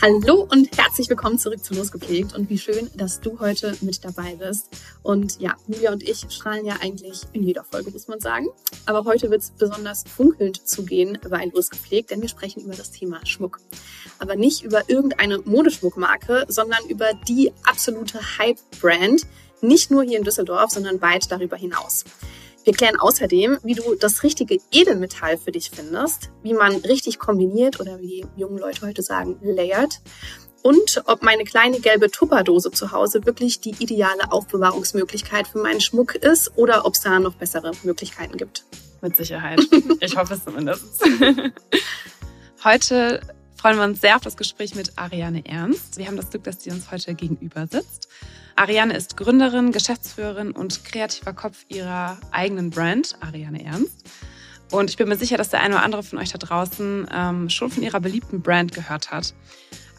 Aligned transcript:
Hallo 0.00 0.46
und 0.48 0.78
herzlich 0.78 1.08
willkommen 1.08 1.40
zurück 1.40 1.64
zu 1.64 1.74
Losgepflegt 1.74 2.32
und 2.32 2.48
wie 2.48 2.58
schön, 2.58 2.88
dass 2.94 3.20
du 3.20 3.40
heute 3.40 3.76
mit 3.80 4.04
dabei 4.04 4.36
bist. 4.36 4.68
Und 5.02 5.40
ja, 5.40 5.56
Julia 5.66 5.90
und 5.90 6.08
ich 6.08 6.24
strahlen 6.30 6.64
ja 6.64 6.76
eigentlich 6.80 7.22
in 7.32 7.42
jeder 7.42 7.64
Folge, 7.64 7.90
muss 7.90 8.06
man 8.06 8.20
sagen. 8.20 8.46
Aber 8.86 9.06
heute 9.06 9.28
wird 9.28 9.42
es 9.42 9.50
besonders 9.50 10.04
funkelnd 10.04 10.68
zugehen 10.68 11.18
bei 11.28 11.46
Losgepflegt, 11.46 12.12
denn 12.12 12.22
wir 12.22 12.28
sprechen 12.28 12.62
über 12.62 12.76
das 12.76 12.92
Thema 12.92 13.26
Schmuck. 13.26 13.58
Aber 14.20 14.36
nicht 14.36 14.62
über 14.62 14.88
irgendeine 14.88 15.38
Modeschmuckmarke, 15.38 16.44
sondern 16.46 16.86
über 16.88 17.12
die 17.26 17.52
absolute 17.64 18.20
Hype-Brand. 18.38 19.22
Nicht 19.62 19.90
nur 19.90 20.04
hier 20.04 20.18
in 20.18 20.24
Düsseldorf, 20.24 20.70
sondern 20.70 21.02
weit 21.02 21.32
darüber 21.32 21.56
hinaus. 21.56 22.04
Wir 22.68 22.74
klären 22.74 22.96
außerdem, 22.96 23.60
wie 23.62 23.72
du 23.72 23.94
das 23.94 24.22
richtige 24.22 24.58
Edelmetall 24.70 25.38
für 25.38 25.50
dich 25.50 25.70
findest, 25.70 26.28
wie 26.42 26.52
man 26.52 26.76
richtig 26.76 27.18
kombiniert 27.18 27.80
oder 27.80 27.98
wie 27.98 28.26
junge 28.36 28.60
Leute 28.60 28.86
heute 28.86 29.00
sagen, 29.00 29.38
layert 29.40 30.02
und 30.60 31.02
ob 31.06 31.22
meine 31.22 31.44
kleine 31.44 31.80
gelbe 31.80 32.10
Tupperdose 32.10 32.70
zu 32.70 32.92
Hause 32.92 33.24
wirklich 33.24 33.60
die 33.60 33.74
ideale 33.78 34.30
Aufbewahrungsmöglichkeit 34.30 35.48
für 35.48 35.60
meinen 35.60 35.80
Schmuck 35.80 36.14
ist 36.16 36.58
oder 36.58 36.84
ob 36.84 36.92
es 36.92 37.00
da 37.00 37.18
noch 37.18 37.36
bessere 37.36 37.72
Möglichkeiten 37.84 38.36
gibt. 38.36 38.64
Mit 39.00 39.16
Sicherheit. 39.16 39.60
Ich 40.00 40.14
hoffe 40.14 40.34
es 40.34 40.44
zumindest. 40.44 40.84
Heute 42.64 43.22
freuen 43.56 43.78
wir 43.78 43.84
uns 43.84 44.02
sehr 44.02 44.16
auf 44.16 44.22
das 44.22 44.36
Gespräch 44.36 44.74
mit 44.74 44.92
Ariane 44.96 45.42
Ernst. 45.46 45.96
Wir 45.96 46.06
haben 46.06 46.18
das 46.18 46.28
Glück, 46.28 46.44
dass 46.44 46.62
sie 46.62 46.70
uns 46.70 46.90
heute 46.90 47.14
gegenüber 47.14 47.66
sitzt. 47.66 48.07
Ariane 48.58 48.96
ist 48.96 49.16
Gründerin, 49.16 49.70
Geschäftsführerin 49.70 50.50
und 50.50 50.84
kreativer 50.84 51.32
Kopf 51.32 51.64
ihrer 51.68 52.18
eigenen 52.32 52.70
Brand, 52.70 53.16
Ariane 53.20 53.64
Ernst. 53.64 54.04
Und 54.72 54.90
ich 54.90 54.96
bin 54.96 55.08
mir 55.08 55.16
sicher, 55.16 55.36
dass 55.36 55.50
der 55.50 55.60
eine 55.60 55.76
oder 55.76 55.84
andere 55.84 56.02
von 56.02 56.18
euch 56.18 56.32
da 56.32 56.38
draußen 56.38 57.06
ähm, 57.14 57.50
schon 57.50 57.70
von 57.70 57.84
ihrer 57.84 58.00
beliebten 58.00 58.42
Brand 58.42 58.74
gehört 58.74 59.12
hat. 59.12 59.32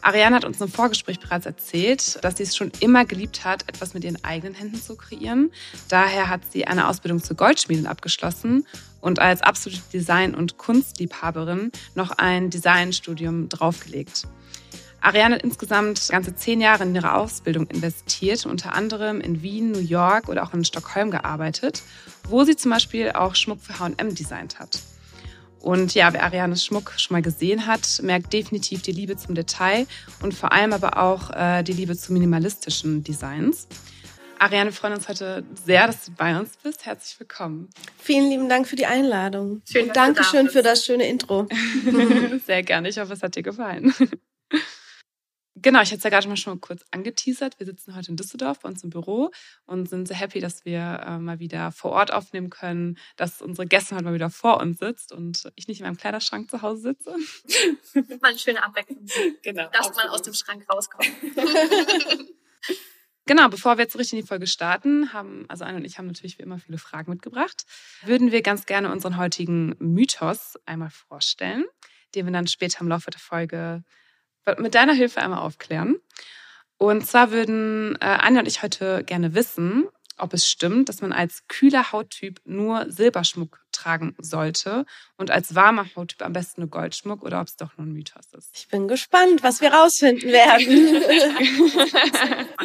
Ariane 0.02 0.36
hat 0.36 0.44
uns 0.44 0.60
im 0.60 0.68
Vorgespräch 0.68 1.20
bereits 1.20 1.46
erzählt, 1.46 2.22
dass 2.22 2.36
sie 2.36 2.42
es 2.42 2.54
schon 2.54 2.70
immer 2.80 3.06
geliebt 3.06 3.46
hat, 3.46 3.66
etwas 3.66 3.94
mit 3.94 4.04
ihren 4.04 4.22
eigenen 4.24 4.54
Händen 4.54 4.80
zu 4.80 4.94
kreieren. 4.94 5.50
Daher 5.88 6.28
hat 6.28 6.42
sie 6.52 6.66
eine 6.66 6.86
Ausbildung 6.86 7.22
zur 7.22 7.36
Goldschmiedin 7.36 7.86
abgeschlossen 7.86 8.66
und 9.00 9.20
als 9.20 9.40
absolute 9.40 9.80
Design- 9.90 10.34
und 10.34 10.58
Kunstliebhaberin 10.58 11.72
noch 11.94 12.10
ein 12.10 12.50
Designstudium 12.50 13.48
draufgelegt. 13.48 14.26
Ariane 15.02 15.36
hat 15.36 15.42
insgesamt 15.42 16.08
ganze 16.10 16.34
zehn 16.34 16.60
Jahre 16.60 16.84
in 16.84 16.94
ihre 16.94 17.14
Ausbildung 17.14 17.66
investiert, 17.68 18.44
unter 18.44 18.74
anderem 18.74 19.20
in 19.20 19.42
Wien, 19.42 19.72
New 19.72 19.80
York 19.80 20.28
oder 20.28 20.42
auch 20.42 20.52
in 20.52 20.64
Stockholm 20.64 21.10
gearbeitet, 21.10 21.82
wo 22.28 22.44
sie 22.44 22.56
zum 22.56 22.70
Beispiel 22.70 23.12
auch 23.12 23.34
Schmuck 23.34 23.60
für 23.60 23.78
H&M 23.78 24.14
designt 24.14 24.58
hat. 24.58 24.78
Und 25.60 25.94
ja, 25.94 26.12
wer 26.12 26.24
Arianes 26.24 26.64
Schmuck 26.64 26.92
schon 26.96 27.14
mal 27.14 27.22
gesehen 27.22 27.66
hat, 27.66 28.00
merkt 28.02 28.32
definitiv 28.32 28.82
die 28.82 28.92
Liebe 28.92 29.16
zum 29.16 29.34
Detail 29.34 29.86
und 30.22 30.32
vor 30.34 30.52
allem 30.52 30.72
aber 30.72 30.98
auch 30.98 31.30
äh, 31.30 31.62
die 31.62 31.72
Liebe 31.72 31.96
zu 31.96 32.12
minimalistischen 32.12 33.04
Designs. 33.04 33.68
Ariane, 34.38 34.70
wir 34.70 34.72
freuen 34.72 34.94
uns 34.94 35.06
heute 35.06 35.44
sehr, 35.66 35.86
dass 35.86 36.06
du 36.06 36.12
bei 36.12 36.38
uns 36.38 36.56
bist. 36.62 36.86
Herzlich 36.86 37.20
willkommen. 37.20 37.68
Vielen 37.98 38.30
lieben 38.30 38.48
Dank 38.48 38.66
für 38.66 38.76
die 38.76 38.86
Einladung. 38.86 39.60
Schön, 39.70 39.88
Und 39.88 39.96
da 39.96 40.06
Dankeschön 40.06 40.44
bist. 40.44 40.56
für 40.56 40.62
das 40.62 40.84
schöne 40.84 41.06
Intro. 41.06 41.46
Sehr 42.46 42.62
gerne. 42.62 42.88
Ich 42.88 42.98
hoffe, 42.98 43.12
es 43.12 43.22
hat 43.22 43.36
dir 43.36 43.42
gefallen. 43.42 43.94
Genau, 45.62 45.82
ich 45.82 45.88
hatte 45.88 45.98
es 45.98 46.04
ja 46.04 46.10
gerade 46.10 46.28
mal 46.28 46.36
schon 46.36 46.54
mal 46.54 46.60
kurz 46.60 46.84
angeteasert. 46.90 47.58
Wir 47.58 47.66
sitzen 47.66 47.94
heute 47.94 48.10
in 48.10 48.16
Düsseldorf 48.16 48.60
bei 48.60 48.68
uns 48.68 48.82
im 48.82 48.90
Büro 48.90 49.30
und 49.66 49.88
sind 49.88 50.08
sehr 50.08 50.16
happy, 50.16 50.40
dass 50.40 50.64
wir 50.64 51.02
äh, 51.06 51.18
mal 51.18 51.38
wieder 51.38 51.70
vor 51.72 51.90
Ort 51.92 52.12
aufnehmen 52.12 52.48
können, 52.50 52.96
dass 53.16 53.42
unsere 53.42 53.66
Gäste 53.66 53.94
heute 53.94 54.04
mal 54.04 54.14
wieder 54.14 54.30
vor 54.30 54.60
uns 54.60 54.78
sitzt 54.78 55.12
und 55.12 55.50
ich 55.56 55.68
nicht 55.68 55.80
in 55.80 55.86
meinem 55.86 55.96
Kleiderschrank 55.98 56.50
zu 56.50 56.62
Hause 56.62 56.94
sitze. 56.94 57.14
Mal 58.20 58.30
eine 58.30 58.38
schöne 58.38 58.62
Abwechslung, 58.62 59.06
Genau. 59.42 59.68
dass 59.72 59.94
man 59.94 60.08
aus 60.08 60.22
dem 60.22 60.34
Schrank 60.34 60.66
rauskommt. 60.72 61.10
Genau, 63.26 63.48
bevor 63.48 63.76
wir 63.78 63.84
jetzt 63.84 63.96
richtig 63.96 64.18
in 64.18 64.24
die 64.24 64.26
Folge 64.26 64.48
starten, 64.48 65.12
haben, 65.12 65.44
also 65.46 65.64
Anne 65.64 65.76
und 65.76 65.84
ich 65.84 65.98
haben 65.98 66.06
natürlich 66.06 66.38
wie 66.38 66.42
immer 66.42 66.58
viele 66.58 66.78
Fragen 66.78 67.12
mitgebracht, 67.12 67.64
würden 68.02 68.32
wir 68.32 68.42
ganz 68.42 68.66
gerne 68.66 68.90
unseren 68.90 69.18
heutigen 69.18 69.76
Mythos 69.78 70.58
einmal 70.66 70.90
vorstellen, 70.90 71.64
den 72.16 72.26
wir 72.26 72.32
dann 72.32 72.48
später 72.48 72.80
im 72.80 72.88
Laufe 72.88 73.10
der 73.10 73.20
Folge 73.20 73.84
mit 74.58 74.74
deiner 74.74 74.94
Hilfe 74.94 75.20
einmal 75.20 75.40
aufklären. 75.40 76.00
Und 76.76 77.06
zwar 77.06 77.30
würden 77.30 77.96
äh, 78.00 78.06
Anja 78.06 78.40
und 78.40 78.48
ich 78.48 78.62
heute 78.62 79.04
gerne 79.04 79.34
wissen, 79.34 79.86
ob 80.20 80.34
es 80.34 80.48
stimmt, 80.48 80.88
dass 80.88 81.00
man 81.00 81.12
als 81.12 81.46
kühler 81.48 81.92
Hauttyp 81.92 82.40
nur 82.44 82.86
Silberschmuck 82.90 83.60
tragen 83.72 84.14
sollte 84.18 84.84
und 85.16 85.30
als 85.30 85.54
warmer 85.54 85.86
Hauttyp 85.96 86.22
am 86.22 86.32
besten 86.32 86.62
nur 86.62 86.70
Goldschmuck 86.70 87.22
oder 87.22 87.40
ob 87.40 87.48
es 87.48 87.56
doch 87.56 87.76
nur 87.76 87.86
ein 87.86 87.92
Mythos 87.92 88.32
ist. 88.32 88.50
Ich 88.54 88.68
bin 88.68 88.88
gespannt, 88.88 89.42
was 89.42 89.60
wir 89.60 89.72
rausfinden 89.72 90.30
werden. 90.30 90.96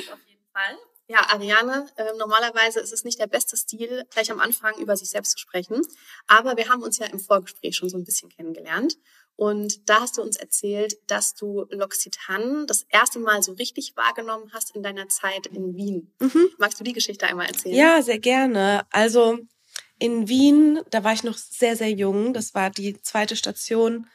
auf 0.01 0.19
jeden 0.27 0.45
Fall. 0.53 0.77
Ja, 1.07 1.19
Ariane, 1.29 1.87
äh, 1.97 2.13
normalerweise 2.17 2.79
ist 2.79 2.91
es 2.91 3.03
nicht 3.03 3.19
der 3.19 3.27
beste 3.27 3.55
Stil, 3.55 4.05
gleich 4.09 4.31
am 4.31 4.39
Anfang 4.39 4.73
über 4.79 4.97
sich 4.97 5.11
selbst 5.11 5.33
zu 5.33 5.37
sprechen. 5.37 5.81
Aber 6.25 6.57
wir 6.57 6.69
haben 6.69 6.81
uns 6.81 6.97
ja 6.97 7.05
im 7.05 7.19
Vorgespräch 7.19 7.75
schon 7.75 7.89
so 7.89 7.97
ein 7.97 8.03
bisschen 8.03 8.29
kennengelernt. 8.29 8.95
Und 9.37 9.89
da 9.89 10.01
hast 10.01 10.17
du 10.17 10.21
uns 10.21 10.37
erzählt, 10.37 10.97
dass 11.07 11.35
du 11.35 11.63
L'Occitane 11.63 12.65
das 12.65 12.85
erste 12.89 13.19
Mal 13.19 13.43
so 13.43 13.53
richtig 13.53 13.95
wahrgenommen 13.97 14.51
hast 14.53 14.75
in 14.75 14.83
deiner 14.83 15.09
Zeit 15.09 15.47
in 15.47 15.75
Wien. 15.75 16.13
Mhm. 16.19 16.49
Magst 16.57 16.79
du 16.79 16.83
die 16.83 16.93
Geschichte 16.93 17.27
einmal 17.27 17.47
erzählen? 17.47 17.75
Ja, 17.75 18.01
sehr 18.01 18.19
gerne. 18.19 18.85
Also 18.91 19.39
in 19.99 20.29
Wien, 20.29 20.79
da 20.89 21.03
war 21.03 21.13
ich 21.13 21.23
noch 21.23 21.37
sehr, 21.37 21.75
sehr 21.75 21.91
jung. 21.91 22.33
Das 22.33 22.53
war 22.55 22.69
die 22.69 23.01
zweite 23.01 23.35
Station 23.35 24.07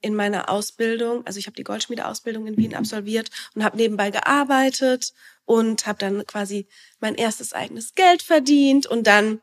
in 0.00 0.14
meiner 0.14 0.48
Ausbildung. 0.48 1.26
Also 1.26 1.38
ich 1.38 1.46
habe 1.46 1.56
die 1.56 1.64
Goldschmiedeausbildung 1.64 2.46
in 2.46 2.56
Wien 2.56 2.74
absolviert 2.74 3.30
und 3.54 3.64
habe 3.64 3.76
nebenbei 3.76 4.10
gearbeitet 4.10 5.12
und 5.44 5.86
habe 5.86 5.98
dann 5.98 6.24
quasi 6.26 6.68
mein 7.00 7.14
erstes 7.14 7.52
eigenes 7.52 7.94
Geld 7.94 8.22
verdient. 8.22 8.86
Und 8.86 9.06
dann 9.08 9.40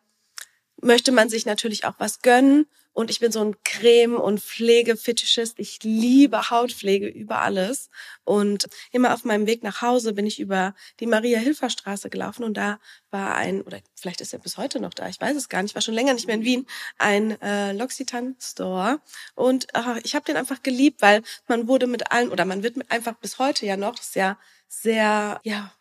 möchte 0.81 1.11
man 1.11 1.29
sich 1.29 1.45
natürlich 1.45 1.83
auch 1.85 1.95
was 1.97 2.21
gönnen. 2.21 2.67
Und 2.95 3.11
ich 3.11 3.19
bin 3.19 3.29
so 3.29 3.41
ein 3.41 3.57
Creme- 3.65 4.15
und 4.15 4.39
Pflegefetischist. 4.39 5.59
Ich 5.59 5.83
liebe 5.83 6.49
Hautpflege 6.49 7.07
über 7.07 7.41
alles. 7.41 7.89
Und 8.23 8.69
immer 8.93 9.13
auf 9.13 9.25
meinem 9.25 9.47
Weg 9.47 9.63
nach 9.63 9.81
Hause 9.81 10.13
bin 10.13 10.25
ich 10.25 10.39
über 10.39 10.73
die 11.01 11.05
Maria-Hilfer-Straße 11.05 12.09
gelaufen 12.09 12.45
und 12.45 12.55
da 12.55 12.79
war 13.11 13.35
ein, 13.35 13.61
oder 13.63 13.79
vielleicht 13.95 14.21
ist 14.21 14.31
er 14.31 14.39
bis 14.39 14.57
heute 14.57 14.79
noch 14.79 14.93
da, 14.93 15.09
ich 15.09 15.19
weiß 15.19 15.35
es 15.35 15.49
gar 15.49 15.61
nicht, 15.61 15.71
ich 15.71 15.75
war 15.75 15.81
schon 15.81 15.93
länger 15.93 16.13
nicht 16.13 16.25
mehr 16.25 16.37
in 16.37 16.45
Wien, 16.45 16.67
ein 16.97 17.39
äh, 17.41 17.73
L'Occitane-Store. 17.73 19.01
Und 19.35 19.67
ach, 19.73 19.97
ich 20.03 20.15
habe 20.15 20.23
den 20.23 20.37
einfach 20.37 20.63
geliebt, 20.63 21.01
weil 21.01 21.21
man 21.47 21.67
wurde 21.67 21.87
mit 21.87 22.13
allen, 22.13 22.31
oder 22.31 22.45
man 22.45 22.63
wird 22.63 22.77
einfach 22.89 23.15
bis 23.15 23.39
heute 23.39 23.65
ja 23.65 23.75
noch, 23.75 23.95
das 23.95 24.07
ist 24.07 24.15
ja 24.15 24.39
sehr, 24.69 25.41
ja, 25.43 25.73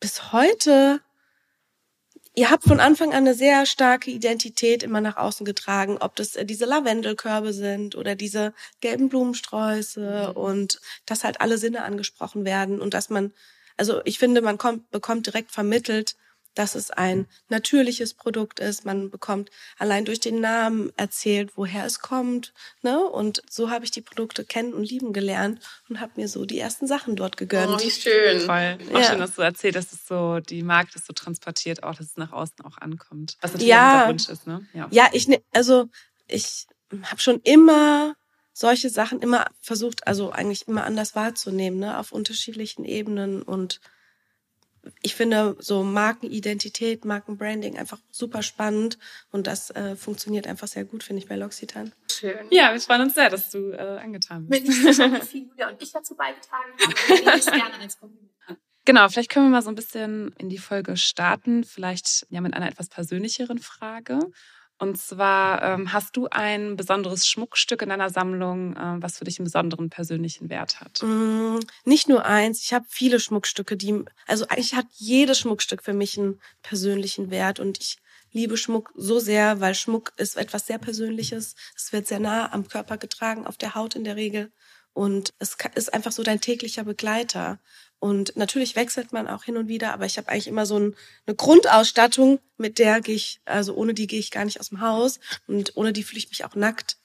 bis 0.00 0.32
heute 0.32 1.02
Ihr 2.34 2.50
habt 2.50 2.64
von 2.64 2.80
Anfang 2.80 3.10
an 3.10 3.18
eine 3.18 3.34
sehr 3.34 3.66
starke 3.66 4.10
Identität 4.10 4.82
immer 4.82 5.00
nach 5.00 5.16
außen 5.16 5.44
getragen, 5.44 5.98
ob 5.98 6.14
das 6.16 6.36
äh, 6.36 6.44
diese 6.44 6.66
Lavendelkörbe 6.66 7.52
sind 7.52 7.96
oder 7.96 8.14
diese 8.14 8.52
gelben 8.80 9.08
Blumensträuße 9.08 10.32
und 10.34 10.80
dass 11.06 11.24
halt 11.24 11.40
alle 11.40 11.58
Sinne 11.58 11.82
angesprochen 11.82 12.44
werden 12.44 12.80
und 12.80 12.94
dass 12.94 13.10
man, 13.10 13.32
also 13.76 14.00
ich 14.04 14.18
finde, 14.18 14.40
man 14.42 14.58
kommt, 14.58 14.90
bekommt 14.90 15.26
direkt 15.26 15.50
vermittelt, 15.50 16.16
dass 16.58 16.74
es 16.74 16.90
ein 16.90 17.26
natürliches 17.48 18.14
Produkt 18.14 18.58
ist. 18.58 18.84
Man 18.84 19.10
bekommt 19.10 19.50
allein 19.78 20.04
durch 20.04 20.18
den 20.18 20.40
Namen 20.40 20.92
erzählt, 20.96 21.52
woher 21.54 21.84
es 21.84 22.00
kommt. 22.00 22.52
Ne? 22.82 22.98
Und 22.98 23.42
so 23.48 23.70
habe 23.70 23.84
ich 23.84 23.92
die 23.92 24.00
Produkte 24.00 24.44
kennen 24.44 24.74
und 24.74 24.88
lieben 24.88 25.12
gelernt 25.12 25.60
und 25.88 26.00
habe 26.00 26.12
mir 26.16 26.26
so 26.26 26.44
die 26.44 26.58
ersten 26.58 26.88
Sachen 26.88 27.14
dort 27.14 27.36
gegönnt. 27.36 27.74
Oh, 27.80 27.84
wie 27.84 27.90
schön. 27.90 28.40
Voll. 28.40 28.78
Auch 28.92 28.98
Ja. 29.00 29.10
schön, 29.10 29.18
dass 29.18 29.36
du 29.36 29.42
erzählst, 29.42 29.76
dass 29.76 29.92
es 29.92 30.06
so, 30.06 30.40
die 30.40 30.64
Marke 30.64 30.90
das 30.94 31.06
so 31.06 31.12
transportiert, 31.12 31.84
auch, 31.84 31.94
dass 31.94 32.06
es 32.06 32.16
nach 32.16 32.32
außen 32.32 32.64
auch 32.64 32.78
ankommt. 32.78 33.36
Was 33.40 33.52
natürlich 33.52 33.68
Ja. 33.68 33.92
unser 33.94 34.08
Wunsch 34.08 34.28
ist, 34.28 34.46
ne? 34.48 34.66
Ja. 34.74 34.88
Ja, 34.90 35.08
ich 35.12 35.28
ne, 35.28 35.40
also 35.52 35.88
ich 36.26 36.66
habe 37.04 37.20
schon 37.20 37.40
immer 37.44 38.14
solche 38.52 38.90
Sachen 38.90 39.20
immer 39.20 39.46
versucht, 39.60 40.08
also 40.08 40.32
eigentlich 40.32 40.66
immer 40.66 40.84
anders 40.84 41.14
wahrzunehmen, 41.14 41.78
ne, 41.78 41.98
auf 41.98 42.10
unterschiedlichen 42.10 42.84
Ebenen 42.84 43.42
und 43.42 43.80
ich 45.02 45.14
finde 45.14 45.56
so 45.58 45.82
Markenidentität, 45.82 47.04
Markenbranding 47.04 47.76
einfach 47.76 47.98
super 48.10 48.42
spannend 48.42 48.98
und 49.30 49.46
das 49.46 49.70
äh, 49.70 49.96
funktioniert 49.96 50.46
einfach 50.46 50.68
sehr 50.68 50.84
gut, 50.84 51.02
finde 51.02 51.22
ich 51.22 51.28
bei 51.28 51.36
L'Occitane. 51.36 51.92
Schön. 52.10 52.46
Ja, 52.50 52.72
wir 52.72 52.80
freuen 52.80 53.02
uns 53.02 53.14
sehr, 53.14 53.30
dass 53.30 53.50
du 53.50 53.72
äh, 53.72 53.98
angetan 54.02 54.46
bist. 54.46 54.68
Ich 54.68 54.84
wie 54.84 55.26
viel 55.26 55.48
Julia 55.48 55.68
und 55.68 55.82
ich 55.82 55.92
dazu 55.92 56.14
beigetragen 56.14 56.72
haben. 56.80 56.94
Ich 57.14 57.24
nehme 57.24 57.36
es 57.36 57.46
gerne 57.46 57.78
als 57.80 57.98
Kompliment. 57.98 58.28
Genau, 58.84 59.06
vielleicht 59.10 59.30
können 59.30 59.46
wir 59.46 59.50
mal 59.50 59.62
so 59.62 59.68
ein 59.68 59.74
bisschen 59.74 60.32
in 60.38 60.48
die 60.48 60.56
Folge 60.56 60.96
starten, 60.96 61.62
vielleicht 61.62 62.26
ja 62.30 62.40
mit 62.40 62.54
einer 62.54 62.68
etwas 62.68 62.88
persönlicheren 62.88 63.58
Frage. 63.58 64.18
Und 64.78 64.96
zwar 64.96 65.62
ähm, 65.62 65.92
hast 65.92 66.16
du 66.16 66.28
ein 66.30 66.76
besonderes 66.76 67.26
Schmuckstück 67.26 67.82
in 67.82 67.88
deiner 67.88 68.10
Sammlung, 68.10 68.76
äh, 68.76 69.02
was 69.02 69.18
für 69.18 69.24
dich 69.24 69.38
einen 69.38 69.44
besonderen 69.44 69.90
persönlichen 69.90 70.48
Wert 70.50 70.80
hat? 70.80 71.02
Mm, 71.02 71.58
nicht 71.84 72.08
nur 72.08 72.24
eins, 72.24 72.62
ich 72.62 72.72
habe 72.72 72.86
viele 72.88 73.18
Schmuckstücke, 73.18 73.76
die, 73.76 74.04
also 74.26 74.46
eigentlich 74.48 74.74
hat 74.74 74.86
jedes 74.94 75.40
Schmuckstück 75.40 75.82
für 75.82 75.94
mich 75.94 76.16
einen 76.16 76.40
persönlichen 76.62 77.30
Wert 77.30 77.58
und 77.58 77.78
ich 77.80 77.98
liebe 78.32 78.56
Schmuck 78.56 78.92
so 78.94 79.18
sehr, 79.18 79.60
weil 79.60 79.74
Schmuck 79.74 80.12
ist 80.16 80.36
etwas 80.36 80.66
sehr 80.66 80.78
Persönliches. 80.78 81.54
Es 81.74 81.92
wird 81.92 82.06
sehr 82.06 82.20
nah 82.20 82.52
am 82.52 82.68
Körper 82.68 82.98
getragen, 82.98 83.46
auf 83.46 83.56
der 83.56 83.74
Haut 83.74 83.96
in 83.96 84.04
der 84.04 84.16
Regel. 84.16 84.52
Und 84.98 85.32
es 85.38 85.56
ist 85.76 85.94
einfach 85.94 86.10
so 86.10 86.24
dein 86.24 86.40
täglicher 86.40 86.82
Begleiter. 86.82 87.60
Und 88.00 88.36
natürlich 88.36 88.74
wechselt 88.74 89.12
man 89.12 89.28
auch 89.28 89.44
hin 89.44 89.56
und 89.56 89.68
wieder, 89.68 89.92
aber 89.92 90.06
ich 90.06 90.18
habe 90.18 90.28
eigentlich 90.28 90.48
immer 90.48 90.66
so 90.66 90.76
ein, 90.76 90.96
eine 91.24 91.36
Grundausstattung, 91.36 92.40
mit 92.56 92.80
der 92.80 93.00
gehe 93.00 93.14
ich, 93.14 93.40
also 93.44 93.76
ohne 93.76 93.94
die 93.94 94.08
gehe 94.08 94.18
ich 94.18 94.32
gar 94.32 94.44
nicht 94.44 94.58
aus 94.58 94.70
dem 94.70 94.80
Haus 94.80 95.20
und 95.46 95.76
ohne 95.76 95.92
die 95.92 96.02
fühle 96.02 96.18
ich 96.18 96.30
mich 96.30 96.44
auch 96.44 96.56
nackt. 96.56 96.96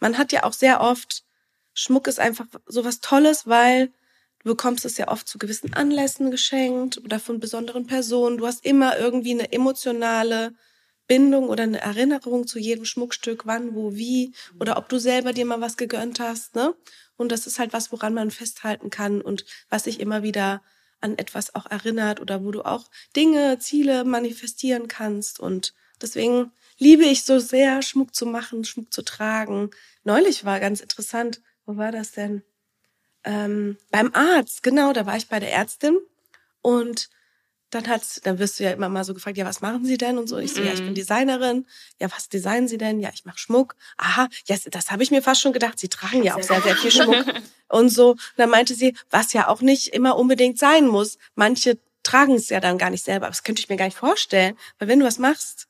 Man 0.00 0.18
hat 0.18 0.32
ja 0.32 0.42
auch 0.42 0.54
sehr 0.54 0.80
oft, 0.80 1.22
Schmuck 1.72 2.08
ist 2.08 2.18
einfach 2.18 2.46
so 2.66 2.84
was 2.84 2.98
Tolles, 2.98 3.46
weil 3.46 3.92
du 4.42 4.50
bekommst 4.50 4.84
es 4.84 4.98
ja 4.98 5.06
oft 5.06 5.28
zu 5.28 5.38
gewissen 5.38 5.72
Anlässen 5.72 6.32
geschenkt 6.32 6.98
oder 6.98 7.20
von 7.20 7.38
besonderen 7.38 7.86
Personen. 7.86 8.38
Du 8.38 8.46
hast 8.48 8.66
immer 8.66 8.98
irgendwie 8.98 9.34
eine 9.34 9.52
emotionale 9.52 10.52
Bindung 11.06 11.48
oder 11.48 11.62
eine 11.62 11.80
Erinnerung 11.80 12.48
zu 12.48 12.58
jedem 12.58 12.84
Schmuckstück, 12.84 13.46
wann, 13.46 13.76
wo, 13.76 13.94
wie 13.94 14.32
oder 14.58 14.76
ob 14.76 14.88
du 14.88 14.98
selber 14.98 15.32
dir 15.32 15.46
mal 15.46 15.60
was 15.60 15.76
gegönnt 15.76 16.18
hast, 16.18 16.56
ne? 16.56 16.74
Und 17.16 17.32
das 17.32 17.46
ist 17.46 17.58
halt 17.58 17.72
was, 17.72 17.92
woran 17.92 18.14
man 18.14 18.30
festhalten 18.30 18.90
kann 18.90 19.20
und 19.20 19.44
was 19.68 19.84
sich 19.84 20.00
immer 20.00 20.22
wieder 20.22 20.62
an 21.00 21.18
etwas 21.18 21.54
auch 21.54 21.66
erinnert 21.66 22.20
oder 22.20 22.44
wo 22.44 22.50
du 22.50 22.62
auch 22.62 22.90
Dinge, 23.14 23.58
Ziele 23.58 24.04
manifestieren 24.04 24.88
kannst. 24.88 25.40
Und 25.40 25.74
deswegen 26.00 26.52
liebe 26.78 27.04
ich 27.04 27.24
so 27.24 27.38
sehr, 27.38 27.82
Schmuck 27.82 28.14
zu 28.14 28.26
machen, 28.26 28.64
Schmuck 28.64 28.92
zu 28.92 29.02
tragen. 29.02 29.70
Neulich 30.04 30.44
war 30.44 30.60
ganz 30.60 30.80
interessant, 30.80 31.40
wo 31.64 31.76
war 31.76 31.92
das 31.92 32.12
denn? 32.12 32.42
Ähm, 33.24 33.76
beim 33.90 34.14
Arzt, 34.14 34.62
genau, 34.62 34.92
da 34.92 35.04
war 35.04 35.16
ich 35.16 35.28
bei 35.28 35.40
der 35.40 35.52
Ärztin 35.52 35.98
und 36.62 37.10
dann 37.70 37.88
hat, 37.88 38.02
dann 38.24 38.38
wirst 38.38 38.58
du 38.58 38.64
ja 38.64 38.70
immer 38.70 38.88
mal 38.88 39.04
so 39.04 39.12
gefragt, 39.12 39.36
ja, 39.36 39.44
was 39.44 39.60
machen 39.60 39.84
Sie 39.84 39.98
denn 39.98 40.18
und 40.18 40.28
so. 40.28 40.38
Ich 40.38 40.52
so, 40.52 40.62
ja, 40.62 40.72
ich 40.72 40.80
bin 40.80 40.90
mhm. 40.90 40.94
Designerin. 40.94 41.66
Ja, 42.00 42.10
was 42.12 42.28
designen 42.28 42.68
Sie 42.68 42.78
denn? 42.78 43.00
Ja, 43.00 43.10
ich 43.12 43.24
mache 43.24 43.38
Schmuck. 43.38 43.74
Aha, 43.96 44.28
ja, 44.46 44.56
das 44.70 44.90
habe 44.90 45.02
ich 45.02 45.10
mir 45.10 45.22
fast 45.22 45.40
schon 45.40 45.52
gedacht. 45.52 45.78
Sie 45.78 45.88
tragen 45.88 46.22
ja 46.22 46.36
auch 46.36 46.42
sehr, 46.42 46.62
sehr 46.62 46.76
viel 46.76 46.90
Schmuck 46.92 47.24
und 47.68 47.88
so. 47.88 48.10
Und 48.10 48.20
dann 48.36 48.50
meinte 48.50 48.74
sie, 48.74 48.94
was 49.10 49.32
ja 49.32 49.48
auch 49.48 49.60
nicht 49.60 49.88
immer 49.88 50.16
unbedingt 50.16 50.58
sein 50.58 50.86
muss. 50.86 51.18
Manche 51.34 51.78
tragen 52.04 52.34
es 52.34 52.48
ja 52.50 52.60
dann 52.60 52.78
gar 52.78 52.90
nicht 52.90 53.04
selber. 53.04 53.26
Aber 53.26 53.32
das 53.32 53.42
könnte 53.42 53.60
ich 53.60 53.68
mir 53.68 53.76
gar 53.76 53.86
nicht 53.86 53.98
vorstellen, 53.98 54.56
weil 54.78 54.88
wenn 54.88 55.00
du 55.00 55.06
was 55.06 55.18
machst, 55.18 55.66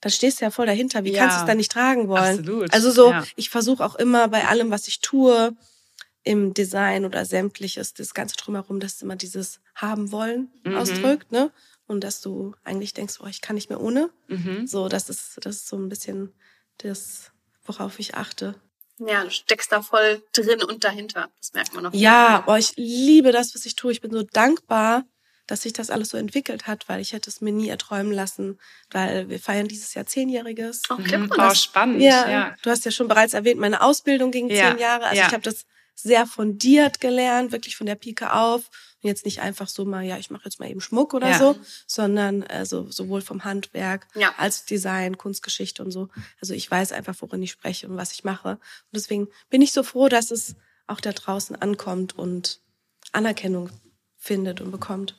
dann 0.00 0.10
stehst 0.10 0.40
du 0.40 0.44
ja 0.44 0.50
voll 0.50 0.66
dahinter. 0.66 1.04
Wie 1.04 1.12
ja. 1.12 1.20
kannst 1.20 1.36
du 1.36 1.40
es 1.42 1.46
dann 1.46 1.56
nicht 1.56 1.72
tragen 1.72 2.08
wollen? 2.08 2.40
Absolut. 2.40 2.74
Also 2.74 2.90
so, 2.90 3.10
ja. 3.10 3.24
ich 3.36 3.50
versuche 3.50 3.84
auch 3.84 3.94
immer 3.94 4.28
bei 4.28 4.46
allem, 4.46 4.70
was 4.70 4.88
ich 4.88 5.00
tue, 5.00 5.56
im 6.24 6.54
Design 6.54 7.04
oder 7.04 7.24
sämtliches, 7.24 7.94
das 7.94 8.14
Ganze 8.14 8.36
drumherum, 8.36 8.80
dass 8.80 9.02
immer 9.02 9.16
dieses 9.16 9.60
haben 9.74 10.10
wollen 10.10 10.50
mhm. 10.64 10.76
ausdrückt, 10.76 11.30
ne? 11.30 11.52
Und 11.86 12.02
dass 12.02 12.22
du 12.22 12.54
eigentlich 12.64 12.94
denkst, 12.94 13.18
oh, 13.20 13.26
ich 13.26 13.42
kann 13.42 13.56
nicht 13.56 13.68
mehr 13.68 13.80
ohne. 13.80 14.08
Mhm. 14.28 14.66
So, 14.66 14.88
das 14.88 15.10
ist, 15.10 15.38
das 15.42 15.56
ist 15.56 15.68
so 15.68 15.76
ein 15.76 15.90
bisschen 15.90 16.32
das, 16.78 17.30
worauf 17.66 17.98
ich 17.98 18.14
achte. 18.14 18.54
Ja, 18.98 19.22
du 19.22 19.30
steckst 19.30 19.70
da 19.70 19.82
voll 19.82 20.22
drin 20.32 20.62
und 20.62 20.82
dahinter. 20.82 21.28
Das 21.38 21.52
merkt 21.52 21.74
man 21.74 21.86
auch. 21.86 21.92
Ja, 21.92 22.44
oh, 22.46 22.54
ich 22.54 22.72
liebe 22.76 23.32
das, 23.32 23.54
was 23.54 23.66
ich 23.66 23.76
tue. 23.76 23.92
Ich 23.92 24.00
bin 24.00 24.12
so 24.12 24.22
dankbar, 24.22 25.04
dass 25.46 25.62
sich 25.62 25.74
das 25.74 25.90
alles 25.90 26.08
so 26.08 26.16
entwickelt 26.16 26.66
hat, 26.66 26.88
weil 26.88 27.00
ich 27.00 27.12
hätte 27.12 27.28
es 27.28 27.42
mir 27.42 27.52
nie 27.52 27.68
erträumen 27.68 28.12
lassen, 28.12 28.58
weil 28.90 29.28
wir 29.28 29.38
feiern 29.38 29.68
dieses 29.68 29.92
Jahr 29.92 30.06
zehnjähriges. 30.06 30.82
Okay, 30.88 31.18
mhm. 31.18 31.30
oh, 31.36 31.54
spannend. 31.54 32.00
Ja, 32.00 32.30
ja, 32.30 32.56
du 32.62 32.70
hast 32.70 32.86
ja 32.86 32.90
schon 32.90 33.08
bereits 33.08 33.34
erwähnt, 33.34 33.60
meine 33.60 33.82
Ausbildung 33.82 34.30
ging 34.30 34.48
ja. 34.48 34.70
zehn 34.70 34.78
Jahre. 34.78 35.04
Also 35.04 35.20
ja. 35.20 35.26
ich 35.26 35.32
habe 35.34 35.42
das 35.42 35.66
sehr 35.94 36.26
fundiert 36.26 37.00
gelernt, 37.00 37.52
wirklich 37.52 37.76
von 37.76 37.86
der 37.86 37.94
Pike 37.94 38.32
auf. 38.32 38.70
Und 39.02 39.08
jetzt 39.08 39.24
nicht 39.24 39.40
einfach 39.40 39.68
so 39.68 39.84
mal, 39.84 40.02
ja, 40.02 40.18
ich 40.18 40.30
mache 40.30 40.44
jetzt 40.44 40.58
mal 40.60 40.70
eben 40.70 40.80
Schmuck 40.80 41.14
oder 41.14 41.30
ja. 41.30 41.38
so, 41.38 41.56
sondern 41.86 42.42
also 42.42 42.90
sowohl 42.90 43.20
vom 43.20 43.44
Handwerk 43.44 44.06
ja. 44.14 44.34
als 44.38 44.64
Design, 44.64 45.18
Kunstgeschichte 45.18 45.84
und 45.84 45.90
so. 45.90 46.08
Also 46.40 46.54
ich 46.54 46.70
weiß 46.70 46.92
einfach, 46.92 47.14
worin 47.20 47.42
ich 47.42 47.50
spreche 47.50 47.88
und 47.88 47.96
was 47.96 48.12
ich 48.12 48.24
mache. 48.24 48.52
Und 48.52 48.94
deswegen 48.94 49.28
bin 49.50 49.62
ich 49.62 49.72
so 49.72 49.82
froh, 49.82 50.08
dass 50.08 50.30
es 50.30 50.56
auch 50.86 51.00
da 51.00 51.12
draußen 51.12 51.56
ankommt 51.56 52.18
und 52.18 52.60
Anerkennung 53.12 53.70
findet 54.16 54.60
und 54.60 54.70
bekommt. 54.70 55.16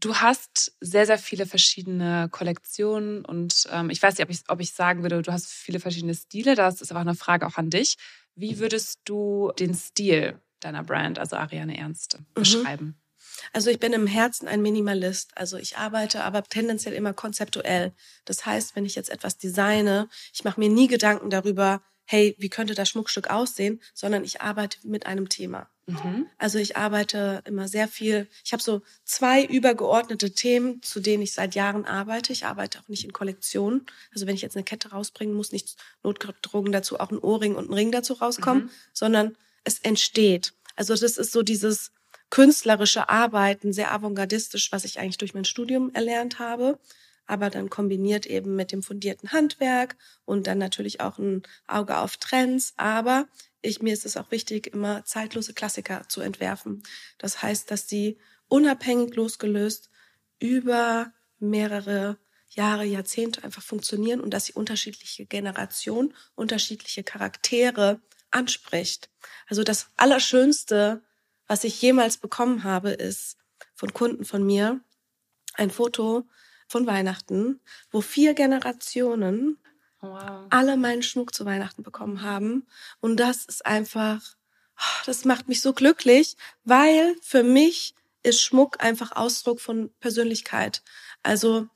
Du 0.00 0.14
hast 0.16 0.76
sehr, 0.80 1.06
sehr 1.06 1.18
viele 1.18 1.44
verschiedene 1.44 2.28
Kollektionen 2.30 3.24
und 3.24 3.66
ähm, 3.72 3.90
ich 3.90 4.00
weiß 4.00 4.16
nicht, 4.16 4.24
ob 4.24 4.30
ich, 4.30 4.40
ob 4.48 4.60
ich 4.60 4.72
sagen 4.72 5.02
würde, 5.02 5.22
du 5.22 5.32
hast 5.32 5.48
viele 5.48 5.80
verschiedene 5.80 6.14
Stile. 6.14 6.54
Das 6.54 6.80
ist 6.80 6.92
aber 6.92 7.00
eine 7.00 7.16
Frage 7.16 7.46
auch 7.46 7.56
an 7.56 7.70
dich. 7.70 7.96
Wie 8.36 8.60
würdest 8.60 9.00
du 9.04 9.52
den 9.58 9.74
Stil 9.74 10.40
deiner 10.60 10.84
Brand, 10.84 11.18
also 11.18 11.36
Ariane 11.36 11.76
Ernst, 11.76 12.18
mhm. 12.18 12.26
beschreiben? 12.34 13.00
Also 13.52 13.70
ich 13.70 13.80
bin 13.80 13.92
im 13.92 14.06
Herzen 14.06 14.46
ein 14.46 14.62
Minimalist. 14.62 15.36
Also 15.36 15.56
ich 15.56 15.76
arbeite 15.78 16.22
aber 16.22 16.44
tendenziell 16.44 16.94
immer 16.94 17.12
konzeptuell. 17.12 17.92
Das 18.24 18.46
heißt, 18.46 18.76
wenn 18.76 18.86
ich 18.86 18.94
jetzt 18.94 19.10
etwas 19.10 19.38
designe, 19.38 20.08
ich 20.32 20.44
mache 20.44 20.60
mir 20.60 20.68
nie 20.68 20.86
Gedanken 20.86 21.30
darüber, 21.30 21.82
hey, 22.04 22.36
wie 22.38 22.48
könnte 22.48 22.74
das 22.74 22.88
Schmuckstück 22.88 23.30
aussehen, 23.30 23.82
sondern 23.94 24.24
ich 24.24 24.40
arbeite 24.40 24.78
mit 24.86 25.06
einem 25.06 25.28
Thema. 25.28 25.68
Mhm. 25.88 26.26
Also 26.36 26.58
ich 26.58 26.76
arbeite 26.76 27.42
immer 27.46 27.66
sehr 27.66 27.88
viel. 27.88 28.28
Ich 28.44 28.52
habe 28.52 28.62
so 28.62 28.82
zwei 29.04 29.42
übergeordnete 29.44 30.30
Themen, 30.32 30.82
zu 30.82 31.00
denen 31.00 31.22
ich 31.22 31.32
seit 31.32 31.54
Jahren 31.54 31.86
arbeite. 31.86 32.32
Ich 32.32 32.44
arbeite 32.44 32.78
auch 32.78 32.88
nicht 32.88 33.04
in 33.04 33.12
Kollektionen. 33.12 33.86
Also 34.12 34.26
wenn 34.26 34.34
ich 34.34 34.42
jetzt 34.42 34.56
eine 34.56 34.64
Kette 34.64 34.90
rausbringe, 34.90 35.32
muss 35.32 35.50
nicht 35.50 35.76
notgedrungen 36.02 36.72
dazu 36.72 37.00
auch 37.00 37.10
ein 37.10 37.18
Ohrring 37.18 37.54
und 37.54 37.70
ein 37.70 37.74
Ring 37.74 37.90
dazu 37.90 38.12
rauskommen, 38.12 38.64
mhm. 38.64 38.70
sondern 38.92 39.36
es 39.64 39.78
entsteht. 39.78 40.52
Also 40.76 40.94
das 40.94 41.16
ist 41.16 41.32
so 41.32 41.42
dieses 41.42 41.90
künstlerische 42.30 43.08
Arbeiten, 43.08 43.72
sehr 43.72 43.92
avantgardistisch, 43.92 44.70
was 44.70 44.84
ich 44.84 45.00
eigentlich 45.00 45.18
durch 45.18 45.32
mein 45.32 45.46
Studium 45.46 45.90
erlernt 45.94 46.38
habe 46.38 46.78
aber 47.28 47.50
dann 47.50 47.70
kombiniert 47.70 48.26
eben 48.26 48.56
mit 48.56 48.72
dem 48.72 48.82
fundierten 48.82 49.32
Handwerk 49.32 49.96
und 50.24 50.46
dann 50.46 50.58
natürlich 50.58 51.00
auch 51.00 51.18
ein 51.18 51.42
Auge 51.66 51.98
auf 51.98 52.16
Trends. 52.16 52.74
Aber 52.76 53.28
ich, 53.60 53.82
mir 53.82 53.92
ist 53.92 54.06
es 54.06 54.16
auch 54.16 54.30
wichtig, 54.30 54.68
immer 54.68 55.04
zeitlose 55.04 55.52
Klassiker 55.52 56.08
zu 56.08 56.20
entwerfen. 56.20 56.82
Das 57.18 57.42
heißt, 57.42 57.70
dass 57.70 57.88
sie 57.88 58.18
unabhängig 58.48 59.14
losgelöst 59.14 59.90
über 60.38 61.12
mehrere 61.38 62.18
Jahre, 62.48 62.84
Jahrzehnte 62.84 63.44
einfach 63.44 63.62
funktionieren 63.62 64.20
und 64.20 64.30
dass 64.32 64.46
sie 64.46 64.54
unterschiedliche 64.54 65.26
Generationen, 65.26 66.14
unterschiedliche 66.34 67.04
Charaktere 67.04 68.00
anspricht. 68.30 69.10
Also 69.46 69.64
das 69.64 69.90
Allerschönste, 69.96 71.02
was 71.46 71.64
ich 71.64 71.80
jemals 71.82 72.16
bekommen 72.16 72.64
habe, 72.64 72.90
ist 72.90 73.36
von 73.74 73.92
Kunden 73.92 74.24
von 74.24 74.44
mir 74.44 74.80
ein 75.54 75.70
Foto 75.70 76.26
von 76.68 76.86
Weihnachten, 76.86 77.60
wo 77.90 78.00
vier 78.00 78.34
Generationen 78.34 79.58
wow. 80.00 80.46
alle 80.50 80.76
meinen 80.76 81.02
Schmuck 81.02 81.34
zu 81.34 81.44
Weihnachten 81.44 81.82
bekommen 81.82 82.22
haben. 82.22 82.66
Und 83.00 83.18
das 83.18 83.44
ist 83.46 83.66
einfach, 83.66 84.36
oh, 84.78 85.02
das 85.06 85.24
macht 85.24 85.48
mich 85.48 85.60
so 85.60 85.72
glücklich, 85.72 86.36
weil 86.64 87.16
für 87.22 87.42
mich 87.42 87.94
ist 88.22 88.42
Schmuck 88.42 88.82
einfach 88.82 89.12
Ausdruck 89.16 89.60
von 89.60 89.90
Persönlichkeit. 90.00 90.82
Also 91.22 91.66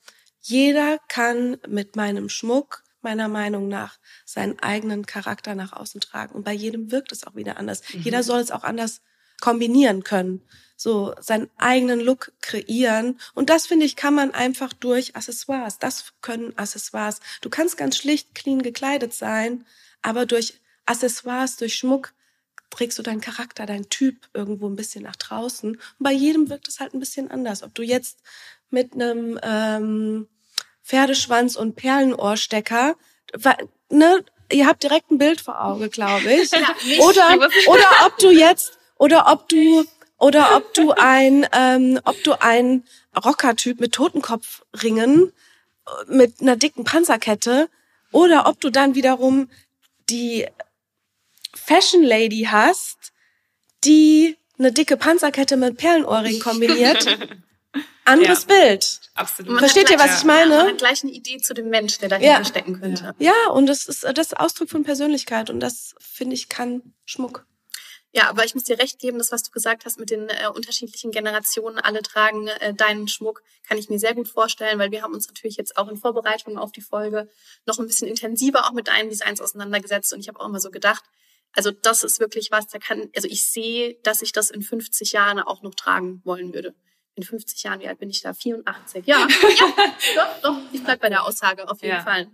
jeder 0.40 0.98
kann 1.08 1.56
mit 1.66 1.96
meinem 1.96 2.28
Schmuck 2.28 2.82
meiner 3.00 3.28
Meinung 3.28 3.68
nach 3.68 3.98
seinen 4.24 4.58
eigenen 4.60 5.06
Charakter 5.06 5.54
nach 5.54 5.72
außen 5.72 6.00
tragen. 6.00 6.34
Und 6.34 6.44
bei 6.44 6.52
jedem 6.52 6.92
wirkt 6.92 7.10
es 7.10 7.26
auch 7.26 7.34
wieder 7.34 7.56
anders. 7.56 7.82
Mhm. 7.92 8.02
Jeder 8.02 8.22
soll 8.22 8.40
es 8.40 8.50
auch 8.50 8.62
anders 8.62 9.00
kombinieren 9.40 10.04
können 10.04 10.42
so 10.82 11.14
seinen 11.20 11.48
eigenen 11.58 12.00
Look 12.00 12.32
kreieren. 12.40 13.20
Und 13.34 13.50
das, 13.50 13.66
finde 13.66 13.86
ich, 13.86 13.94
kann 13.94 14.14
man 14.14 14.34
einfach 14.34 14.72
durch 14.72 15.14
Accessoires. 15.14 15.78
Das 15.78 16.12
können 16.22 16.58
Accessoires. 16.58 17.20
Du 17.40 17.50
kannst 17.50 17.76
ganz 17.76 17.96
schlicht, 17.96 18.34
clean 18.34 18.62
gekleidet 18.62 19.14
sein, 19.14 19.64
aber 20.02 20.26
durch 20.26 20.54
Accessoires, 20.84 21.56
durch 21.56 21.76
Schmuck 21.76 22.12
trägst 22.70 22.98
du 22.98 23.02
deinen 23.02 23.20
Charakter, 23.20 23.64
deinen 23.64 23.88
Typ 23.90 24.16
irgendwo 24.34 24.68
ein 24.68 24.74
bisschen 24.74 25.04
nach 25.04 25.14
draußen. 25.14 25.70
Und 25.70 25.80
bei 25.98 26.12
jedem 26.12 26.50
wirkt 26.50 26.66
es 26.66 26.80
halt 26.80 26.94
ein 26.94 27.00
bisschen 27.00 27.30
anders. 27.30 27.62
Ob 27.62 27.74
du 27.74 27.82
jetzt 27.82 28.18
mit 28.70 28.94
einem 28.94 29.38
ähm, 29.42 30.26
Pferdeschwanz 30.82 31.54
und 31.54 31.76
Perlenohrstecker, 31.76 32.96
ne, 33.88 34.24
ihr 34.50 34.66
habt 34.66 34.82
direkt 34.82 35.12
ein 35.12 35.18
Bild 35.18 35.40
vor 35.40 35.62
Auge, 35.64 35.90
glaube 35.90 36.32
ich. 36.32 36.50
Ja, 36.84 37.04
oder, 37.04 37.48
oder 37.68 38.06
ob 38.06 38.18
du 38.18 38.30
jetzt, 38.30 38.78
oder 38.98 39.30
ob 39.30 39.48
du 39.48 39.86
oder 40.22 40.56
ob 40.56 40.72
du 40.74 40.92
ein, 40.92 41.46
ähm, 41.52 41.98
ob 42.04 42.22
du 42.22 42.40
ein 42.40 42.84
Rockertyp 43.24 43.80
mit 43.80 43.92
Totenkopfringen, 43.92 45.32
äh, 45.86 45.90
mit 46.14 46.40
einer 46.40 46.56
dicken 46.56 46.84
Panzerkette, 46.84 47.68
oder 48.12 48.46
ob 48.46 48.60
du 48.60 48.70
dann 48.70 48.94
wiederum 48.94 49.50
die 50.08 50.46
Fashion 51.54 52.02
Lady 52.02 52.46
hast, 52.50 53.12
die 53.84 54.36
eine 54.58 54.70
dicke 54.72 54.96
Panzerkette 54.96 55.56
mit 55.56 55.76
Perlenohrring 55.76 56.38
kombiniert. 56.40 57.18
anderes 58.04 58.46
Ja. 58.48 58.54
Bild. 58.54 59.00
Absolut. 59.14 59.50
Man 59.52 59.58
Versteht 59.60 59.84
hat 59.84 59.90
ihr, 59.92 59.96
gleich- 59.96 60.10
was 60.10 60.18
ich 60.20 60.24
meine? 60.24 60.56
Man 60.56 60.66
hat 60.68 60.78
gleich 60.78 61.02
eine 61.02 61.12
Idee 61.12 61.38
zu 61.38 61.54
dem 61.54 61.68
Mensch, 61.68 61.98
der 61.98 62.08
dahinter 62.10 62.38
Ja. 62.38 62.44
stecken 62.44 62.80
könnte. 62.80 63.14
Ja, 63.18 63.32
und 63.52 63.66
das 63.66 63.86
ist 63.86 64.04
das 64.04 64.26
ist 64.28 64.36
Ausdruck 64.38 64.70
von 64.70 64.82
Persönlichkeit 64.84 65.50
und 65.50 65.60
das 65.60 65.94
finde 66.00 66.34
ich 66.34 66.48
kann 66.48 66.82
Schmuck. 67.06 67.46
Ja, 68.14 68.28
aber 68.28 68.44
ich 68.44 68.54
muss 68.54 68.64
dir 68.64 68.78
recht 68.78 68.98
geben, 68.98 69.18
das, 69.18 69.32
was 69.32 69.42
du 69.42 69.50
gesagt 69.50 69.86
hast 69.86 69.98
mit 69.98 70.10
den 70.10 70.28
äh, 70.28 70.46
unterschiedlichen 70.54 71.10
Generationen, 71.10 71.78
alle 71.78 72.02
tragen 72.02 72.46
äh, 72.46 72.74
deinen 72.74 73.08
Schmuck, 73.08 73.42
kann 73.66 73.78
ich 73.78 73.88
mir 73.88 73.98
sehr 73.98 74.14
gut 74.14 74.28
vorstellen, 74.28 74.78
weil 74.78 74.90
wir 74.90 75.02
haben 75.02 75.14
uns 75.14 75.28
natürlich 75.28 75.56
jetzt 75.56 75.78
auch 75.78 75.88
in 75.88 75.96
Vorbereitung 75.96 76.58
auf 76.58 76.72
die 76.72 76.82
Folge 76.82 77.30
noch 77.64 77.78
ein 77.78 77.86
bisschen 77.86 78.08
intensiver 78.08 78.66
auch 78.66 78.72
mit 78.72 78.88
deinen 78.88 79.08
Designs 79.08 79.40
auseinandergesetzt 79.40 80.12
und 80.12 80.20
ich 80.20 80.28
habe 80.28 80.40
auch 80.40 80.46
immer 80.46 80.60
so 80.60 80.70
gedacht, 80.70 81.02
also 81.54 81.70
das 81.70 82.02
ist 82.02 82.20
wirklich 82.20 82.50
was, 82.50 82.66
da 82.68 82.78
kann, 82.78 83.10
also 83.16 83.28
ich 83.28 83.50
sehe, 83.50 83.98
dass 84.02 84.20
ich 84.20 84.32
das 84.32 84.50
in 84.50 84.62
50 84.62 85.12
Jahren 85.12 85.38
auch 85.40 85.62
noch 85.62 85.74
tragen 85.74 86.20
wollen 86.24 86.52
würde. 86.52 86.74
In 87.14 87.22
50 87.22 87.62
Jahren, 87.62 87.80
wie 87.80 87.88
alt 87.88 87.98
bin 87.98 88.10
ich 88.10 88.22
da? 88.22 88.32
84. 88.34 89.06
Ja, 89.06 89.26
ja 89.58 89.74
doch, 90.14 90.40
doch, 90.42 90.58
ich 90.72 90.82
bleib 90.82 91.00
bei 91.00 91.10
der 91.10 91.24
Aussage 91.24 91.68
auf 91.68 91.82
jeden 91.82 91.94
Ja. 91.94 92.02
Fall. 92.02 92.30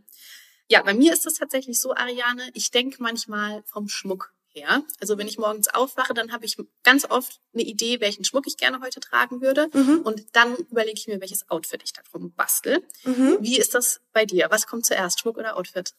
Ja, 0.68 0.82
bei 0.82 0.94
mir 0.94 1.12
ist 1.12 1.26
es 1.26 1.34
tatsächlich 1.34 1.80
so, 1.80 1.94
Ariane, 1.94 2.50
ich 2.54 2.70
denke 2.70 3.02
manchmal 3.02 3.62
vom 3.64 3.88
Schmuck 3.88 4.34
her. 4.58 4.82
Also 5.00 5.18
wenn 5.18 5.28
ich 5.28 5.38
morgens 5.38 5.68
aufwache, 5.68 6.14
dann 6.14 6.32
habe 6.32 6.44
ich 6.44 6.56
ganz 6.82 7.04
oft 7.08 7.40
eine 7.54 7.62
Idee, 7.62 8.00
welchen 8.00 8.24
Schmuck 8.24 8.46
ich 8.46 8.56
gerne 8.56 8.80
heute 8.80 9.00
tragen 9.00 9.40
würde. 9.40 9.68
Mhm. 9.72 10.00
Und 10.00 10.36
dann 10.36 10.56
überlege 10.56 10.98
ich 10.98 11.06
mir, 11.06 11.20
welches 11.20 11.48
Outfit 11.50 11.82
ich 11.82 11.92
darum 11.92 12.32
bastel. 12.32 12.82
Mhm. 13.04 13.38
Wie 13.40 13.58
ist 13.58 13.74
das 13.74 14.00
bei 14.12 14.24
dir? 14.24 14.48
Was 14.50 14.66
kommt 14.66 14.86
zuerst, 14.86 15.20
Schmuck 15.20 15.38
oder 15.38 15.56
Outfit? 15.56 15.94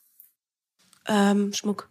Ähm, 1.07 1.53
Schmuck. 1.53 1.89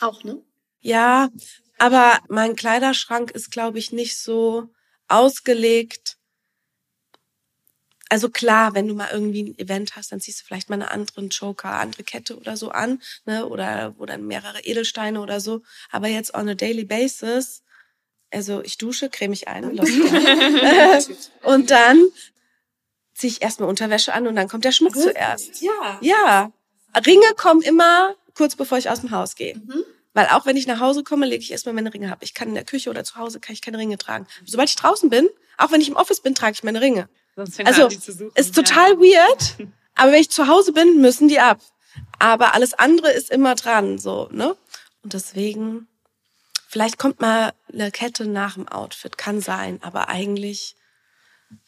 Auch, 0.00 0.22
ne? 0.24 0.42
Ja, 0.80 1.30
aber 1.78 2.18
mein 2.28 2.56
Kleiderschrank 2.56 3.30
ist, 3.30 3.50
glaube 3.50 3.78
ich, 3.78 3.92
nicht 3.92 4.18
so 4.18 4.68
ausgelegt. 5.08 6.17
Also 8.08 8.28
klar, 8.28 8.74
wenn 8.74 8.88
du 8.88 8.94
mal 8.94 9.08
irgendwie 9.12 9.42
ein 9.42 9.58
Event 9.58 9.96
hast, 9.96 10.12
dann 10.12 10.20
ziehst 10.20 10.40
du 10.40 10.44
vielleicht 10.44 10.70
mal 10.70 10.74
einen 10.74 10.90
anderen 10.90 11.28
Joker, 11.28 11.72
andere 11.72 12.04
Kette 12.04 12.36
oder 12.36 12.56
so 12.56 12.70
an, 12.70 13.02
ne, 13.26 13.46
oder, 13.46 13.94
oder 13.98 14.16
mehrere 14.18 14.60
Edelsteine 14.60 15.20
oder 15.20 15.40
so. 15.40 15.62
Aber 15.90 16.08
jetzt 16.08 16.34
on 16.34 16.48
a 16.48 16.54
daily 16.54 16.84
basis, 16.84 17.62
also 18.30 18.62
ich 18.62 18.78
dusche, 18.78 19.10
creme 19.10 19.30
mich 19.30 19.48
ein, 19.48 19.64
und 21.42 21.70
dann 21.70 22.02
ziehe 23.14 23.32
ich 23.32 23.42
erstmal 23.42 23.68
Unterwäsche 23.68 24.14
an 24.14 24.26
und 24.26 24.36
dann 24.36 24.48
kommt 24.48 24.64
der 24.64 24.72
Schmuck 24.72 24.96
zuerst. 24.96 25.60
Ja. 25.60 25.98
Ja, 26.00 26.52
Ringe 27.04 27.34
kommen 27.36 27.62
immer 27.62 28.14
kurz 28.34 28.56
bevor 28.56 28.78
ich 28.78 28.88
aus 28.88 29.00
dem 29.00 29.10
Haus 29.10 29.34
gehe. 29.34 29.56
Mhm. 29.56 29.84
Weil 30.14 30.26
auch 30.28 30.46
wenn 30.46 30.56
ich 30.56 30.66
nach 30.66 30.80
Hause 30.80 31.04
komme, 31.04 31.26
lege 31.26 31.42
ich 31.42 31.50
erstmal 31.50 31.74
meine 31.74 31.92
Ringe 31.92 32.10
ab. 32.10 32.18
Ich 32.22 32.34
kann 32.34 32.48
in 32.48 32.54
der 32.54 32.64
Küche 32.64 32.90
oder 32.90 33.04
zu 33.04 33.16
Hause 33.16 33.40
kann 33.40 33.52
ich 33.52 33.60
keine 33.60 33.78
Ringe 33.78 33.98
tragen. 33.98 34.26
Sobald 34.46 34.68
ich 34.68 34.76
draußen 34.76 35.10
bin, 35.10 35.28
auch 35.58 35.70
wenn 35.70 35.80
ich 35.80 35.88
im 35.88 35.96
Office 35.96 36.20
bin, 36.20 36.34
trage 36.34 36.54
ich 36.54 36.64
meine 36.64 36.80
Ringe. 36.80 37.08
Also. 37.66 37.88
Ist 38.34 38.54
total 38.54 38.98
weird, 38.98 39.68
aber 39.94 40.12
wenn 40.12 40.20
ich 40.20 40.30
zu 40.30 40.46
Hause 40.48 40.72
bin, 40.72 41.00
müssen 41.00 41.28
die 41.28 41.40
ab. 41.40 41.60
Aber 42.18 42.54
alles 42.54 42.74
andere 42.74 43.10
ist 43.12 43.30
immer 43.30 43.54
dran, 43.54 43.98
so, 43.98 44.28
ne? 44.32 44.56
Und 45.02 45.12
deswegen, 45.12 45.88
vielleicht 46.68 46.98
kommt 46.98 47.20
mal 47.20 47.52
eine 47.72 47.90
Kette 47.90 48.26
nach 48.26 48.54
dem 48.54 48.68
Outfit, 48.68 49.18
kann 49.18 49.40
sein, 49.40 49.78
aber 49.82 50.08
eigentlich, 50.08 50.76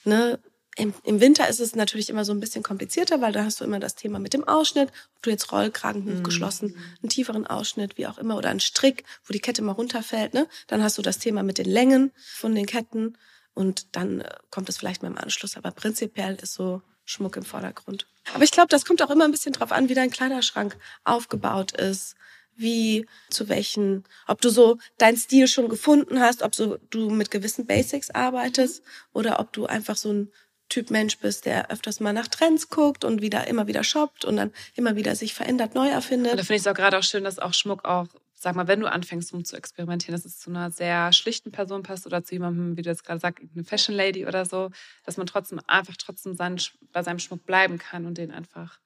ne? 0.05 0.39
Im, 0.77 0.95
Im 1.03 1.21
Winter 1.21 1.49
ist 1.49 1.61
es 1.61 1.75
natürlich 1.75 2.09
immer 2.09 2.25
so 2.25 2.33
ein 2.33 2.41
bisschen 2.41 2.63
komplizierter, 2.63 3.21
weil 3.21 3.33
da 3.33 3.45
hast 3.45 3.61
du 3.61 3.65
immer 3.65 3.81
das 3.81 3.97
Thema 3.97 4.19
mit 4.19 4.33
dem 4.33 4.47
Ausschnitt, 4.47 4.91
ob 5.17 5.23
du 5.23 5.31
jetzt 5.31 5.53
Rollkragen 5.53 6.07
hochgeschlossen, 6.07 6.77
einen 7.03 7.11
tieferen 7.11 7.47
Ausschnitt, 7.47 7.99
wie 7.99 8.07
auch 8.07 8.19
immer, 8.19 8.37
oder 8.37 8.51
einen 8.51 8.61
Strick, 8.61 9.05
wo 9.25 9.33
die 9.33 9.41
Kette 9.41 9.63
mal 9.63 9.73
runterfällt, 9.73 10.33
ne? 10.33 10.47
Dann 10.69 10.83
hast 10.83 10.97
du 10.97 11.03
das 11.03 11.19
Thema 11.19 11.43
mit 11.43 11.59
den 11.59 11.67
Längen 11.67 12.13
von 12.17 12.55
den 12.55 12.67
Ketten 12.67 13.19
und 13.55 13.95
dann 13.97 14.21
äh, 14.21 14.31
kommt 14.51 14.69
es 14.69 14.79
vielleicht 14.79 15.03
mal 15.03 15.09
im 15.09 15.19
Anschluss, 15.19 15.57
aber 15.57 15.71
prinzipiell 15.71 16.37
ist 16.37 16.55
so 16.55 16.83
Schmuck 17.05 17.37
im 17.37 17.45
Vordergrund. 17.45 18.07
Aber 18.35 18.45
ich 18.45 18.53
glaube, 18.53 18.69
das 18.69 18.85
kommt 18.85 19.03
auch 19.03 19.11
immer 19.11 19.25
ein 19.25 19.33
bisschen 19.33 19.53
drauf 19.53 19.73
an, 19.73 19.89
wie 19.89 19.95
dein 19.95 20.11
Kleiderschrank 20.11 20.77
aufgebaut 21.05 21.73
ist, 21.73 22.15
wie 22.55 23.07
zu 23.31 23.49
welchen, 23.49 24.05
ob 24.27 24.41
du 24.41 24.51
so 24.51 24.79
deinen 24.99 25.17
Stil 25.17 25.49
schon 25.49 25.69
gefunden 25.69 26.21
hast, 26.21 26.43
ob 26.43 26.55
so 26.55 26.79
du 26.91 27.11
mit 27.11 27.31
gewissen 27.31 27.67
Basics 27.67 28.11
arbeitest 28.11 28.83
oder 29.13 29.41
ob 29.41 29.53
du 29.53 29.67
einfach 29.67 29.97
so 29.97 30.13
ein 30.13 30.33
Typ 30.69 30.91
Mensch 30.91 31.19
bist, 31.19 31.47
der 31.47 31.71
öfters 31.71 31.99
mal 31.99 32.13
nach 32.13 32.29
Trends 32.29 32.69
guckt 32.69 33.05
und 33.05 33.23
wieder 33.23 33.49
immer 33.49 33.67
wieder 33.67 33.83
shoppt 33.83 34.25
und 34.25 34.37
dann 34.37 34.53
immer 34.77 34.95
wieder 34.95 35.17
sich 35.17 35.35
verändert, 35.35 35.75
neu 35.75 35.87
Und 35.87 35.89
da 35.89 35.95
erfindet. 35.95 36.39
finde 36.39 36.55
ich 36.55 36.61
es 36.61 36.67
auch 36.69 36.75
gerade 36.75 36.97
auch 36.99 37.03
schön, 37.03 37.25
dass 37.25 37.41
auch 37.41 37.55
Schmuck 37.55 37.85
auch, 37.85 38.07
sag 38.43 38.57
mal, 38.57 38.69
wenn 38.69 38.81
du 38.81 38.91
anfängst 38.91 39.35
rum 39.35 39.45
zu 39.45 39.55
experimentieren, 39.55 40.15
dass 40.17 40.25
es 40.25 40.39
zu 40.39 40.49
einer 40.49 40.71
sehr 40.71 41.13
schlichten 41.13 41.53
Person 41.53 41.83
passt 41.83 42.07
oder 42.07 42.25
zu 42.25 42.35
jemandem, 42.35 42.77
wie 42.77 42.83
du 42.83 42.89
jetzt 42.89 43.05
gerade 43.05 43.21
sagst, 43.21 43.45
eine 43.55 43.65
Fashion 43.65 43.95
Lady 43.95 44.27
oder 44.27 44.47
so, 44.47 44.71
dass 45.05 45.19
man 45.19 45.27
trotzdem 45.27 45.61
einfach 45.67 45.95
trotzdem 45.99 46.35
seinen, 46.35 46.59
bei 46.91 47.03
seinem 47.03 47.19
Schmuck 47.19 47.45
bleiben 47.45 47.77
kann 47.77 48.07
und 48.07 48.17
den 48.17 48.31
einfach 48.31 48.81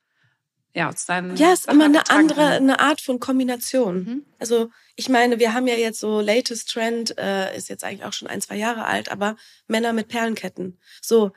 ja 0.75 0.93
zu 0.93 1.07
seinen 1.07 1.37
Ja, 1.37 1.53
es 1.53 1.61
ist 1.61 1.69
immer 1.69 1.85
eine 1.85 2.11
andere, 2.11 2.41
kann. 2.41 2.53
eine 2.65 2.81
Art 2.81 3.01
von 3.01 3.21
Kombination. 3.21 3.97
Mhm. 3.97 4.27
Also 4.41 4.71
ich 4.97 5.09
meine, 5.09 5.39
wir 5.39 5.55
haben 5.55 5.69
ja 5.69 5.77
jetzt 5.77 6.01
so 6.01 6.21
latest 6.21 6.71
Trend, 6.71 7.17
äh, 7.17 7.57
ist 7.57 7.69
jetzt 7.69 7.85
eigentlich 7.85 8.05
auch 8.05 8.13
schon 8.13 8.27
ein, 8.27 8.41
zwei 8.41 8.57
Jahre 8.57 8.87
alt, 8.87 9.09
aber 9.09 9.37
Männer 9.69 9.93
mit 9.93 10.09
Perlenketten. 10.09 10.81
So, 11.01 11.31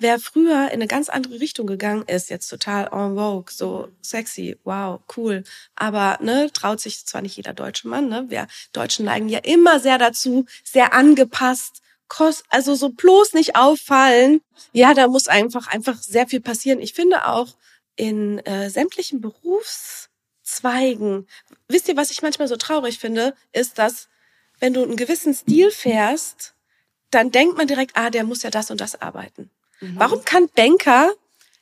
wer 0.00 0.18
früher 0.18 0.68
in 0.68 0.74
eine 0.74 0.86
ganz 0.86 1.08
andere 1.08 1.40
Richtung 1.40 1.66
gegangen 1.66 2.04
ist, 2.06 2.30
jetzt 2.30 2.48
total 2.48 2.88
en 2.92 3.16
vogue, 3.16 3.50
so 3.50 3.88
sexy, 4.02 4.56
wow, 4.64 5.00
cool. 5.16 5.44
Aber 5.76 6.18
ne, 6.20 6.50
traut 6.52 6.80
sich 6.80 7.04
zwar 7.06 7.22
nicht 7.22 7.36
jeder 7.36 7.52
deutsche 7.52 7.88
Mann, 7.88 8.08
ne? 8.08 8.26
Wir 8.28 8.46
Deutschen 8.72 9.04
neigen 9.04 9.28
ja 9.28 9.40
immer 9.40 9.80
sehr 9.80 9.98
dazu, 9.98 10.46
sehr 10.64 10.92
angepasst, 10.92 11.82
kost, 12.08 12.44
also 12.48 12.74
so 12.74 12.90
bloß 12.90 13.34
nicht 13.34 13.56
auffallen. 13.56 14.40
Ja, 14.72 14.94
da 14.94 15.08
muss 15.08 15.28
einfach 15.28 15.68
einfach 15.68 16.02
sehr 16.02 16.26
viel 16.26 16.40
passieren. 16.40 16.80
Ich 16.80 16.94
finde 16.94 17.26
auch 17.26 17.48
in 17.96 18.38
äh, 18.40 18.70
sämtlichen 18.70 19.20
Berufszweigen. 19.20 21.28
Wisst 21.68 21.88
ihr, 21.88 21.96
was 21.96 22.10
ich 22.10 22.22
manchmal 22.22 22.48
so 22.48 22.56
traurig 22.56 22.98
finde, 22.98 23.34
ist, 23.52 23.78
dass 23.78 24.08
wenn 24.58 24.74
du 24.74 24.82
einen 24.82 24.96
gewissen 24.96 25.34
Stil 25.34 25.70
fährst, 25.70 26.54
dann 27.10 27.30
denkt 27.30 27.56
man 27.56 27.66
direkt, 27.66 27.96
ah, 27.96 28.10
der 28.10 28.24
muss 28.24 28.42
ja 28.42 28.50
das 28.50 28.70
und 28.70 28.80
das 28.80 29.00
arbeiten. 29.00 29.50
Warum 29.80 30.24
kann 30.24 30.48
Banker 30.54 31.10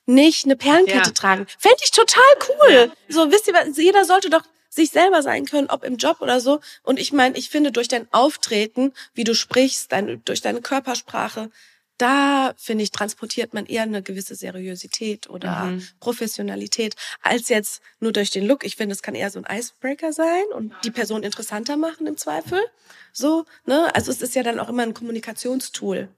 nicht 0.06 0.44
eine 0.44 0.56
Perlenkette 0.56 1.08
Ja. 1.10 1.14
tragen? 1.14 1.46
Fände 1.58 1.78
ich 1.84 1.90
total 1.90 2.22
cool. 2.48 2.92
So, 3.08 3.30
wisst 3.30 3.46
ihr, 3.48 3.54
was- 3.54 3.76
jeder 3.76 4.04
sollte 4.04 4.30
doch 4.30 4.42
sich 4.70 4.90
selber 4.90 5.22
sein 5.22 5.44
können, 5.46 5.68
ob 5.70 5.82
im 5.84 5.96
Job 5.96 6.20
oder 6.20 6.40
so. 6.40 6.60
Und 6.82 6.98
ich 6.98 7.12
meine, 7.12 7.36
ich 7.38 7.48
finde, 7.50 7.72
durch 7.72 7.88
dein 7.88 8.06
Auftreten, 8.12 8.92
wie 9.14 9.24
du 9.24 9.34
sprichst, 9.34 9.90
dein, 9.92 10.22
durch 10.24 10.40
deine 10.40 10.60
Körpersprache, 10.60 11.50
da, 11.96 12.54
finde 12.56 12.84
ich, 12.84 12.92
transportiert 12.92 13.54
man 13.54 13.66
eher 13.66 13.82
eine 13.82 14.02
gewisse 14.02 14.36
Seriosität 14.36 15.28
oder 15.28 15.64
Mhm. 15.64 15.88
Professionalität, 15.98 16.94
als 17.22 17.48
jetzt 17.48 17.80
nur 17.98 18.12
durch 18.12 18.30
den 18.30 18.46
Look. 18.46 18.62
Ich 18.64 18.76
finde, 18.76 18.94
es 18.94 19.02
kann 19.02 19.16
eher 19.16 19.30
so 19.30 19.42
ein 19.42 19.58
Icebreaker 19.58 20.12
sein 20.12 20.44
und 20.54 20.72
die 20.84 20.92
Person 20.92 21.24
interessanter 21.24 21.76
machen 21.76 22.06
im 22.06 22.16
Zweifel. 22.16 22.60
So, 23.12 23.46
ne? 23.66 23.92
Also 23.96 24.12
es 24.12 24.22
ist 24.22 24.36
ja 24.36 24.44
dann 24.44 24.60
auch 24.60 24.68
immer 24.68 24.84
ein 24.84 24.94
Kommunikationstool. 24.94 26.08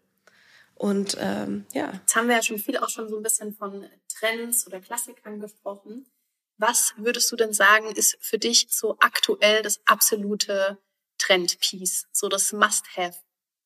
Und 0.80 1.14
ähm, 1.20 1.66
ja. 1.74 1.92
Jetzt 1.92 2.16
haben 2.16 2.28
wir 2.28 2.36
ja 2.36 2.42
schon 2.42 2.58
viel 2.58 2.78
auch 2.78 2.88
schon 2.88 3.06
so 3.06 3.18
ein 3.18 3.22
bisschen 3.22 3.52
von 3.52 3.86
Trends 4.08 4.66
oder 4.66 4.80
Klassikern 4.80 5.38
gesprochen. 5.38 6.10
Was 6.56 6.94
würdest 6.96 7.30
du 7.30 7.36
denn 7.36 7.52
sagen, 7.52 7.94
ist 7.94 8.16
für 8.22 8.38
dich 8.38 8.66
so 8.70 8.96
aktuell 8.98 9.60
das 9.60 9.82
absolute 9.84 10.78
Trendpiece, 11.18 12.06
so 12.12 12.30
das 12.30 12.54
Must-Have, 12.54 13.14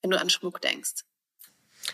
wenn 0.02 0.10
du 0.10 0.18
an 0.18 0.28
Schmuck 0.28 0.60
denkst? 0.60 1.04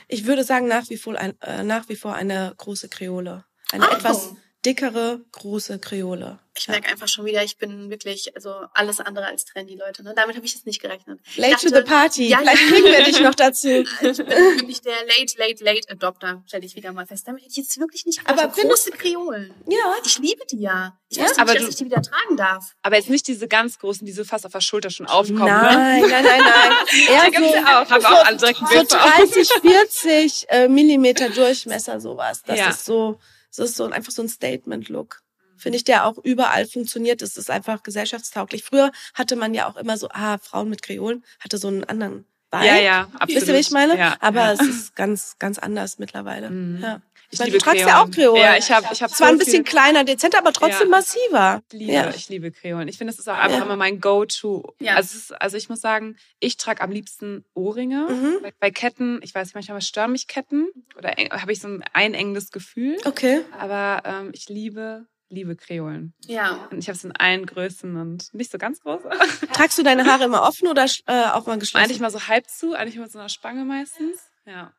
Ich 0.09 0.25
würde 0.25 0.43
sagen, 0.43 0.69
nach 0.69 0.89
wie 0.89 0.97
vor, 0.97 1.15
ein, 1.17 1.39
äh, 1.43 1.65
nach 1.65 1.91
wie 1.91 1.97
vor 1.97 2.15
eine 2.15 2.55
große 2.57 2.89
Kreole. 2.89 3.45
Eine 3.73 3.91
Oh. 3.91 3.93
etwas 3.93 4.31
dickere, 4.65 5.21
große 5.33 5.79
Kreole. 5.79 6.39
Ich 6.59 6.69
merke 6.69 6.91
einfach 6.91 7.09
schon 7.09 7.25
wieder, 7.25 7.43
ich 7.43 7.57
bin 7.57 7.89
wirklich, 7.89 8.35
also 8.37 8.53
alles 8.75 9.01
andere 9.01 9.25
als 9.27 9.47
trendy, 9.47 9.77
Leute. 9.77 10.03
Ne? 10.03 10.13
Damit 10.15 10.37
habe 10.37 10.45
ich 10.45 10.53
jetzt 10.53 10.67
nicht 10.67 10.83
gerechnet. 10.83 11.19
Late 11.37 11.55
Ich 11.55 11.61
to 11.63 11.71
dachte- 11.71 11.77
the 11.87 11.91
party. 11.91 12.29
Ja, 12.29 12.39
Vielleicht 12.39 12.69
kriegen 12.69 12.85
wir 12.85 13.05
dich 13.05 13.21
noch 13.21 13.35
dazu. 13.35 13.69
Ich 14.03 14.17
bin 14.19 14.27
wirklich 14.29 14.83
der 14.83 14.97
Late, 15.07 15.39
Late, 15.39 15.65
Late 15.65 15.89
Adopter, 15.91 16.43
stelle 16.47 16.67
ich 16.67 16.75
wieder 16.77 16.93
mal 16.93 17.07
fest. 17.07 17.27
Damit 17.27 17.43
hätte 17.43 17.53
ich 17.53 17.57
jetzt 17.57 17.79
wirklich 17.81 18.05
nicht 18.05 18.21
Aber 18.27 18.35
gerechnet. 18.49 18.55
findest- 18.57 18.87
große 18.91 18.99
Kreolen. 18.99 19.55
Ja. 19.69 19.95
Ich 20.05 20.19
liebe 20.19 20.43
die 20.51 20.61
ja. 20.61 20.99
Ich 21.09 21.17
Ja, 21.17 21.25
wusste 21.25 21.41
aber 21.41 21.53
nicht, 21.53 21.63
du- 21.63 21.67
dass 21.67 21.75
ich 21.75 21.79
die 21.79 21.85
wieder 21.87 22.03
tragen 22.03 22.37
darf. 22.37 22.75
Aber 22.83 22.97
jetzt 22.97 23.09
nicht 23.09 23.27
diese 23.29 23.49
ganz 23.49 23.79
großen, 23.79 24.05
die 24.05 24.13
so 24.13 24.25
fast 24.25 24.45
auf 24.45 24.53
der 24.53 24.61
Schulter 24.61 24.91
schon 24.91 25.07
aufkommen. 25.07 25.39
Ne? 25.45 25.47
Nein, 25.47 26.01
nein, 26.03 26.25
nein, 26.25 26.41
nein. 26.41 26.73
Ja, 27.09 27.25
Eher 27.25 27.31
gibt's 27.31 27.49
so, 27.49 27.55
ja 27.55 27.83
auch. 27.83 27.91
Haben 27.91 28.03
wir 28.03 28.11
auch 28.11 28.39
so 28.39 28.67
Bild 28.67 28.91
vor 28.91 29.01
Augen. 29.01 29.31
30, 29.31 29.49
40 29.63 30.47
äh, 30.51 30.69
Millimeter 30.69 31.31
Durchmesser, 31.31 32.01
sowas. 32.01 32.43
Das 32.45 32.59
Ja. 32.59 32.69
ist 32.71 32.85
so, 32.85 33.19
das 33.57 33.71
ist 33.71 33.77
so 33.77 33.85
ein- 33.85 33.93
einfach 33.93 34.13
so 34.13 34.23
ein 34.23 34.29
Statement-Look. 34.29 35.23
Finde 35.57 35.77
ich, 35.77 35.85
der 35.85 36.07
auch 36.07 36.17
überall 36.19 36.67
funktioniert. 36.67 37.21
Das 37.23 37.37
ist 37.37 37.51
einfach 37.51 37.83
gesellschaftstauglich. 37.83 38.65
Früher 38.65 38.93
hatte 39.15 39.37
man 39.37 39.53
ja 39.55 39.69
auch 39.69 39.77
immer 39.77 39.99
so, 39.99 40.09
ah, 40.11 40.39
Frauen 40.39 40.71
mit 40.71 40.83
Kreolen 40.83 41.25
hatte 41.39 41.59
so 41.59 41.69
einen 41.69 41.85
anderen 41.85 42.25
Vibe. 42.53 42.67
Ja, 42.67 42.77
ja, 42.81 43.01
absolut. 43.15 43.29
Wisst 43.37 43.49
ihr, 43.49 43.55
wie 43.55 43.59
ich 43.59 43.71
meine? 43.71 43.97
Ja, 43.99 44.17
Aber 44.21 44.41
ja. 44.47 44.53
es 44.53 44.61
ist 44.61 44.97
ganz, 44.97 45.37
ganz 45.39 45.59
anders 45.59 45.99
mittlerweile. 45.99 46.51
Mhm. 46.51 46.81
Ja. 46.83 47.01
Ich 47.33 47.39
meine, 47.39 47.53
liebe 47.53 47.59
du 47.59 47.65
tragst 47.65 47.81
ja 47.83 47.87
Kreolen. 47.87 48.09
auch 48.09 48.11
Kreolen. 48.13 48.43
Ja, 48.43 48.57
ich 48.57 48.73
habe 48.73 48.87
ich 48.93 49.03
hab 49.05 49.11
Es 49.13 49.21
war 49.21 49.29
so 49.29 49.33
ein 49.33 49.39
bisschen 49.39 49.63
kleiner, 49.63 50.03
dezenter, 50.03 50.39
aber 50.39 50.53
trotzdem 50.53 50.91
Ja. 50.91 50.97
massiver. 50.97 51.63
Ich 51.73 51.79
liebe, 51.79 51.93
Ja. 51.93 52.11
ich 52.11 52.29
liebe 52.29 52.51
Kreolen. 52.51 52.89
Ich 52.89 52.99
finde, 52.99 53.13
das 53.13 53.21
ist 53.21 53.29
auch 53.29 53.37
einfach 53.37 53.59
Ja. 53.59 53.65
immer 53.65 53.77
mein 53.77 54.01
Go-To. 54.01 54.75
Ja. 54.81 54.97
Also, 54.97 55.11
es 55.15 55.15
ist, 55.31 55.41
also 55.41 55.57
ich 55.57 55.69
muss 55.69 55.81
sagen, 55.81 56.17
ich 56.41 56.57
trage 56.57 56.81
am 56.81 56.91
liebsten 56.91 57.45
Ohrringe. 57.55 58.09
Mhm. 58.11 58.39
Bei, 58.43 58.53
bei 58.59 58.71
Ketten, 58.73 59.21
ich 59.23 59.33
weiß 59.33 59.47
nicht, 59.47 59.55
manchmal 59.55 59.81
stören 59.81 60.11
mich 60.11 60.27
Ketten 60.27 60.67
oder 60.99 61.11
habe 61.31 61.53
ich 61.53 61.61
so 61.61 61.69
ein 61.69 61.85
einengendes 61.93 62.51
Gefühl. 62.51 62.97
Okay. 63.05 63.43
Aber 63.61 64.03
ähm, 64.05 64.31
ich 64.33 64.49
liebe, 64.49 65.07
liebe 65.31 65.57
Kreolen. 65.57 66.13
Ja. 66.27 66.69
Und 66.71 66.79
ich 66.79 66.89
habe 66.89 66.97
es 66.97 67.05
in 67.05 67.13
allen 67.13 67.47
Größen 67.47 67.97
und 67.97 68.35
nicht 68.35 68.51
so 68.51 68.59
ganz 68.59 68.81
groß. 68.83 69.01
Tragst 69.53 69.79
du 69.79 69.83
deine 69.83 70.05
Haare 70.05 70.25
immer 70.25 70.43
offen 70.43 70.69
oder 70.69 70.85
äh, 71.07 71.25
auch 71.31 71.47
mal 71.47 71.59
geschlossen? 71.59 71.85
eigentlich 71.85 72.01
mal 72.01 72.11
so 72.11 72.29
halb 72.29 72.49
zu, 72.49 72.75
eigentlich 72.75 72.99
mit 72.99 73.11
so 73.11 73.19
einer 73.19 73.29
Spange 73.29 73.65
meistens. 73.65 74.19
Ja. 74.45 74.73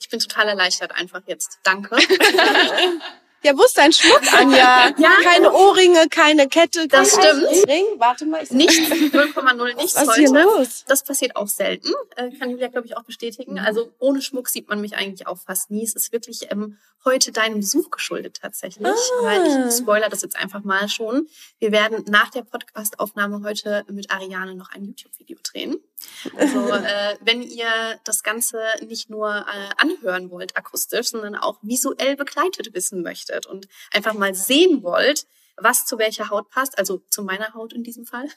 Ich 0.00 0.08
bin 0.08 0.18
total 0.18 0.48
erleichtert 0.48 0.92
einfach 0.92 1.22
jetzt. 1.26 1.60
Danke. 1.62 1.96
Ja, 3.42 3.56
wo 3.56 3.64
ist 3.64 3.76
dein 3.76 3.92
Schmuck, 3.92 4.20
Anja? 4.32 4.94
Ja. 4.96 5.10
Keine 5.24 5.52
Ohrringe, 5.52 6.08
keine 6.08 6.48
Kette. 6.48 6.86
Das 6.86 7.10
stimmt. 7.10 7.66
Ring. 7.66 7.84
Warte 7.98 8.24
mal. 8.24 8.42
Ich 8.42 8.50
Nichts, 8.50 8.76
0,0 8.78 9.74
nichts 9.74 9.96
Was 9.96 10.08
ist 10.08 10.14
hier 10.14 10.28
heute. 10.30 10.42
los? 10.42 10.84
Das 10.86 11.02
passiert 11.02 11.34
auch 11.34 11.48
selten, 11.48 11.92
äh, 12.16 12.30
kann 12.30 12.50
Julia, 12.50 12.68
glaube 12.68 12.86
ich, 12.86 12.96
auch 12.96 13.02
bestätigen. 13.02 13.58
Also 13.58 13.90
ohne 13.98 14.22
Schmuck 14.22 14.48
sieht 14.48 14.68
man 14.68 14.80
mich 14.80 14.96
eigentlich 14.96 15.26
auch 15.26 15.38
fast 15.38 15.70
nie. 15.70 15.82
Es 15.82 15.94
ist 15.94 16.12
wirklich 16.12 16.52
ähm, 16.52 16.78
heute 17.04 17.32
deinem 17.32 17.60
Besuch 17.60 17.90
geschuldet 17.90 18.38
tatsächlich. 18.40 18.86
Ah. 18.86 19.22
Weil 19.22 19.68
ich 19.68 19.76
spoiler 19.76 20.08
das 20.08 20.22
jetzt 20.22 20.36
einfach 20.36 20.62
mal 20.62 20.88
schon. 20.88 21.26
Wir 21.58 21.72
werden 21.72 22.04
nach 22.08 22.30
der 22.30 22.42
Podcast-Aufnahme 22.42 23.42
heute 23.42 23.84
mit 23.88 24.10
Ariane 24.10 24.54
noch 24.54 24.70
ein 24.70 24.84
YouTube-Video 24.84 25.38
drehen. 25.42 25.76
Also 26.36 26.68
äh, 26.72 27.16
wenn 27.20 27.42
ihr 27.42 27.98
das 28.04 28.22
Ganze 28.22 28.60
nicht 28.86 29.10
nur 29.10 29.30
äh, 29.30 29.70
anhören 29.78 30.30
wollt 30.30 30.56
akustisch, 30.56 31.08
sondern 31.08 31.34
auch 31.34 31.58
visuell 31.62 32.16
begleitet 32.16 32.72
wissen 32.74 33.02
möchtet 33.02 33.31
und 33.46 33.68
einfach 33.90 34.14
mal 34.14 34.34
sehen 34.34 34.82
wollt, 34.82 35.26
was 35.56 35.86
zu 35.86 35.98
welcher 35.98 36.30
Haut 36.30 36.50
passt, 36.50 36.78
also 36.78 37.02
zu 37.10 37.22
meiner 37.22 37.54
Haut 37.54 37.72
in 37.72 37.82
diesem 37.82 38.06
Fall, 38.06 38.28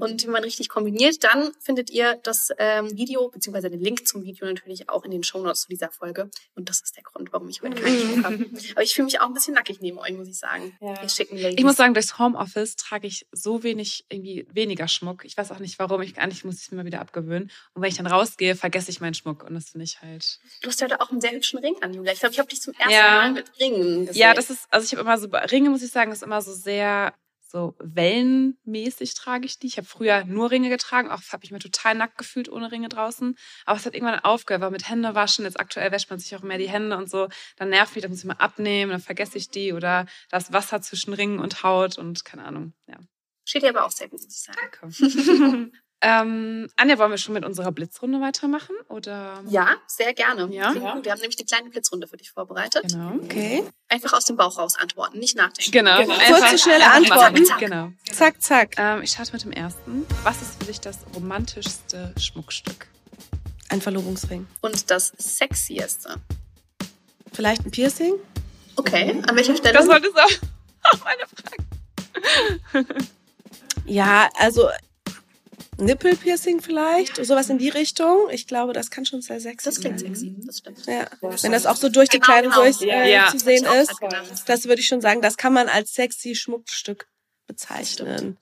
und 0.00 0.22
wie 0.22 0.28
man 0.28 0.42
richtig 0.42 0.68
kombiniert, 0.68 1.24
dann 1.24 1.52
findet 1.60 1.90
ihr 1.90 2.18
das 2.22 2.50
ähm, 2.58 2.96
Video 2.96 3.28
beziehungsweise 3.28 3.70
den 3.70 3.80
Link 3.80 4.06
zum 4.06 4.24
Video 4.24 4.46
natürlich 4.46 4.88
auch 4.88 5.04
in 5.04 5.10
den 5.10 5.22
Shownotes 5.22 5.62
zu 5.62 5.68
dieser 5.68 5.90
Folge. 5.90 6.30
Und 6.54 6.68
das 6.68 6.80
ist 6.80 6.96
der 6.96 7.02
Grund, 7.02 7.32
warum 7.32 7.48
ich 7.48 7.62
heute 7.62 7.80
keinen 7.80 7.98
Schmuck 7.98 8.24
habe. 8.24 8.46
Aber 8.72 8.82
ich 8.82 8.94
fühle 8.94 9.06
mich 9.06 9.20
auch 9.20 9.26
ein 9.26 9.34
bisschen 9.34 9.54
nackig 9.54 9.80
neben 9.80 9.98
euch, 9.98 10.12
muss 10.12 10.28
ich 10.28 10.38
sagen. 10.38 10.76
Ja. 10.80 11.02
Ihr 11.02 11.08
schicken 11.08 11.36
Ladies. 11.36 11.58
Ich 11.58 11.64
muss 11.64 11.76
sagen, 11.76 11.94
durchs 11.94 12.18
Homeoffice 12.18 12.76
trage 12.76 13.06
ich 13.06 13.26
so 13.32 13.62
wenig, 13.62 14.06
irgendwie 14.08 14.46
weniger 14.50 14.88
Schmuck. 14.88 15.24
Ich 15.24 15.36
weiß 15.36 15.50
auch 15.52 15.58
nicht 15.58 15.78
warum. 15.78 16.02
Ich, 16.02 16.18
eigentlich 16.18 16.44
muss 16.44 16.56
ich 16.56 16.62
es 16.62 16.70
mir 16.70 16.78
mal 16.78 16.86
wieder 16.86 17.00
abgewöhnen. 17.00 17.50
Und 17.74 17.82
wenn 17.82 17.88
ich 17.88 17.96
dann 17.96 18.06
rausgehe, 18.06 18.56
vergesse 18.56 18.90
ich 18.90 19.00
meinen 19.00 19.14
Schmuck. 19.14 19.44
Und 19.44 19.54
das 19.54 19.70
finde 19.70 19.84
ich 19.84 20.00
halt. 20.02 20.38
du 20.62 20.68
hast 20.68 20.82
heute 20.82 21.00
auch 21.00 21.10
einen 21.10 21.20
sehr 21.20 21.32
hübschen 21.32 21.58
Ring 21.58 21.76
an, 21.82 21.94
Julia. 21.94 22.12
Ich 22.12 22.20
glaube, 22.20 22.32
ich 22.32 22.38
habe 22.38 22.48
dich 22.48 22.60
zum 22.60 22.74
ersten 22.74 22.92
Ja. 22.92 23.08
Mal 23.16 23.32
mit 23.32 23.50
Ringen 23.60 24.06
gesehen. 24.06 24.20
Ja, 24.20 24.34
das 24.34 24.50
ist, 24.50 24.66
also 24.70 24.84
ich 24.84 24.92
habe 24.92 25.02
immer 25.02 25.18
so, 25.18 25.28
Ringe 25.50 25.70
muss 25.70 25.82
ich 25.82 25.90
sagen, 25.90 26.12
ist 26.12 26.22
immer 26.22 26.42
so 26.42 26.52
sehr, 26.52 27.14
so 27.54 27.76
wellenmäßig 27.78 29.14
trage 29.14 29.46
ich 29.46 29.60
die. 29.60 29.68
Ich 29.68 29.76
habe 29.76 29.86
früher 29.86 30.24
nur 30.24 30.50
Ringe 30.50 30.70
getragen, 30.70 31.08
auch 31.08 31.20
habe 31.30 31.44
ich 31.44 31.52
mir 31.52 31.60
total 31.60 31.94
nackt 31.94 32.18
gefühlt 32.18 32.48
ohne 32.48 32.72
Ringe 32.72 32.88
draußen. 32.88 33.36
Aber 33.64 33.76
es 33.78 33.86
hat 33.86 33.94
irgendwann 33.94 34.18
aufgehört, 34.18 34.60
weil 34.60 34.72
mit 34.72 34.88
Hände 34.88 35.14
waschen, 35.14 35.44
jetzt 35.44 35.60
aktuell 35.60 35.92
wäscht 35.92 36.10
man 36.10 36.18
sich 36.18 36.34
auch 36.34 36.42
mehr 36.42 36.58
die 36.58 36.68
Hände 36.68 36.96
und 36.96 37.08
so. 37.08 37.28
Dann 37.54 37.68
nervt 37.68 37.94
mich, 37.94 38.02
dann 38.02 38.10
muss 38.10 38.18
ich 38.18 38.24
mal 38.24 38.34
abnehmen, 38.34 38.90
dann 38.90 39.00
vergesse 39.00 39.38
ich 39.38 39.50
die 39.50 39.72
oder 39.72 40.06
das 40.30 40.52
Wasser 40.52 40.82
zwischen 40.82 41.14
Ringen 41.14 41.38
und 41.38 41.62
Haut 41.62 41.96
und 41.96 42.24
keine 42.24 42.44
Ahnung. 42.44 42.72
Ja, 42.88 42.98
Steht 43.44 43.62
dir 43.62 43.70
aber 43.70 43.86
auch 43.86 43.92
sehr 43.92 44.08
gut, 44.08 44.20
muss 44.20 44.34
ich 44.34 44.42
sagen. 44.42 44.58
danke. 44.82 45.70
ähm, 46.06 46.68
Anja, 46.76 46.98
wollen 46.98 47.10
wir 47.10 47.18
schon 47.18 47.32
mit 47.32 47.46
unserer 47.46 47.72
Blitzrunde 47.72 48.20
weitermachen? 48.20 48.76
Oder? 48.88 49.42
Ja, 49.48 49.76
sehr 49.86 50.12
gerne. 50.12 50.42
Ja? 50.54 50.74
Wir 50.74 50.82
haben 50.82 51.00
nämlich 51.00 51.38
eine 51.38 51.46
kleine 51.46 51.70
Blitzrunde 51.70 52.06
für 52.06 52.18
dich 52.18 52.30
vorbereitet. 52.30 52.90
Genau. 52.90 53.14
Okay. 53.22 53.64
Einfach 53.88 54.12
aus 54.12 54.26
dem 54.26 54.36
Bauch 54.36 54.58
raus 54.58 54.76
antworten, 54.78 55.18
nicht 55.18 55.34
nachdenken. 55.36 55.72
Genau. 55.72 56.04
Kurze, 56.04 56.58
schnelle 56.58 56.90
Antworten. 56.90 57.36
Zack, 57.36 57.46
zack. 57.46 57.58
Genau. 57.58 57.92
Zack, 58.12 58.42
zack. 58.42 58.74
Ähm, 58.76 59.02
ich 59.02 59.12
starte 59.12 59.32
mit 59.32 59.44
dem 59.44 59.52
ersten. 59.52 60.06
Was 60.22 60.42
ist 60.42 60.58
für 60.58 60.66
dich 60.66 60.80
das 60.80 60.98
romantischste 61.14 62.14
Schmuckstück? 62.18 62.86
Ein 63.70 63.80
Verlobungsring. 63.80 64.46
Und 64.60 64.90
das 64.90 65.12
Sexieste. 65.16 66.16
Vielleicht 67.32 67.64
ein 67.64 67.70
Piercing? 67.70 68.14
Okay, 68.76 69.22
an 69.26 69.36
welcher 69.36 69.56
Stelle? 69.56 69.78
Das 69.78 69.88
wolltest 69.88 70.14
du 70.14 70.20
auch 70.20 71.04
meine 71.04 71.22
Frage. 72.74 73.04
Ja, 73.86 74.28
also 74.36 74.68
Nippelpiercing 75.78 76.60
vielleicht, 76.60 77.24
sowas 77.24 77.50
in 77.50 77.58
die 77.58 77.68
Richtung. 77.68 78.28
Ich 78.30 78.46
glaube, 78.46 78.72
das 78.72 78.90
kann 78.90 79.04
schon 79.06 79.22
sehr 79.22 79.40
sexy 79.40 79.64
das 79.68 79.80
klingt 79.80 80.00
sein. 80.00 80.14
sexy, 80.14 80.34
das 80.46 80.58
stimmt. 80.58 80.86
Ja, 80.86 81.06
wenn 81.20 81.52
das 81.52 81.66
auch 81.66 81.76
so 81.76 81.88
durch 81.88 82.08
die 82.08 82.18
Genau, 82.20 82.26
Kleidung 82.26 82.52
genau. 82.52 82.62
durch 82.64 82.80
äh, 82.82 83.12
Ja. 83.12 83.28
zu 83.30 83.38
sehen 83.38 83.64
ist, 83.64 83.92
das 84.46 84.64
würde 84.66 84.80
ich 84.80 84.86
schon 84.86 85.00
sagen, 85.00 85.20
das 85.20 85.36
kann 85.36 85.52
man 85.52 85.68
als 85.68 85.94
sexy 85.94 86.34
Schmuckstück 86.34 87.08
bezeichnen. 87.46 88.38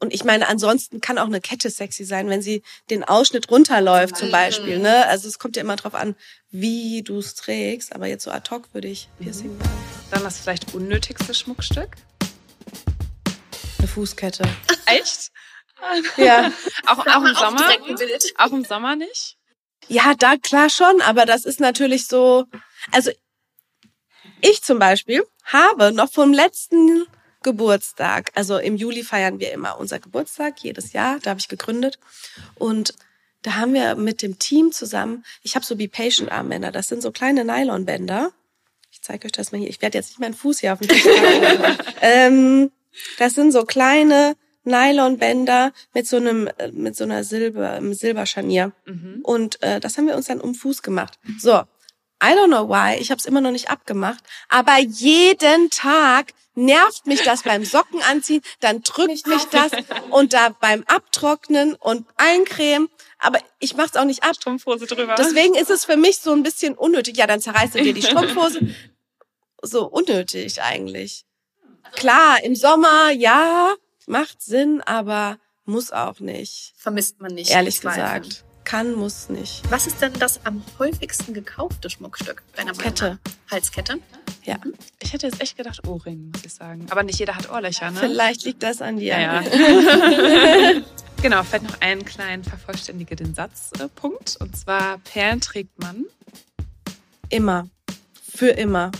Und 0.00 0.12
ich 0.12 0.24
meine, 0.24 0.48
ansonsten 0.48 1.00
kann 1.00 1.18
auch 1.18 1.26
eine 1.26 1.40
Kette 1.40 1.70
sexy 1.70 2.04
sein, 2.04 2.28
wenn 2.28 2.42
sie 2.42 2.62
den 2.90 3.04
Ausschnitt 3.04 3.50
runterläuft 3.50 4.16
zum 4.16 4.28
Mhm. 4.28 4.32
Beispiel. 4.32 4.78
Ne? 4.78 5.06
Also 5.06 5.28
es 5.28 5.38
kommt 5.38 5.56
ja 5.56 5.62
immer 5.62 5.76
drauf 5.76 5.94
an, 5.94 6.14
wie 6.50 7.02
du 7.02 7.18
es 7.18 7.34
trägst. 7.34 7.94
Aber 7.94 8.06
jetzt 8.06 8.24
so 8.24 8.30
ad 8.30 8.50
hoc 8.50 8.72
würde 8.74 8.88
ich 8.88 9.08
Piercing 9.18 9.56
sagen. 9.58 9.70
Dann 10.10 10.22
das 10.24 10.38
vielleicht 10.38 10.74
unnötigste 10.74 11.32
Schmuckstück. 11.32 11.96
Eine 13.78 13.88
Fußkette. 13.88 14.44
Echt? 14.86 15.30
Ja. 16.16 16.50
Auch, 16.86 17.06
auch 17.06 17.24
im 17.24 17.34
Sommer? 17.34 17.68
Auch 18.38 18.52
im 18.52 18.64
Sommer 18.64 18.96
nicht? 18.96 19.36
Ja, 19.88 20.14
da 20.14 20.36
klar 20.36 20.70
schon, 20.70 21.00
aber 21.02 21.26
das 21.26 21.44
ist 21.44 21.60
natürlich 21.60 22.06
so. 22.06 22.46
Also 22.90 23.10
ich 24.40 24.62
zum 24.62 24.78
Beispiel 24.78 25.24
habe 25.44 25.92
noch 25.92 26.10
vom 26.10 26.32
letzten 26.32 27.06
Geburtstag, 27.42 28.30
also 28.34 28.58
im 28.58 28.76
Juli 28.76 29.04
feiern 29.04 29.38
wir 29.38 29.52
immer 29.52 29.78
unser 29.78 30.00
Geburtstag, 30.00 30.60
jedes 30.60 30.92
Jahr, 30.92 31.18
da 31.20 31.30
habe 31.30 31.40
ich 31.40 31.48
gegründet. 31.48 31.98
Und 32.54 32.94
da 33.42 33.56
haben 33.56 33.74
wir 33.74 33.94
mit 33.94 34.22
dem 34.22 34.38
Team 34.38 34.72
zusammen, 34.72 35.24
ich 35.42 35.54
habe 35.54 35.64
so 35.64 35.76
Be 35.76 35.88
Patient 35.88 36.32
Armbänder, 36.32 36.72
das 36.72 36.88
sind 36.88 37.02
so 37.02 37.12
kleine 37.12 37.44
Nylonbänder. 37.44 38.32
Ich 38.90 39.02
zeige 39.02 39.26
euch 39.26 39.32
das 39.32 39.52
mal 39.52 39.58
hier. 39.58 39.68
Ich 39.68 39.82
werde 39.82 39.98
jetzt 39.98 40.10
nicht 40.10 40.20
meinen 40.20 40.34
Fuß 40.34 40.60
hier 40.60 40.72
auf 40.72 40.78
den 40.78 40.88
Tisch 40.88 41.04
legen. 41.04 41.78
ähm, 42.00 42.70
Das 43.18 43.34
sind 43.34 43.52
so 43.52 43.64
kleine 43.64 44.36
Nylonbänder 44.64 45.72
mit 45.92 46.06
so 46.06 46.16
einem, 46.16 46.48
äh, 46.58 46.70
mit 46.72 46.96
so 46.96 47.04
einer 47.04 47.24
Silber, 47.24 47.70
einem 47.70 47.94
Silberscharnier. 47.94 48.72
Mhm. 48.86 49.20
Und 49.22 49.62
äh, 49.62 49.80
das 49.80 49.96
haben 49.96 50.06
wir 50.06 50.16
uns 50.16 50.26
dann 50.26 50.40
um 50.40 50.54
Fuß 50.54 50.82
gemacht. 50.82 51.18
So, 51.38 51.62
I 52.22 52.28
don't 52.28 52.48
know 52.48 52.68
why, 52.68 52.96
ich 52.98 53.10
habe 53.10 53.18
es 53.18 53.26
immer 53.26 53.40
noch 53.40 53.50
nicht 53.50 53.70
abgemacht, 53.70 54.24
aber 54.48 54.78
jeden 54.78 55.68
Tag 55.70 56.32
nervt 56.54 57.06
mich 57.06 57.22
das 57.22 57.42
beim 57.42 57.64
Socken 57.64 58.00
anziehen, 58.02 58.40
dann 58.60 58.82
drückt 58.82 59.26
mich 59.26 59.44
das 59.50 59.72
und 60.10 60.32
da 60.32 60.50
beim 60.60 60.84
Abtrocknen 60.86 61.74
und 61.74 62.06
eincremen, 62.16 62.88
aber 63.18 63.40
ich 63.58 63.74
mach's 63.76 63.96
auch 63.96 64.04
nicht 64.04 64.22
ab. 64.22 64.36
Strumpfhose 64.36 64.86
drüber. 64.86 65.14
Deswegen 65.16 65.54
ist 65.54 65.70
es 65.70 65.84
für 65.84 65.96
mich 65.96 66.18
so 66.18 66.32
ein 66.32 66.42
bisschen 66.42 66.74
unnötig. 66.74 67.16
Ja, 67.16 67.26
dann 67.26 67.40
zerreißt 67.40 67.74
du 67.74 67.82
dir 67.82 67.94
die 67.94 68.02
Strumpfhose. 68.06 68.74
So 69.62 69.86
unnötig 69.86 70.62
eigentlich. 70.62 71.24
Klar, 71.92 72.42
im 72.42 72.54
Sommer, 72.54 73.10
ja, 73.10 73.74
macht 74.06 74.42
Sinn, 74.42 74.80
aber 74.84 75.38
muss 75.64 75.92
auch 75.92 76.20
nicht. 76.20 76.74
Vermisst 76.76 77.20
man 77.20 77.34
nicht. 77.34 77.50
Ehrlich 77.50 77.80
gesagt. 77.80 78.44
Kann, 78.64 78.94
muss 78.94 79.28
nicht. 79.28 79.62
Was 79.70 79.86
ist 79.86 80.00
denn 80.00 80.14
das 80.14 80.44
am 80.46 80.62
häufigsten 80.78 81.34
gekaufte 81.34 81.90
Schmuckstück 81.90 82.42
deiner 82.56 82.72
Meinung 82.72 82.82
Kette. 82.82 83.18
nach? 83.22 83.52
Halskette? 83.52 83.98
Ja. 84.44 84.56
Ich 85.00 85.12
hätte 85.12 85.26
jetzt 85.26 85.40
echt 85.40 85.56
gedacht 85.56 85.86
Ohrring, 85.86 86.30
muss 86.32 86.44
ich 86.44 86.54
sagen. 86.54 86.86
Aber 86.90 87.02
nicht 87.02 87.18
jeder 87.18 87.36
hat 87.36 87.50
Ohrlöcher, 87.50 87.90
ne? 87.90 88.00
Vielleicht 88.00 88.44
liegt 88.44 88.62
das 88.62 88.80
an 88.80 88.96
dir. 88.96 89.18
Ja, 89.18 89.42
ja. 89.42 90.82
genau, 91.22 91.42
vielleicht 91.42 91.64
noch 91.64 91.80
einen 91.80 92.04
kleinen 92.04 92.42
vervollständige 92.42 93.16
den 93.16 93.34
Satzpunkt. 93.34 94.36
Und 94.40 94.56
zwar 94.56 94.98
Perlen 94.98 95.40
trägt 95.40 95.78
man. 95.78 96.06
Immer. 97.28 97.68
Für 98.34 98.48
immer. 98.48 98.92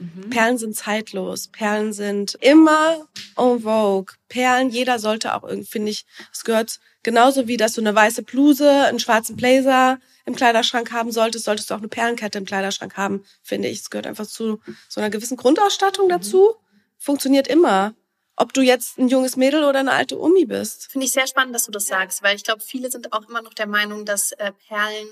Mhm. 0.00 0.30
Perlen 0.30 0.58
sind 0.58 0.74
zeitlos. 0.74 1.48
Perlen 1.48 1.92
sind 1.92 2.36
immer 2.40 3.06
en 3.36 3.60
vogue. 3.60 4.14
Perlen, 4.28 4.70
jeder 4.70 4.98
sollte 4.98 5.34
auch 5.34 5.44
irgendwie, 5.44 5.70
finde 5.70 5.90
ich, 5.90 6.06
es 6.32 6.42
gehört 6.44 6.80
genauso 7.02 7.46
wie, 7.46 7.56
dass 7.56 7.74
du 7.74 7.80
eine 7.80 7.94
weiße 7.94 8.22
Bluse, 8.22 8.70
einen 8.70 8.98
schwarzen 8.98 9.36
Blazer 9.36 9.98
im 10.24 10.34
Kleiderschrank 10.34 10.90
haben 10.92 11.12
solltest, 11.12 11.44
solltest 11.44 11.70
du 11.70 11.74
auch 11.74 11.78
eine 11.78 11.88
Perlenkette 11.88 12.38
im 12.38 12.44
Kleiderschrank 12.46 12.96
haben, 12.96 13.24
finde 13.42 13.68
ich. 13.68 13.80
Es 13.80 13.90
gehört 13.90 14.06
einfach 14.06 14.26
zu 14.26 14.60
so 14.88 15.00
einer 15.00 15.10
gewissen 15.10 15.36
Grundausstattung 15.36 16.08
dazu. 16.08 16.54
Funktioniert 16.98 17.48
immer. 17.48 17.94
Ob 18.36 18.54
du 18.54 18.62
jetzt 18.62 18.98
ein 18.98 19.08
junges 19.08 19.36
Mädel 19.36 19.64
oder 19.64 19.80
eine 19.80 19.92
alte 19.92 20.18
Omi 20.18 20.46
bist. 20.46 20.90
Finde 20.90 21.06
ich 21.06 21.12
sehr 21.12 21.26
spannend, 21.26 21.54
dass 21.54 21.66
du 21.66 21.72
das 21.72 21.86
sagst, 21.86 22.22
weil 22.22 22.36
ich 22.36 22.44
glaube, 22.44 22.62
viele 22.62 22.90
sind 22.90 23.12
auch 23.12 23.28
immer 23.28 23.42
noch 23.42 23.52
der 23.52 23.66
Meinung, 23.66 24.06
dass 24.06 24.32
äh, 24.32 24.52
Perlen 24.66 25.08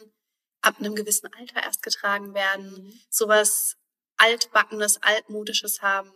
ab 0.63 0.77
einem 0.79 0.95
gewissen 0.95 1.29
Alter 1.39 1.63
erst 1.63 1.83
getragen 1.83 2.33
werden, 2.33 2.99
sowas 3.11 3.77
altbackenes, 4.19 5.03
altmodisches 5.03 5.83
haben. 5.83 6.11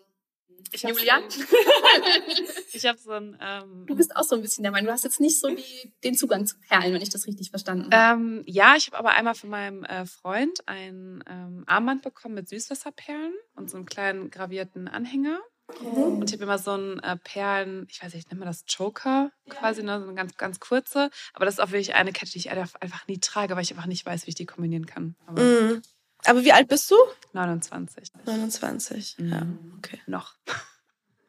Ich 0.71 0.85
hab 0.85 0.93
Julia? 0.93 1.21
So 1.29 1.43
ich 2.73 2.87
habe 2.87 2.99
so 2.99 3.11
ein. 3.13 3.37
Ähm, 3.41 3.85
Du 3.87 3.97
bist 3.97 4.15
auch 4.17 4.23
so 4.23 4.37
ein 4.37 4.43
bisschen 4.43 4.63
der 4.63 4.71
Meinung, 4.73 4.87
du 4.87 4.93
hast 4.93 5.03
jetzt 5.05 5.21
nicht 5.21 5.39
so 5.41 5.49
die, 5.55 5.93
den 6.05 6.15
Zugang 6.15 6.47
zu 6.47 6.57
Perlen, 6.61 6.95
wenn 6.95 7.03
ich 7.03 7.11
das 7.11 7.27
richtig 7.27 7.51
verstanden 7.51 7.93
habe. 7.93 8.21
ähm, 8.23 8.43
ja, 8.47 8.75
ich 8.77 8.87
habe 8.87 8.99
aber 8.99 9.11
einmal 9.11 9.35
von 9.35 9.51
meinem 9.51 9.85
äh, 9.85 10.07
Freund 10.07 10.67
ein 10.67 11.23
ähm, 11.29 11.65
Armband 11.67 12.03
bekommen 12.03 12.35
mit 12.37 12.49
Süßwasserperlen 12.49 13.35
und 13.57 13.71
so 13.71 13.77
einen 13.77 13.87
kleinen 13.87 14.31
gravierten 14.31 14.89
Anhänger. 14.89 15.41
Und 15.81 16.29
ich 16.29 16.35
habe 16.35 16.45
immer 16.45 16.59
so 16.59 16.73
ein 16.73 16.99
äh, 17.01 17.17
Perlen, 17.17 17.87
ich 17.89 18.03
weiß 18.03 18.13
nicht, 18.15 18.29
nennt 18.29 18.39
man 18.41 18.47
das 18.49 18.65
Joker 18.69 19.33
quasi, 19.49 19.83
ne? 19.83 19.99
so 20.01 20.07
eine 20.07 20.15
ganz, 20.15 20.37
ganz 20.37 20.61
kurze. 20.61 21.11
Aber 21.33 21.45
das 21.47 21.55
ist 21.55 21.61
auch 21.61 21.71
wirklich 21.71 21.95
eine 21.95 22.13
Kette, 22.13 22.33
die 22.33 22.39
ich 22.39 22.51
einfach 22.51 23.07
nie 23.09 23.19
trage, 23.19 23.57
weil 23.57 23.63
ich 23.63 23.71
einfach 23.73 23.87
nicht 23.87 24.05
weiß, 24.05 24.27
wie 24.27 24.31
ich 24.31 24.35
die 24.35 24.45
kombinieren 24.47 24.85
kann. 24.87 25.17
Aber 25.27 25.41
Mhm. 25.43 25.83
Aber 26.25 26.45
wie 26.45 26.53
alt 26.53 26.69
bist 26.69 26.91
du? 26.91 26.97
29. 27.33 28.13
29. 28.25 29.17
Ja, 29.19 29.41
Mhm. 29.45 29.75
okay. 29.79 30.01
Noch. 30.07 30.35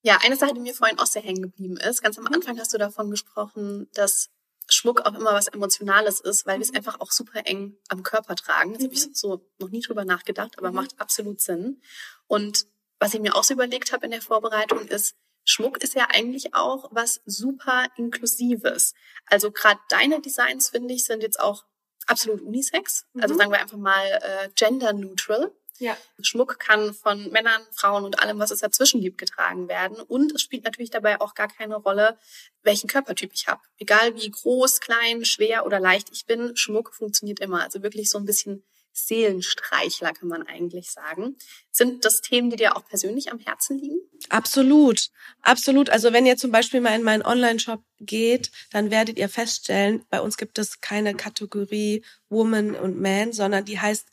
Ja, 0.06 0.18
eine 0.22 0.36
Sache, 0.36 0.52
die 0.52 0.60
mir 0.60 0.74
vorhin 0.74 0.98
auch 0.98 1.06
sehr 1.06 1.22
hängen 1.22 1.40
geblieben 1.40 1.78
ist. 1.78 2.02
Ganz 2.02 2.18
am 2.18 2.26
Anfang 2.26 2.58
hast 2.58 2.74
du 2.74 2.78
davon 2.78 3.10
gesprochen, 3.10 3.88
dass 3.94 4.28
Schmuck 4.68 5.00
auch 5.06 5.14
immer 5.14 5.32
was 5.32 5.48
Emotionales 5.48 6.20
ist, 6.20 6.44
weil 6.44 6.58
wir 6.58 6.62
es 6.66 6.74
einfach 6.74 7.00
auch 7.00 7.10
super 7.10 7.46
eng 7.46 7.78
am 7.88 8.02
Körper 8.02 8.34
tragen. 8.36 8.74
Das 8.74 8.82
habe 8.82 8.92
ich 8.92 9.08
so 9.16 9.48
noch 9.58 9.70
nie 9.70 9.80
drüber 9.80 10.04
nachgedacht, 10.04 10.58
aber 10.58 10.72
macht 10.72 11.00
absolut 11.00 11.40
Sinn. 11.40 11.80
Und 12.26 12.66
was 12.98 13.14
ich 13.14 13.20
mir 13.20 13.34
auch 13.34 13.44
so 13.44 13.54
überlegt 13.54 13.92
habe 13.92 14.04
in 14.04 14.10
der 14.10 14.20
Vorbereitung 14.20 14.86
ist, 14.88 15.14
Schmuck 15.46 15.82
ist 15.82 15.94
ja 15.94 16.08
eigentlich 16.10 16.54
auch 16.54 16.90
was 16.92 17.22
super 17.24 17.86
Inklusives. 17.96 18.92
Also 19.24 19.50
gerade 19.52 19.80
deine 19.88 20.20
Designs, 20.20 20.68
finde 20.68 20.92
ich, 20.92 21.04
sind 21.04 21.22
jetzt 21.22 21.40
auch 21.40 21.64
absolut 22.06 22.40
unisex. 22.42 23.06
Also 23.20 23.34
Mhm. 23.34 23.38
sagen 23.38 23.50
wir 23.52 23.60
einfach 23.60 23.76
mal 23.78 24.06
äh, 24.22 24.48
gender 24.54 24.92
neutral. 24.92 25.52
Ja. 25.78 25.96
Schmuck 26.22 26.60
kann 26.60 26.94
von 26.94 27.30
Männern, 27.30 27.60
Frauen 27.72 28.04
und 28.04 28.20
allem, 28.20 28.38
was 28.38 28.52
es 28.52 28.60
dazwischen 28.60 29.00
gibt, 29.00 29.18
getragen 29.18 29.66
werden. 29.68 29.96
Und 29.96 30.32
es 30.32 30.40
spielt 30.42 30.64
natürlich 30.64 30.90
dabei 30.90 31.20
auch 31.20 31.34
gar 31.34 31.48
keine 31.48 31.74
Rolle, 31.76 32.16
welchen 32.62 32.88
Körpertyp 32.88 33.32
ich 33.34 33.48
habe. 33.48 33.60
Egal 33.78 34.14
wie 34.14 34.30
groß, 34.30 34.78
klein, 34.80 35.24
schwer 35.24 35.66
oder 35.66 35.80
leicht 35.80 36.10
ich 36.12 36.26
bin, 36.26 36.56
Schmuck 36.56 36.94
funktioniert 36.94 37.40
immer. 37.40 37.62
Also 37.64 37.82
wirklich 37.82 38.08
so 38.08 38.18
ein 38.18 38.24
bisschen 38.24 38.64
Seelenstreichler, 38.94 40.12
kann 40.12 40.28
man 40.28 40.46
eigentlich 40.46 40.90
sagen. 40.90 41.36
Sind 41.70 42.04
das 42.04 42.20
Themen, 42.20 42.50
die 42.50 42.56
dir 42.56 42.76
auch 42.76 42.86
persönlich 42.86 43.30
am 43.32 43.40
Herzen 43.40 43.78
liegen? 43.78 43.98
Absolut, 44.28 45.10
absolut. 45.42 45.90
Also 45.90 46.12
wenn 46.12 46.26
ihr 46.26 46.36
zum 46.36 46.52
Beispiel 46.52 46.80
mal 46.80 46.94
in 46.94 47.02
meinen 47.02 47.24
Online-Shop 47.24 47.82
geht, 48.00 48.50
dann 48.70 48.90
werdet 48.90 49.18
ihr 49.18 49.28
feststellen, 49.28 50.04
bei 50.10 50.20
uns 50.20 50.36
gibt 50.36 50.58
es 50.58 50.80
keine 50.80 51.14
Kategorie 51.14 52.04
Woman 52.28 52.74
und 52.76 53.00
Man, 53.00 53.32
sondern 53.32 53.64
die 53.64 53.80
heißt 53.80 54.06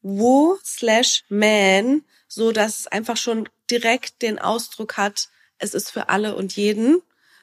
Wo 0.00 0.58
slash 0.64 1.24
Man, 1.28 2.04
so 2.26 2.52
dass 2.52 2.80
es 2.80 2.86
einfach 2.86 3.18
schon 3.18 3.48
direkt 3.70 4.22
den 4.22 4.38
Ausdruck 4.38 4.96
hat, 4.96 5.28
es 5.58 5.74
ist 5.74 5.90
für 5.90 6.08
alle 6.08 6.34
und 6.34 6.56
jeden 6.56 7.02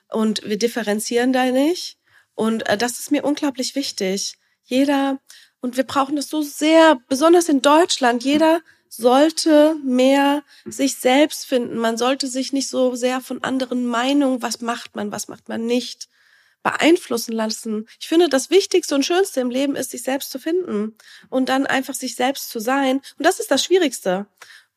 und 0.10 0.44
wir 0.44 0.58
differenzieren 0.58 1.32
da 1.32 1.46
nicht. 1.46 1.98
Und 2.36 2.68
äh, 2.68 2.78
das 2.78 3.00
ist 3.00 3.12
mir 3.12 3.24
unglaublich 3.24 3.76
wichtig. 3.76 4.38
Jeder, 4.64 5.20
und 5.62 5.78
wir 5.78 5.84
brauchen 5.84 6.16
das 6.16 6.30
so 6.30 6.42
sehr, 6.42 7.00
besonders 7.08 7.50
in 7.50 7.62
Deutschland, 7.62 8.24
jeder 8.24 8.62
sollte 8.90 9.76
mehr 9.84 10.44
sich 10.66 10.96
selbst 10.96 11.46
finden. 11.46 11.78
Man 11.78 11.98
sollte 11.98 12.28
sich 12.28 12.54
nicht 12.54 12.68
so 12.68 12.96
sehr 12.96 13.22
von 13.22 13.44
anderen 13.44 13.86
Meinungen, 13.86 14.42
was 14.42 14.62
macht 14.62 14.96
man, 14.96 15.12
was 15.12 15.28
macht 15.28 15.48
man 15.48 15.66
nicht, 15.66 16.10
beeinflussen 16.64 17.32
lassen. 17.32 17.88
Ich 18.00 18.08
finde, 18.08 18.28
das 18.28 18.50
Wichtigste 18.50 18.96
und 18.96 19.06
Schönste 19.06 19.40
im 19.40 19.50
Leben 19.50 19.76
ist, 19.76 19.92
sich 19.92 20.04
selbst 20.04 20.32
zu 20.32 20.40
finden 20.40 20.96
und 21.30 21.50
dann 21.50 21.66
einfach 21.66 21.94
sich 21.94 22.16
selbst 22.16 22.50
zu 22.50 22.60
sein. 22.60 22.98
Und 23.18 23.26
das 23.26 23.40
ist 23.40 23.52
das 23.52 23.64
Schwierigste. 23.64 24.26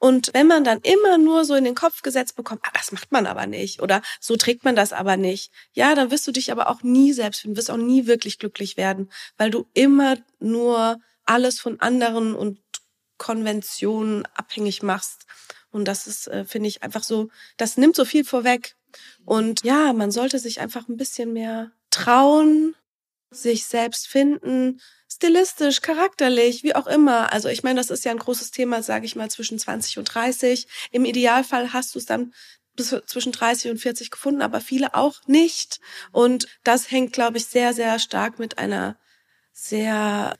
Und 0.03 0.35
wenn 0.35 0.49
man 0.49 0.65
dann 0.65 0.81
immer 0.81 1.17
nur 1.17 1.45
so 1.45 1.55
in 1.55 1.63
den 1.63 1.77
Kopf 1.77 2.03
gesetzt 2.03 2.35
bekommt, 2.35 2.63
ah, 2.65 2.73
das 2.75 2.91
macht 2.91 3.13
man 3.13 3.25
aber 3.25 3.47
nicht 3.47 3.81
oder 3.81 4.03
so 4.19 4.35
trägt 4.35 4.65
man 4.65 4.75
das 4.75 4.93
aber 4.93 5.17
nicht, 5.17 5.53
ja, 5.75 5.95
dann 5.95 6.11
wirst 6.11 6.27
du 6.27 6.33
dich 6.33 6.51
aber 6.51 6.69
auch 6.69 6.83
nie 6.83 7.13
selbst 7.13 7.43
finden, 7.43 7.57
wirst 7.57 7.71
auch 7.71 7.77
nie 7.77 8.09
wirklich 8.09 8.41
glücklich 8.41 8.77
werden, 8.77 9.13
weil 9.37 9.53
du 9.53 9.65
immer 9.75 10.17
nur 10.41 11.01
alles 11.25 11.61
von 11.61 11.79
anderen 11.79 12.35
und 12.35 12.59
Konventionen 13.17 14.27
abhängig 14.35 14.83
machst. 14.83 15.25
Und 15.71 15.87
das 15.87 16.09
ist, 16.09 16.27
äh, 16.27 16.45
finde 16.47 16.69
ich, 16.69 16.83
einfach 16.83 17.05
so, 17.05 17.29
das 17.57 17.77
nimmt 17.77 17.95
so 17.95 18.05
viel 18.05 18.25
vorweg. 18.25 18.75
Und 19.25 19.63
ja, 19.63 19.93
man 19.93 20.11
sollte 20.11 20.41
sich 20.41 20.61
einfach 20.61 20.89
ein 20.89 20.97
bisschen 20.97 21.33
mehr 21.33 21.71
trauen, 21.91 22.75
sich 23.31 23.67
selbst 23.67 24.09
finden, 24.09 24.81
stilistisch, 25.23 25.83
charakterlich, 25.83 26.65
wie 26.65 26.75
auch 26.75 26.89
immer. 26.89 27.33
Also 27.33 27.49
ich 27.49 27.63
meine, 27.63 27.79
das 27.79 27.91
ist 27.91 28.05
ja 28.05 28.11
ein 28.11 28.19
großes 28.19 28.51
Thema, 28.51 28.83
sage 28.83 29.07
ich 29.07 29.15
mal, 29.15 29.31
zwischen 29.31 29.57
20 29.57 29.99
und 29.99 30.05
30. 30.05 30.67
Im 30.91 31.05
Idealfall 31.05 31.73
hast 31.73 31.95
du 31.95 32.01
es 32.01 32.07
dann 32.07 32.35
bis 32.75 32.89
zwischen 33.07 33.31
30 33.31 33.71
und 33.71 33.79
40 33.79 34.11
gefunden, 34.11 34.43
aber 34.43 34.61
viele 34.61 34.95
auch 34.95 35.21
nicht. 35.27 35.79
Und 36.11 36.49
das 36.65 36.91
hängt, 36.91 37.13
glaube 37.13 37.39
ich, 37.39 37.47
sehr, 37.47 37.73
sehr 37.73 38.01
stark 38.01 38.41
mit 38.41 38.59
einer 38.59 38.97
sehr, 39.53 40.37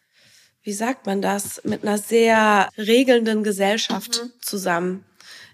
wie 0.65 0.73
sagt 0.73 1.07
man 1.07 1.23
das, 1.23 1.63
mit 1.63 1.85
einer 1.85 1.99
sehr 1.99 2.69
regelnden 2.77 3.45
Gesellschaft 3.45 4.21
zusammen, 4.41 5.05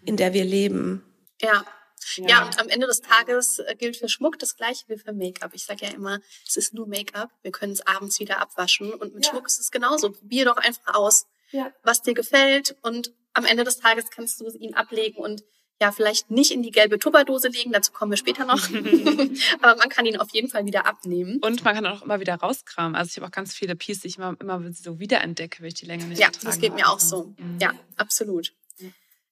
in 0.07 0.17
der 0.17 0.33
wir 0.33 0.45
leben. 0.45 1.05
Ja. 1.43 1.67
Ja. 2.17 2.45
und 2.47 2.59
am 2.61 2.69
Ende 2.69 2.87
des 2.87 3.01
Tages 3.01 3.59
äh, 3.61 3.75
gilt 3.77 3.97
für 3.97 4.09
Schmuck 4.09 4.39
das 4.39 4.57
gleiche 4.57 4.85
wie 4.89 4.97
für 4.99 5.13
Make-up. 5.13 5.51
Ich 5.55 5.65
sage 5.65 5.87
ja 5.87 5.93
immer, 5.93 6.21
es 6.47 6.57
ist 6.57 6.75
nur 6.75 6.87
Make-up. 6.87 7.31
Wir 7.43 7.53
können 7.53 7.73
es 7.73 7.87
abends 7.87 8.19
wieder 8.21 8.41
abwaschen. 8.41 8.93
Und 8.95 9.15
mit 9.15 9.25
Ja. 9.27 9.33
Schmuck 9.33 9.47
ist 9.47 9.61
es 9.61 9.71
genauso. 9.71 10.11
Probier 10.11 10.45
doch 10.47 10.57
einfach 10.57 10.95
aus, 10.95 11.27
Ja. 11.51 11.73
was 11.83 12.03
dir 12.03 12.15
gefällt. 12.15 12.77
Und 12.83 13.13
am 13.35 13.45
Ende 13.45 13.65
des 13.65 13.79
Tages 13.79 14.11
kannst 14.11 14.41
du 14.41 14.49
ihn 14.49 14.75
ablegen 14.75 15.19
und 15.19 15.43
ja, 15.81 15.93
vielleicht 15.93 16.29
nicht 16.29 16.51
in 16.51 16.65
die 16.65 16.73
gelbe 16.73 16.99
Tupperdose 16.99 17.47
legen, 17.49 17.71
dazu 17.71 17.93
kommen 17.93 18.11
wir 18.11 18.17
später 18.17 18.45
noch. 18.45 18.59
Aber 19.63 19.77
man 19.77 19.89
kann 19.89 20.07
ihn 20.07 20.17
auf 20.19 20.31
jeden 20.33 20.49
Fall 20.49 20.67
wieder 20.67 20.87
abnehmen. 20.87 21.39
Und 21.41 21.63
man 21.65 21.75
kann 21.75 21.87
auch 21.87 22.03
immer 22.03 22.19
wieder 22.19 22.35
rauskramen. 22.35 22.97
Also 22.97 23.11
ich 23.11 23.17
habe 23.19 23.27
auch 23.27 23.31
ganz 23.31 23.55
viele 23.55 23.77
Pieces, 23.77 24.03
die 24.03 24.09
ich 24.09 24.17
immer, 24.19 24.35
immer 24.41 24.61
so 24.73 24.99
wiederentdecke, 24.99 25.61
wenn 25.61 25.69
ich 25.69 25.75
die 25.75 25.87
länger 25.87 26.07
nicht 26.07 26.21
Ja, 26.21 26.31
das 26.43 26.59
geht 26.59 26.75
mir 26.75 26.89
auch 26.89 26.99
so. 26.99 27.33
Mhm. 27.39 27.59
Ja, 27.61 27.73
absolut. 27.97 28.53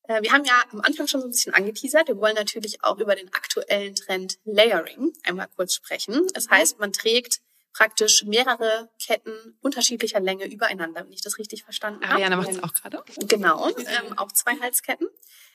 Äh, 0.09 0.23
Wir 0.23 0.33
haben 0.33 0.45
ja 0.45 0.63
am 0.73 0.81
Anfang 0.81 1.07
schon 1.07 1.21
so 1.21 1.27
ein 1.27 1.31
bisschen 1.31 1.55
angeteasert. 1.55 2.09
Wir 2.09 2.17
wollen 2.19 2.35
natürlich 2.35 2.83
auch 2.85 2.99
über 2.99 3.15
den 3.15 3.33
aktuellen 3.35 3.95
Trend 3.95 4.39
Layering 4.45 5.13
einmal 5.25 5.49
kurz 5.57 5.75
sprechen. 5.75 6.27
Das 6.35 6.49
heißt, 6.49 6.79
man 6.79 6.93
trägt 6.93 7.41
praktisch 7.73 8.25
mehrere 8.25 8.89
Ketten 9.05 9.59
unterschiedlicher 9.61 10.19
Länge 10.19 10.47
übereinander, 10.47 11.05
wenn 11.05 11.13
ich 11.13 11.21
das 11.21 11.37
richtig 11.37 11.63
verstanden 11.63 12.03
habe. 12.05 12.15
Ariane 12.15 12.37
macht 12.39 12.49
es 12.49 12.63
auch 12.63 12.73
gerade. 12.73 13.03
Genau, 13.29 13.69
ähm, 13.69 14.17
auch 14.17 14.33
zwei 14.33 14.59
Halsketten. 14.61 15.09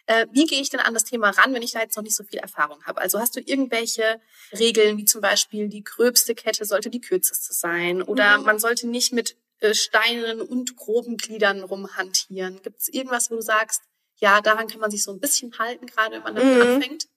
Äh, 0.05 0.27
wie 0.31 0.45
gehe 0.45 0.61
ich 0.61 0.69
denn 0.69 0.79
an 0.81 0.93
das 0.93 1.03
Thema 1.03 1.31
ran, 1.31 1.51
wenn 1.55 1.63
ich 1.63 1.71
da 1.71 1.79
jetzt 1.79 1.95
noch 1.95 2.03
nicht 2.03 2.15
so 2.15 2.23
viel 2.23 2.37
Erfahrung 2.39 2.83
habe? 2.83 3.01
Also 3.01 3.19
hast 3.19 3.35
du 3.35 3.39
irgendwelche 3.39 4.21
Regeln, 4.57 4.97
wie 4.97 5.05
zum 5.05 5.21
Beispiel 5.21 5.67
die 5.67 5.83
gröbste 5.83 6.35
Kette 6.35 6.65
sollte 6.65 6.91
die 6.91 7.01
kürzeste 7.01 7.53
sein 7.53 8.03
oder 8.03 8.37
Mhm. 8.37 8.45
man 8.45 8.59
sollte 8.59 8.87
nicht 8.87 9.13
mit 9.13 9.35
äh, 9.59 9.73
Steinen 9.73 10.41
und 10.41 10.75
groben 10.75 11.17
Gliedern 11.17 11.63
rumhantieren? 11.63 12.61
Gibt 12.61 12.81
es 12.81 12.87
irgendwas, 12.87 13.31
wo 13.31 13.35
du 13.35 13.41
sagst, 13.41 13.81
ja, 14.21 14.41
daran 14.41 14.67
kann 14.67 14.79
man 14.79 14.91
sich 14.91 15.03
so 15.03 15.11
ein 15.11 15.19
bisschen 15.19 15.57
halten, 15.59 15.85
gerade 15.87 16.15
wenn 16.15 16.23
man 16.23 16.35
damit 16.35 16.55
Mhm. 16.55 16.61
anfängt? 16.61 17.07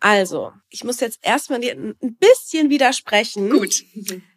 Also, 0.00 0.52
ich 0.70 0.84
muss 0.84 1.00
jetzt 1.00 1.20
erstmal 1.22 1.60
dir 1.60 1.72
ein 1.74 2.16
bisschen 2.16 2.68
widersprechen. 2.70 3.50
Gut. 3.50 3.84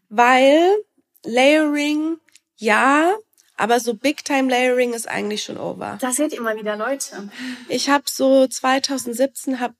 Weil 0.10 0.76
Layering, 1.24 2.18
ja, 2.58 3.16
aber 3.56 3.80
so 3.80 3.96
Big-Time-Layering 3.96 4.94
ist 4.94 5.08
eigentlich 5.08 5.44
schon 5.44 5.58
over. 5.58 5.98
Da 6.00 6.12
seht 6.12 6.32
ihr 6.34 6.42
mal 6.42 6.56
wieder 6.58 6.78
Leute. 6.78 7.30
Ich 7.70 7.90
habe 7.90 8.04
so 8.08 8.48
2017 8.48 9.60
hab 9.60 9.74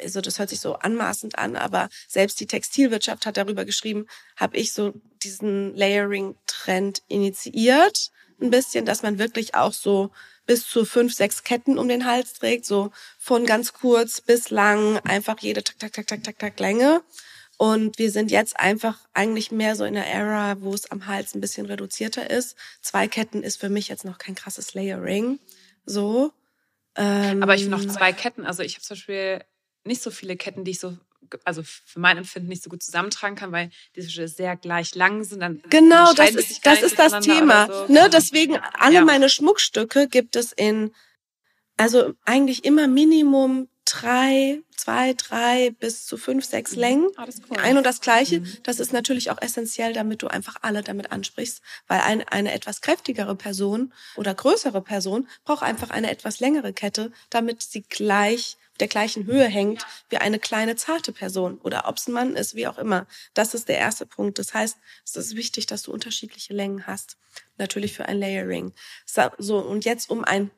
also 0.00 0.20
das 0.20 0.38
hört 0.40 0.48
sich 0.48 0.58
so 0.58 0.74
anmaßend 0.74 1.38
an, 1.38 1.54
aber 1.54 1.88
selbst 2.08 2.40
die 2.40 2.46
Textilwirtschaft 2.48 3.26
hat 3.26 3.36
darüber 3.36 3.64
geschrieben, 3.64 4.06
habe 4.36 4.56
ich 4.56 4.72
so 4.72 4.92
diesen 5.22 5.74
Layering-Trend 5.76 7.02
initiiert. 7.06 8.10
Ein 8.40 8.50
bisschen, 8.50 8.84
dass 8.86 9.02
man 9.02 9.18
wirklich 9.18 9.54
auch 9.54 9.72
so 9.72 10.10
bis 10.46 10.66
zu 10.66 10.84
fünf, 10.84 11.14
sechs 11.14 11.44
Ketten 11.44 11.78
um 11.78 11.88
den 11.88 12.06
Hals 12.06 12.34
trägt, 12.34 12.66
so 12.66 12.90
von 13.18 13.46
ganz 13.46 13.72
kurz 13.72 14.20
bis 14.20 14.50
lang, 14.50 14.98
einfach 14.98 15.38
jede 15.40 15.64
tak, 15.64 15.78
tak, 15.78 15.92
tak, 15.92 16.06
tak, 16.06 16.22
tak, 16.22 16.38
tak 16.38 16.60
Länge. 16.60 17.02
Und 17.56 17.98
wir 17.98 18.10
sind 18.10 18.30
jetzt 18.30 18.58
einfach 18.58 18.98
eigentlich 19.12 19.52
mehr 19.52 19.76
so 19.76 19.84
in 19.84 19.94
der 19.94 20.06
Era, 20.06 20.60
wo 20.60 20.74
es 20.74 20.90
am 20.90 21.06
Hals 21.06 21.34
ein 21.34 21.40
bisschen 21.40 21.66
reduzierter 21.66 22.28
ist. 22.28 22.56
Zwei 22.82 23.06
Ketten 23.06 23.42
ist 23.42 23.60
für 23.60 23.68
mich 23.68 23.88
jetzt 23.88 24.04
noch 24.04 24.18
kein 24.18 24.34
krasses 24.34 24.74
Layering. 24.74 25.38
So. 25.86 26.32
Ähm, 26.96 27.42
Aber 27.42 27.54
ich 27.54 27.62
finde 27.62 27.76
auch 27.76 27.84
zwei 27.84 28.12
Ketten. 28.12 28.44
Also 28.44 28.62
ich 28.62 28.74
habe 28.74 28.82
zum 28.82 28.96
Beispiel 28.96 29.44
nicht 29.84 30.02
so 30.02 30.10
viele 30.10 30.36
Ketten, 30.36 30.64
die 30.64 30.72
ich 30.72 30.80
so, 30.80 30.96
also 31.44 31.62
für 31.64 31.98
mein 32.00 32.16
Empfinden 32.18 32.48
nicht 32.48 32.62
so 32.62 32.70
gut 32.70 32.82
zusammentragen 32.82 33.36
kann, 33.36 33.52
weil 33.52 33.70
die 33.94 34.00
zum 34.00 34.08
Beispiel 34.08 34.28
sehr 34.28 34.56
gleich 34.56 34.94
lang 34.94 35.24
sind. 35.24 35.40
Dann 35.40 35.62
Genau, 35.70 36.12
das 36.12 36.30
ist, 36.34 36.66
das 36.66 36.82
ist 36.82 36.98
das 36.98 37.20
Thema. 37.24 37.66
so. 37.66 37.92
Ne? 37.92 38.08
Deswegen, 38.12 38.56
alle 38.78 38.96
Ja. 38.96 39.04
meine 39.04 39.28
Schmuckstücke 39.28 40.08
gibt 40.08 40.36
es 40.36 40.52
in, 40.52 40.92
also 41.76 42.14
eigentlich 42.24 42.64
immer 42.64 42.86
Minimum 42.86 43.68
drei, 43.84 44.60
zwei, 44.76 45.12
drei 45.14 45.70
bis 45.78 46.06
zu 46.06 46.16
fünf, 46.16 46.44
sechs 46.44 46.74
Längen. 46.74 47.08
Ah, 47.16 47.26
das 47.26 47.36
ist 47.36 47.44
cool. 47.50 47.58
Ein 47.58 47.76
und 47.76 47.84
das 47.84 48.00
Gleiche. 48.00 48.40
Mhm. 48.40 48.56
Das 48.62 48.80
ist 48.80 48.92
natürlich 48.92 49.30
auch 49.30 49.40
essentiell, 49.40 49.92
damit 49.92 50.22
du 50.22 50.26
einfach 50.28 50.56
alle 50.62 50.82
damit 50.82 51.12
ansprichst, 51.12 51.60
weil 51.86 52.00
ein, 52.00 52.26
eine 52.28 52.52
etwas 52.52 52.80
kräftigere 52.80 53.34
Person 53.36 53.92
oder 54.16 54.34
größere 54.34 54.80
Person 54.80 55.28
braucht 55.44 55.62
einfach 55.62 55.90
eine 55.90 56.10
etwas 56.10 56.40
längere 56.40 56.72
Kette, 56.72 57.12
damit 57.30 57.62
sie 57.62 57.82
gleich 57.82 58.56
der 58.80 58.88
gleichen 58.88 59.26
Höhe 59.26 59.46
hängt 59.46 59.86
wie 60.08 60.16
eine 60.16 60.38
kleine 60.38 60.76
zarte 60.76 61.12
Person 61.12 61.58
oder 61.58 61.88
ob 61.88 61.96
es 61.96 62.08
ein 62.08 62.12
Mann 62.12 62.36
ist, 62.36 62.54
wie 62.54 62.66
auch 62.66 62.78
immer. 62.78 63.06
Das 63.32 63.54
ist 63.54 63.68
der 63.68 63.78
erste 63.78 64.06
Punkt. 64.06 64.38
Das 64.38 64.54
heißt, 64.54 64.76
es 65.04 65.16
ist 65.16 65.36
wichtig, 65.36 65.66
dass 65.66 65.82
du 65.82 65.92
unterschiedliche 65.92 66.54
Längen 66.54 66.86
hast. 66.86 67.16
Natürlich 67.56 67.92
für 67.92 68.06
ein 68.06 68.18
Layering. 68.18 68.72
So, 69.38 69.58
und 69.58 69.84
jetzt 69.84 70.10
um 70.10 70.24
ein 70.24 70.50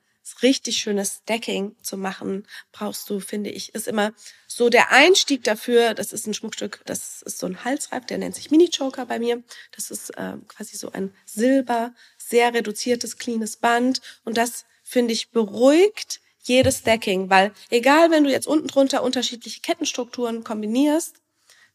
richtig 0.42 0.79
schönes 0.79 1.20
Stacking 1.22 1.76
zu 1.83 1.96
machen, 1.96 2.46
brauchst 2.72 3.09
du, 3.09 3.20
finde 3.20 3.50
ich, 3.50 3.74
ist 3.74 3.87
immer 3.87 4.12
so 4.48 4.68
der 4.68 4.90
Einstieg 4.90 5.44
dafür. 5.44 5.94
Das 5.94 6.12
ist 6.12 6.26
ein 6.26 6.35
Schmuckstück, 6.35 6.83
das 6.85 7.22
ist 7.22 7.38
so 7.38 7.46
ein 7.46 7.64
Halsreif, 7.64 8.07
der 8.07 8.18
nennt 8.18 8.35
sich 8.35 8.50
Mini 8.50 8.68
Choker 8.68 9.07
bei 9.07 9.18
mir. 9.18 9.42
Das 9.72 9.90
ist 9.90 10.11
äh, 10.11 10.33
quasi 10.48 10.76
so 10.76 10.90
ein 10.90 11.14
Silber, 11.26 11.94
sehr 12.18 12.52
reduziertes, 12.52 13.18
cleanes 13.18 13.57
Band 13.57 14.00
und 14.24 14.37
das 14.37 14.64
finde 14.83 15.12
ich 15.12 15.31
beruhigt 15.31 16.20
jedes 16.48 16.78
Stacking, 16.78 17.28
weil 17.28 17.52
egal, 17.70 18.11
wenn 18.11 18.24
du 18.24 18.30
jetzt 18.30 18.46
unten 18.46 18.68
drunter 18.68 19.02
unterschiedliche 19.02 19.61
Kettenstrukturen 19.61 20.44
kombinierst, 20.44 21.16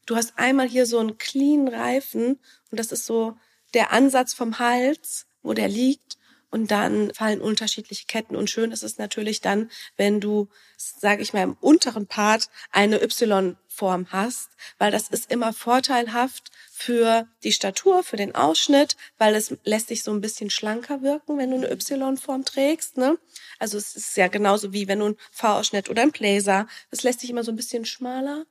du 0.05 0.15
hast 0.15 0.33
einmal 0.37 0.67
hier 0.67 0.85
so 0.85 0.99
einen 0.99 1.17
clean 1.17 1.67
Reifen 1.67 2.39
und 2.71 2.79
das 2.79 2.91
ist 2.91 3.05
so 3.05 3.37
der 3.73 3.91
Ansatz 3.91 4.33
vom 4.33 4.59
Hals, 4.59 5.25
wo 5.43 5.53
der 5.53 5.67
liegt 5.67 6.17
und 6.49 6.71
dann 6.71 7.13
fallen 7.13 7.41
unterschiedliche 7.41 8.05
Ketten 8.05 8.35
und 8.35 8.49
schön 8.49 8.71
ist 8.71 8.83
es 8.83 8.97
natürlich 8.97 9.41
dann, 9.41 9.69
wenn 9.97 10.19
du, 10.19 10.49
sage 10.77 11.21
ich 11.21 11.33
mal, 11.33 11.43
im 11.43 11.57
unteren 11.59 12.07
Part 12.07 12.49
eine 12.71 13.01
Y-Form 13.01 14.07
hast, 14.09 14.49
weil 14.77 14.91
das 14.91 15.09
ist 15.09 15.31
immer 15.31 15.53
vorteilhaft 15.53 16.51
für 16.81 17.27
die 17.43 17.51
Statur, 17.51 18.03
für 18.03 18.17
den 18.17 18.33
Ausschnitt, 18.33 18.97
weil 19.19 19.35
es 19.35 19.55
lässt 19.63 19.89
sich 19.89 20.01
so 20.01 20.11
ein 20.11 20.19
bisschen 20.19 20.49
schlanker 20.49 21.03
wirken, 21.03 21.37
wenn 21.37 21.51
du 21.51 21.57
eine 21.57 21.71
Y-Form 21.71 22.43
trägst. 22.43 22.97
Ne? 22.97 23.19
Also 23.59 23.77
es 23.77 23.95
ist 23.95 24.17
ja 24.17 24.27
genauso 24.27 24.73
wie 24.73 24.87
wenn 24.87 24.99
du 24.99 25.09
ein 25.09 25.17
V-Ausschnitt 25.31 25.91
oder 25.91 26.01
ein 26.01 26.11
Blazer, 26.11 26.67
das 26.89 27.03
lässt 27.03 27.19
sich 27.19 27.29
immer 27.29 27.43
so 27.43 27.51
ein 27.51 27.55
bisschen 27.55 27.85
schmaler 27.85 28.45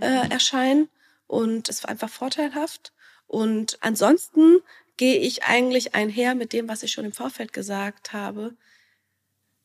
äh, 0.00 0.30
erscheinen 0.30 0.90
und 1.26 1.68
ist 1.68 1.88
einfach 1.88 2.08
vorteilhaft. 2.08 2.92
Und 3.26 3.78
ansonsten 3.80 4.60
gehe 4.96 5.18
ich 5.18 5.42
eigentlich 5.42 5.96
einher 5.96 6.36
mit 6.36 6.52
dem, 6.52 6.68
was 6.68 6.84
ich 6.84 6.92
schon 6.92 7.04
im 7.04 7.12
Vorfeld 7.12 7.52
gesagt 7.52 8.12
habe. 8.12 8.54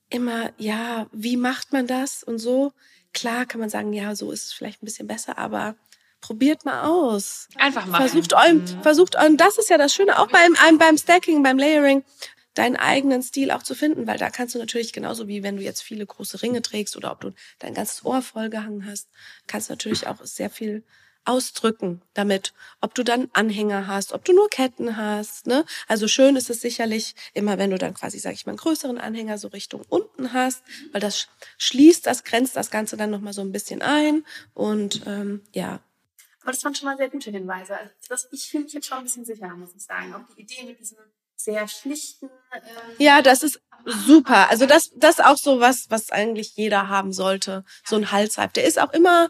Immer, 0.10 0.54
ja, 0.58 1.08
wie 1.12 1.38
macht 1.38 1.72
man 1.72 1.86
das 1.86 2.24
und 2.24 2.40
so? 2.40 2.74
Klar 3.14 3.46
kann 3.46 3.60
man 3.60 3.70
sagen, 3.70 3.94
ja, 3.94 4.16
so 4.16 4.32
ist 4.32 4.46
es 4.46 4.54
vielleicht 4.54 4.82
ein 4.82 4.86
bisschen 4.86 5.08
besser, 5.08 5.38
aber 5.38 5.76
probiert 6.22 6.66
mal 6.66 6.84
aus. 6.84 7.48
Einfach 7.56 7.86
machen. 7.86 8.02
Versucht 8.08 8.34
eurem, 8.34 8.58
Mhm. 8.58 8.82
versucht 8.84 9.16
eurem, 9.16 9.38
das 9.38 9.58
ist 9.58 9.70
ja 9.70 9.78
das 9.78 9.94
Schöne, 9.94 10.20
auch 10.20 10.28
beim, 10.28 10.56
beim 10.78 10.98
Stacking, 10.98 11.44
beim 11.44 11.58
Layering, 11.58 12.04
deinen 12.54 12.76
eigenen 12.76 13.22
Stil 13.22 13.52
auch 13.52 13.62
zu 13.64 13.76
finden, 13.76 14.08
weil 14.08 14.18
da 14.18 14.30
kannst 14.32 14.56
du 14.56 14.60
natürlich 14.60 14.92
genauso 14.94 15.28
wie 15.28 15.44
wenn 15.44 15.58
du 15.58 15.64
jetzt 15.64 15.82
viele 15.84 16.06
große 16.06 16.42
Ringe 16.42 16.62
trägst 16.64 16.98
oder 16.98 17.12
ob 17.12 17.22
du 17.22 17.32
dein 17.60 17.74
ganzes 17.76 18.04
Ohr 18.04 18.22
vollgehangen 18.24 18.86
hast, 18.86 19.10
kannst 19.46 19.70
du 19.70 19.74
natürlich 19.74 20.08
auch 20.08 20.18
sehr 20.24 20.50
viel 20.50 20.84
ausdrücken 21.24 22.02
damit, 22.14 22.54
ob 22.80 22.96
du 22.96 23.04
dann 23.04 23.30
Anhänger 23.34 23.86
hast, 23.88 24.14
ob 24.14 24.24
du 24.24 24.32
nur 24.34 24.50
Ketten 24.50 24.96
hast, 24.96 25.46
ne? 25.46 25.66
Also 25.88 26.08
schön 26.08 26.38
ist 26.38 26.50
es 26.50 26.62
sicherlich 26.62 27.16
immer, 27.34 27.58
wenn 27.58 27.70
du 27.70 27.78
dann 27.78 27.94
quasi, 27.94 28.18
sag 28.18 28.34
ich 28.34 28.46
mal, 28.46 28.52
einen 28.52 28.58
größeren 28.60 28.98
Anhänger 28.98 29.38
so 29.38 29.50
Richtung 29.50 29.84
unten 29.90 30.32
hast, 30.32 30.64
weil 30.94 31.02
das 31.02 31.18
sch- 31.18 31.28
schließt, 31.58 32.06
das 32.08 32.24
grenzt 32.24 32.56
das 32.56 32.72
Ganze 32.72 32.96
dann 32.96 33.10
noch 33.12 33.20
mal 33.20 33.34
so 33.34 33.42
ein 33.42 33.52
bisschen 33.52 33.82
ein 33.82 34.26
und 34.54 35.02
ähm, 35.06 35.42
ja, 35.54 35.82
Aber 36.48 36.54
das 36.54 36.64
waren 36.64 36.74
schon 36.74 36.86
mal 36.88 36.96
sehr 36.96 37.10
gute 37.10 37.30
Hinweise. 37.30 37.76
Also 37.76 37.92
das, 38.08 38.30
ich 38.32 38.50
fühle 38.50 38.64
mich 38.64 38.72
jetzt 38.72 38.88
schon 38.88 39.00
ein 39.00 39.04
bisschen 39.04 39.26
sicherer, 39.26 39.58
muss 39.58 39.76
ich 39.76 39.84
sagen. 39.84 40.16
Auch 40.16 40.34
die 40.34 40.44
Idee 40.44 40.64
mit 40.64 40.80
diesem 40.80 40.98
sehr 41.36 41.68
schlichten. 41.68 42.30
Ähm, 42.54 42.62
Ja, 43.00 43.22
das 43.22 43.44
ist 43.44 43.60
super. 43.84 44.50
Also 44.50 44.66
das, 44.66 44.92
das 44.96 45.20
ist 45.20 45.26
auch 45.26 45.36
so 45.36 45.60
was, 45.60 45.92
was 45.92 46.10
eigentlich 46.10 46.56
jeder 46.56 46.88
haben 46.88 47.12
sollte. 47.12 47.66
So 47.84 47.98
ein 47.98 48.14
Halsreif. 48.14 48.54
Der 48.54 48.64
ist 48.64 48.80
auch 48.80 48.94
immer, 48.94 49.30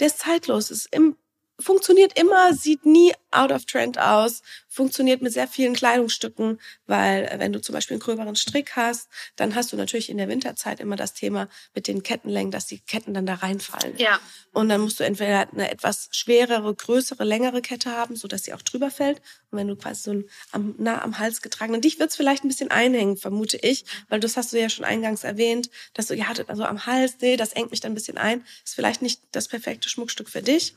der 0.00 0.06
ist 0.06 0.20
zeitlos. 0.20 0.70
Ist 0.70 0.86
im, 0.90 1.18
funktioniert 1.60 2.18
immer, 2.18 2.52
sieht 2.54 2.84
nie 2.84 3.12
out 3.30 3.52
of 3.52 3.64
trend 3.64 3.98
aus, 3.98 4.42
funktioniert 4.68 5.22
mit 5.22 5.32
sehr 5.32 5.46
vielen 5.46 5.74
Kleidungsstücken, 5.74 6.60
weil 6.86 7.24
äh, 7.24 7.38
wenn 7.38 7.52
du 7.52 7.60
zum 7.60 7.74
Beispiel 7.74 7.94
einen 7.94 8.02
gröberen 8.02 8.36
Strick 8.36 8.76
hast, 8.76 9.08
dann 9.36 9.54
hast 9.54 9.72
du 9.72 9.76
natürlich 9.76 10.10
in 10.10 10.18
der 10.18 10.28
Winterzeit 10.28 10.80
immer 10.80 10.96
das 10.96 11.14
Thema 11.14 11.48
mit 11.74 11.86
den 11.86 12.02
Kettenlängen, 12.02 12.50
dass 12.50 12.66
die 12.66 12.80
Ketten 12.80 13.14
dann 13.14 13.26
da 13.26 13.34
reinfallen. 13.34 13.96
ja. 13.98 14.18
Und 14.52 14.68
dann 14.68 14.80
musst 14.80 15.00
du 15.00 15.04
entweder 15.04 15.50
eine 15.50 15.70
etwas 15.70 16.08
schwerere, 16.12 16.72
größere, 16.74 17.24
längere 17.24 17.60
Kette 17.60 17.90
haben, 17.90 18.14
so 18.14 18.28
dass 18.28 18.44
sie 18.44 18.54
auch 18.54 18.62
drüber 18.62 18.90
fällt. 18.90 19.20
Und 19.50 19.58
wenn 19.58 19.68
du 19.68 19.76
quasi 19.76 20.02
so 20.02 20.22
am, 20.52 20.74
nah 20.78 21.02
am 21.02 21.18
Hals 21.18 21.42
getragen, 21.42 21.80
dich 21.80 21.98
wird's 21.98 22.16
vielleicht 22.16 22.44
ein 22.44 22.48
bisschen 22.48 22.70
einhängen, 22.70 23.16
vermute 23.16 23.56
ich, 23.56 23.84
weil 24.08 24.20
das 24.20 24.36
hast 24.36 24.52
du 24.52 24.60
ja 24.60 24.68
schon 24.68 24.84
eingangs 24.84 25.24
erwähnt, 25.24 25.70
dass 25.92 26.06
du, 26.06 26.14
ja, 26.14 26.26
also 26.46 26.64
am 26.64 26.86
Hals, 26.86 27.16
nee, 27.20 27.36
das 27.36 27.52
engt 27.52 27.70
mich 27.72 27.80
dann 27.80 27.92
ein 27.92 27.96
bisschen 27.96 28.18
ein. 28.18 28.44
Ist 28.64 28.76
vielleicht 28.76 29.02
nicht 29.02 29.22
das 29.32 29.48
perfekte 29.48 29.88
Schmuckstück 29.88 30.28
für 30.28 30.42
dich, 30.42 30.76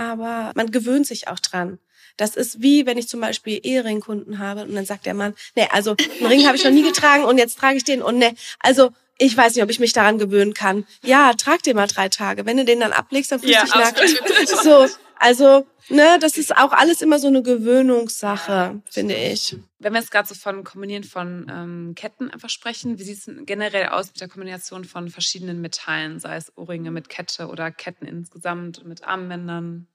aber 0.00 0.52
man 0.54 0.70
gewöhnt 0.70 1.06
sich 1.06 1.28
auch 1.28 1.38
dran. 1.38 1.78
Das 2.16 2.36
ist 2.36 2.62
wie, 2.62 2.86
wenn 2.86 2.98
ich 2.98 3.08
zum 3.08 3.20
Beispiel 3.20 3.60
Ehringkunden 3.62 4.38
habe 4.38 4.62
und 4.62 4.74
dann 4.74 4.86
sagt 4.86 5.06
der 5.06 5.14
Mann, 5.14 5.34
nee, 5.56 5.68
also 5.70 5.94
einen 6.18 6.26
Ring 6.26 6.46
habe 6.46 6.56
ich 6.56 6.64
noch 6.64 6.70
nie 6.70 6.82
getragen 6.82 7.24
und 7.24 7.38
jetzt 7.38 7.58
trage 7.58 7.76
ich 7.76 7.84
den 7.84 8.02
und 8.02 8.18
nee, 8.18 8.34
also 8.58 8.90
ich 9.18 9.36
weiß 9.36 9.54
nicht, 9.54 9.62
ob 9.62 9.70
ich 9.70 9.78
mich 9.78 9.92
daran 9.92 10.18
gewöhnen 10.18 10.54
kann. 10.54 10.86
Ja, 11.02 11.34
trag 11.34 11.62
den 11.62 11.76
mal 11.76 11.86
drei 11.86 12.08
Tage. 12.08 12.46
Wenn 12.46 12.56
du 12.56 12.64
den 12.64 12.80
dann 12.80 12.92
ablegst, 12.92 13.30
dann 13.30 13.40
fühlst 13.40 13.54
Ja, 13.54 13.64
du 13.64 14.00
dich 14.00 14.20
nackt. 14.20 14.48
So, 14.64 14.88
also, 15.18 15.66
ne, 15.90 16.18
das 16.20 16.36
ist 16.36 16.56
auch 16.56 16.72
alles 16.72 17.02
immer 17.02 17.18
so 17.18 17.28
eine 17.28 17.42
Gewöhnungssache, 17.42 18.80
finde 18.90 19.14
ich. 19.14 19.56
Wenn 19.78 19.92
wir 19.92 20.00
jetzt 20.00 20.10
gerade 20.10 20.28
so 20.28 20.34
von 20.34 20.64
Kombinieren 20.64 21.04
von 21.04 21.46
ähm, 21.50 21.94
Ketten 21.94 22.30
einfach 22.30 22.50
sprechen, 22.50 22.98
wie 22.98 23.02
sieht 23.04 23.18
es 23.18 23.30
generell 23.46 23.88
aus 23.88 24.08
mit 24.08 24.20
der 24.20 24.28
Kombination 24.28 24.84
von 24.84 25.08
verschiedenen 25.08 25.60
Metallen, 25.60 26.20
sei 26.20 26.36
es 26.36 26.56
Ohrringe 26.56 26.90
mit 26.90 27.08
Kette 27.08 27.48
oder 27.48 27.70
Ketten 27.70 28.06
insgesamt 28.06 28.84
mit 28.84 29.04
Armbändern? 29.04 29.86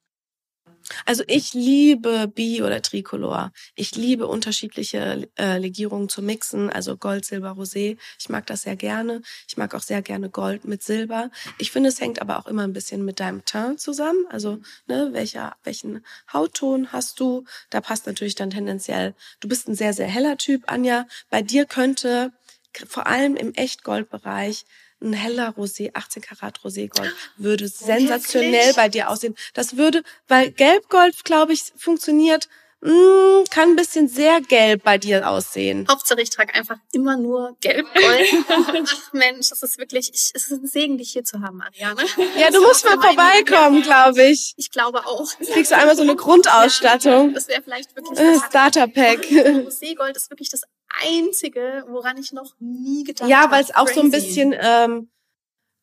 Also 1.06 1.24
ich 1.28 1.54
liebe 1.54 2.28
Bi 2.28 2.62
oder 2.62 2.82
Tricolor. 2.82 3.52
Ich 3.76 3.96
liebe 3.96 4.28
unterschiedliche 4.28 5.28
äh, 5.38 5.58
Legierungen 5.58 6.10
zu 6.10 6.22
mixen, 6.22 6.70
also 6.70 6.98
Gold, 6.98 7.26
Silber, 7.26 7.52
Rosé. 7.52 7.98
Ich 8.20 8.30
mag 8.30 8.46
das 8.46 8.64
sehr 8.64 8.76
gerne. 8.76 9.22
Ich 9.48 9.58
mag 9.58 9.74
auch 9.76 9.82
sehr 9.82 10.02
gerne 10.02 10.30
Gold 10.30 10.66
mit 10.66 10.84
Silber. 10.84 11.32
Ich 11.58 11.72
finde, 11.72 11.90
es 11.90 12.00
hängt 12.00 12.22
aber 12.22 12.40
auch 12.40 12.48
immer 12.48 12.64
ein 12.64 12.74
bisschen 12.74 13.06
mit 13.06 13.20
deinem 13.20 13.46
Teint 13.46 13.80
zusammen. 13.80 14.26
Also, 14.30 14.60
ne, 14.88 15.10
welcher, 15.12 15.56
welchen 15.64 16.06
Hautton 16.32 16.92
hast 16.92 17.20
du? 17.20 17.46
Da 17.70 17.82
passt 17.82 18.06
natürlich 18.08 18.36
dann 18.36 18.50
tendenziell. 18.50 19.16
Du 19.40 19.48
bist 19.48 19.68
ein 19.68 19.76
sehr, 19.76 19.94
sehr 19.94 20.08
heller 20.08 20.38
Typ, 20.38 20.64
Anja. 20.68 21.08
Bei 21.30 21.42
dir 21.42 21.66
könnte 21.66 22.32
vor 22.88 23.08
allem 23.08 23.36
im 23.36 23.54
Echtgoldbereich 23.54 24.66
ein 25.06 25.14
heller 25.14 25.54
Rosé, 25.58 25.92
18 25.94 26.22
Karat 26.22 26.60
Roségold, 26.64 27.12
würde 27.38 27.68
sensationell 27.68 28.52
wirklich? 28.54 28.76
bei 28.76 28.90
dir 28.90 29.10
aussehen. 29.10 29.36
Das 29.54 29.78
würde, 29.78 30.04
weil 30.28 30.52
Gelbgold, 30.52 31.24
glaube 31.24 31.54
ich, 31.54 31.72
funktioniert, 31.78 32.50
mh, 32.82 33.46
kann 33.50 33.70
ein 33.70 33.76
bisschen 33.76 34.08
sehr 34.08 34.42
gelb 34.42 34.84
bei 34.84 34.98
dir 34.98 35.28
aussehen. 35.30 35.88
Hauptsache, 35.90 36.22
ich 36.22 36.30
trage 36.30 36.54
einfach 36.56 36.78
immer 36.92 37.18
nur 37.18 37.56
gelb-gold. 37.62 38.46
Ach 38.88 39.14
Mensch, 39.14 39.50
das 39.50 39.64
ist 39.64 39.78
wirklich, 39.78 40.10
ich, 40.14 40.32
es 40.34 40.52
ist 40.52 40.64
ein 40.64 40.68
Segen, 40.68 40.98
dich 40.98 41.12
hier 41.12 41.24
zu 41.24 41.42
haben, 41.42 41.62
Ariane. 41.62 42.02
Ja, 42.38 42.52
du 42.52 42.62
musst 42.62 42.86
mal 42.86 43.00
vorbeikommen, 43.00 43.82
glaube 43.82 44.24
ich. 44.24 44.54
Ich 44.58 44.72
glaube 44.72 45.06
auch. 45.06 45.28
Kriegst 45.54 45.72
du 45.72 45.78
einmal 45.78 45.96
so 45.96 46.04
eine 46.04 46.16
Grundausstattung. 46.16 47.34
Das 47.34 47.48
wäre 47.48 47.62
vielleicht 47.64 47.96
wirklich 47.96 48.20
Äh, 48.20 48.34
das 48.34 48.46
Starter-Pack. 48.48 49.20
Roségold 49.32 50.16
ist 50.16 50.30
wirklich 50.30 50.50
das 50.50 50.62
Einzige, 51.04 51.84
woran 51.88 52.18
ich 52.18 52.32
noch 52.32 52.54
nie 52.60 53.04
gedacht 53.04 53.30
Ja, 53.30 53.42
habe. 53.42 53.54
weil 53.54 53.64
es 53.64 53.76
auch 53.76 53.88
so 53.88 54.02
ein 54.02 54.12
bisschen 54.12 54.56
ähm, 54.60 55.10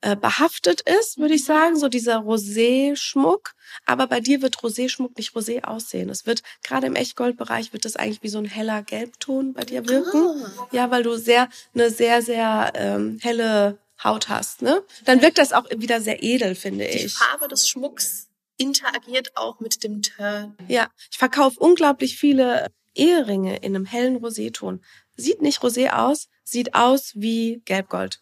äh, 0.00 0.16
behaftet 0.16 0.80
ist, 0.82 1.18
würde 1.18 1.34
ich 1.34 1.44
sagen, 1.44 1.76
so 1.76 1.88
dieser 1.88 2.18
Rosé-Schmuck. 2.18 3.52
Aber 3.86 4.06
bei 4.06 4.20
dir 4.20 4.42
wird 4.42 4.56
Rosé-Schmuck 4.58 5.16
nicht 5.16 5.34
Rosé 5.34 5.62
aussehen. 5.64 6.10
Es 6.10 6.26
wird 6.26 6.42
gerade 6.64 6.86
im 6.88 6.96
Echtgoldbereich 6.96 7.72
wird 7.72 7.84
das 7.84 7.96
eigentlich 7.96 8.22
wie 8.22 8.28
so 8.28 8.38
ein 8.38 8.44
heller 8.44 8.82
Gelbton 8.82 9.52
bei 9.52 9.64
dir 9.64 9.88
wirken. 9.88 10.44
Ah. 10.44 10.68
Ja, 10.72 10.90
weil 10.90 11.02
du 11.02 11.16
sehr 11.16 11.48
eine 11.74 11.90
sehr 11.90 12.22
sehr 12.22 12.72
ähm, 12.74 13.18
helle 13.22 13.78
Haut 14.02 14.28
hast, 14.28 14.62
ne? 14.62 14.82
Dann 15.04 15.22
wirkt 15.22 15.38
das 15.38 15.52
auch 15.52 15.64
wieder 15.76 16.00
sehr 16.00 16.22
edel, 16.24 16.56
finde 16.56 16.86
Die 16.86 16.98
ich. 17.06 17.14
Farbe 17.14 17.46
des 17.46 17.68
Schmucks 17.68 18.28
interagiert 18.56 19.36
auch 19.36 19.60
mit 19.60 19.84
dem 19.84 20.02
Turn. 20.02 20.56
Ja, 20.66 20.88
ich 21.10 21.18
verkaufe 21.18 21.60
unglaublich 21.60 22.18
viele 22.18 22.66
Eheringe 22.94 23.56
in 23.56 23.74
einem 23.74 23.84
hellen 23.84 24.16
Roséton. 24.18 24.80
Sieht 25.16 25.42
nicht 25.42 25.60
Rosé 25.62 25.90
aus, 25.90 26.28
sieht 26.44 26.74
aus 26.74 27.12
wie 27.14 27.62
Gelbgold. 27.64 28.20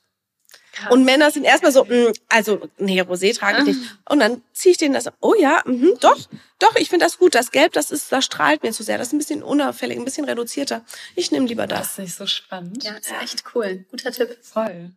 Und 0.90 1.04
Männer 1.04 1.30
sind 1.30 1.44
erstmal 1.44 1.72
so, 1.72 1.84
mm, 1.84 2.12
also, 2.28 2.68
nee, 2.78 3.00
Rosé 3.02 3.36
trage 3.36 3.58
ich 3.58 3.64
nicht. 3.76 3.80
Und 4.08 4.20
dann 4.20 4.42
ziehe 4.52 4.72
ich 4.72 4.78
denen 4.78 4.94
das, 4.94 5.08
oh 5.20 5.34
ja, 5.34 5.62
mhm, 5.66 5.94
doch, 6.00 6.18
doch, 6.58 6.74
ich 6.76 6.88
finde 6.88 7.04
das 7.04 7.18
gut. 7.18 7.34
Das 7.34 7.50
Gelb, 7.50 7.72
das 7.72 7.90
ist, 7.90 8.10
das 8.12 8.24
strahlt 8.24 8.62
mir 8.62 8.72
zu 8.72 8.82
sehr. 8.82 8.98
Das 8.98 9.08
ist 9.08 9.12
ein 9.12 9.18
bisschen 9.18 9.42
unauffällig, 9.42 9.98
ein 9.98 10.04
bisschen 10.04 10.24
reduzierter. 10.24 10.84
Ich 11.16 11.30
nehme 11.32 11.46
lieber 11.46 11.66
Das 11.66 11.78
das. 11.80 11.90
ist 11.90 11.98
nicht 11.98 12.14
so 12.14 12.26
spannend. 12.26 12.84
Ja, 12.84 12.92
ist 12.94 13.12
echt 13.20 13.44
cool. 13.54 13.84
Guter 13.90 14.12
Tipp. 14.12 14.38
Voll. 14.42 14.92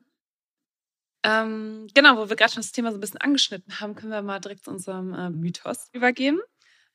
Ähm, 1.26 1.88
genau, 1.94 2.18
wo 2.18 2.30
wir 2.30 2.36
gerade 2.36 2.54
schon 2.54 2.62
das 2.62 2.72
Thema 2.72 2.92
so 2.92 2.98
ein 2.98 3.02
bisschen 3.02 3.22
angeschnitten 3.22 3.80
haben, 3.80 3.96
können 3.96 4.12
wir 4.12 4.22
mal 4.22 4.40
direkt 4.40 4.66
zu 4.66 4.72
unserem 4.72 5.14
äh, 5.14 5.30
Mythos 5.30 5.88
übergehen. 5.94 6.40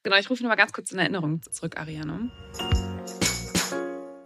Genau, 0.08 0.20
ich 0.20 0.30
rufe 0.30 0.42
noch 0.42 0.48
mal 0.48 0.56
ganz 0.56 0.72
kurz 0.72 0.90
in 0.90 0.98
Erinnerung 0.98 1.42
zurück, 1.50 1.76
Ariane. 1.76 2.30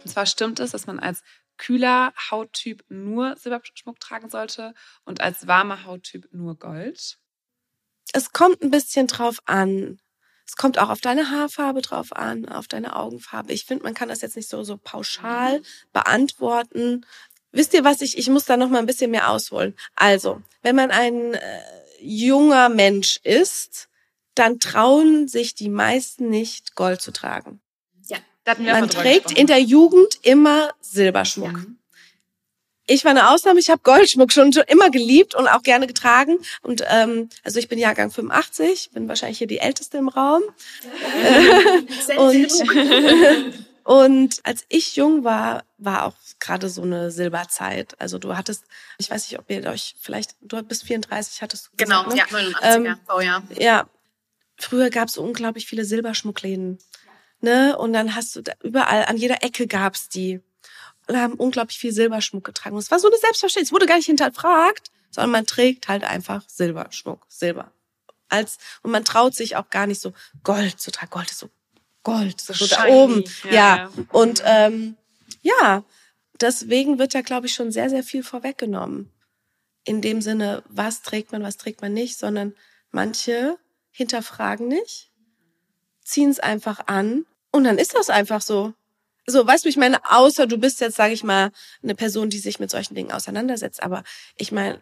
Und 0.01 0.07
zwar 0.07 0.25
stimmt 0.25 0.61
es, 0.61 0.71
dass 0.71 0.87
man 0.87 0.97
als 0.97 1.23
kühler 1.57 2.13
Hauttyp 2.31 2.85
nur 2.87 3.35
Silberschmuck 3.35 3.99
tragen 3.99 4.29
sollte 4.29 4.75
und 5.03 5.19
als 5.19 5.45
warmer 5.45 5.83
Hauttyp 5.83 6.29
nur 6.31 6.57
Gold. 6.57 7.17
Es 8.13 8.31
kommt 8.31 8.61
ein 8.63 8.71
bisschen 8.71 9.07
drauf 9.07 9.39
an. 9.43 9.99
Es 10.47 10.55
kommt 10.55 10.79
auch 10.79 10.87
auf 10.87 11.01
deine 11.01 11.29
Haarfarbe 11.29 11.81
drauf 11.81 12.13
an, 12.13 12.47
auf 12.47 12.69
deine 12.69 12.95
Augenfarbe. 12.95 13.51
Ich 13.51 13.65
finde, 13.65 13.83
man 13.83 13.93
kann 13.93 14.07
das 14.07 14.21
jetzt 14.21 14.37
nicht 14.37 14.47
so, 14.47 14.63
so 14.63 14.77
pauschal 14.77 15.61
beantworten. 15.91 17.05
Wisst 17.51 17.73
ihr 17.73 17.83
was, 17.83 17.99
ich, 17.99 18.17
ich 18.17 18.29
muss 18.29 18.45
da 18.45 18.55
noch 18.55 18.69
mal 18.69 18.79
ein 18.79 18.85
bisschen 18.85 19.11
mehr 19.11 19.29
ausholen. 19.29 19.75
Also, 19.95 20.41
wenn 20.61 20.77
man 20.77 20.91
ein 20.91 21.33
äh, 21.33 21.61
junger 21.99 22.69
Mensch 22.69 23.19
ist, 23.23 23.89
dann 24.35 24.59
trauen 24.59 25.27
sich 25.27 25.55
die 25.55 25.69
meisten 25.69 26.29
nicht, 26.29 26.75
Gold 26.75 27.01
zu 27.01 27.11
tragen. 27.11 27.61
Ja, 28.07 28.17
da 28.43 28.51
hatten 28.51 28.65
wir 28.65 28.73
Man 28.73 28.89
trägt 28.89 29.31
in 29.31 29.47
der 29.47 29.61
Jugend 29.61 30.19
immer 30.23 30.71
Silberschmuck. 30.81 31.53
Ja. 31.57 31.65
Ich 32.85 33.05
war 33.05 33.11
eine 33.11 33.29
Ausnahme, 33.29 33.61
ich 33.61 33.69
habe 33.69 33.81
Goldschmuck 33.81 34.33
schon, 34.33 34.51
schon 34.51 34.63
immer 34.67 34.89
geliebt 34.89 35.35
und 35.35 35.47
auch 35.47 35.63
gerne 35.63 35.87
getragen. 35.87 36.37
Und 36.61 36.83
ähm, 36.89 37.29
also 37.43 37.57
ich 37.59 37.69
bin 37.69 37.79
Jahrgang 37.79 38.11
85, 38.11 38.91
bin 38.91 39.07
wahrscheinlich 39.07 39.37
hier 39.37 39.47
die 39.47 39.59
Älteste 39.59 39.97
im 39.97 40.09
Raum. 40.09 40.41
und, 42.17 42.51
und 43.85 44.39
als 44.43 44.65
ich 44.67 44.97
jung 44.97 45.23
war, 45.23 45.63
war 45.77 46.03
auch 46.05 46.13
gerade 46.41 46.67
so 46.67 46.81
eine 46.81 47.09
Silberzeit. 47.09 47.95
Also 48.01 48.17
du 48.19 48.35
hattest, 48.35 48.65
ich 48.97 49.09
weiß 49.09 49.29
nicht, 49.31 49.39
ob 49.39 49.49
ihr 49.49 49.63
euch 49.69 49.95
vielleicht, 50.01 50.35
du 50.41 50.61
bist 50.63 50.83
34, 50.83 51.41
hattest 51.41 51.67
du 51.67 51.69
Genau, 51.77 52.03
gesagt, 52.03 52.33
ne? 52.33 52.41
ja, 52.41 52.49
89er 52.49 52.75
Ähm, 52.75 52.99
Baujahr. 53.07 53.43
Ja, 53.57 53.89
früher 54.57 54.89
gab 54.89 55.09
es 55.09 55.17
unglaublich 55.17 55.67
viele 55.67 55.85
Silberschmuckläden. 55.85 56.77
Ne? 57.41 57.77
Und 57.77 57.93
dann 57.93 58.15
hast 58.15 58.35
du 58.35 58.41
da 58.41 58.53
überall, 58.63 59.05
an 59.05 59.17
jeder 59.17 59.43
Ecke 59.43 59.67
gab's 59.67 60.09
die. 60.09 60.41
Und 61.07 61.17
haben 61.17 61.33
unglaublich 61.33 61.77
viel 61.77 61.91
Silberschmuck 61.91 62.45
getragen. 62.45 62.75
Und 62.75 62.81
es 62.81 62.89
war 62.89 62.99
so 62.99 63.07
eine 63.07 63.17
Selbstverständlichkeit. 63.17 63.67
Es 63.67 63.73
wurde 63.73 63.87
gar 63.87 63.97
nicht 63.97 64.05
hinterfragt, 64.05 64.89
sondern 65.11 65.31
man 65.31 65.45
trägt 65.45 65.89
halt 65.89 66.05
einfach 66.05 66.47
Silberschmuck, 66.47 67.25
Silber. 67.27 67.71
Als, 68.29 68.57
und 68.81 68.91
man 68.91 69.03
traut 69.03 69.35
sich 69.35 69.57
auch 69.57 69.69
gar 69.69 69.85
nicht 69.85 69.99
so 69.99 70.13
Gold 70.43 70.79
zu 70.79 70.91
tragen. 70.91 71.11
Gold 71.11 71.29
ist 71.29 71.39
so 71.39 71.49
Gold, 72.03 72.39
so, 72.39 72.53
so 72.53 72.67
da 72.67 72.85
oben. 72.87 73.23
Ja, 73.43 73.51
Ja. 73.51 73.75
ja. 73.75 73.91
Und 74.11 74.41
ähm, 74.45 74.95
ja, 75.41 75.83
deswegen 76.39 76.99
wird 76.99 77.15
da, 77.15 77.21
glaube 77.21 77.47
ich, 77.47 77.53
schon 77.53 77.71
sehr, 77.71 77.89
sehr 77.89 78.03
viel 78.03 78.23
vorweggenommen. 78.23 79.11
In 79.83 80.01
dem 80.01 80.21
Sinne, 80.21 80.63
was 80.69 81.01
trägt 81.01 81.31
man, 81.31 81.43
was 81.43 81.57
trägt 81.57 81.81
man 81.81 81.93
nicht, 81.93 82.17
sondern 82.17 82.55
manche 82.91 83.57
hinterfragen 83.93 84.67
nicht, 84.67 85.09
ziehen 86.03 86.29
es 86.29 86.41
einfach 86.41 86.87
an 86.87 87.25
und 87.51 87.63
dann 87.63 87.77
ist 87.77 87.93
das 87.93 88.09
einfach 88.09 88.41
so. 88.41 88.73
So, 89.25 89.47
weißt 89.47 89.63
du, 89.63 89.69
ich 89.69 89.77
meine, 89.77 90.01
außer 90.11 90.47
du 90.47 90.57
bist 90.57 90.81
jetzt, 90.81 90.97
sage 90.97 91.13
ich 91.13 91.23
mal, 91.23 91.51
eine 91.81 91.95
Person, 91.95 92.29
die 92.29 92.39
sich 92.39 92.59
mit 92.59 92.69
solchen 92.69 92.93
Dingen 92.93 93.13
auseinandersetzt. 93.13 93.81
Aber 93.81 94.03
ich 94.35 94.51
meine, 94.51 94.81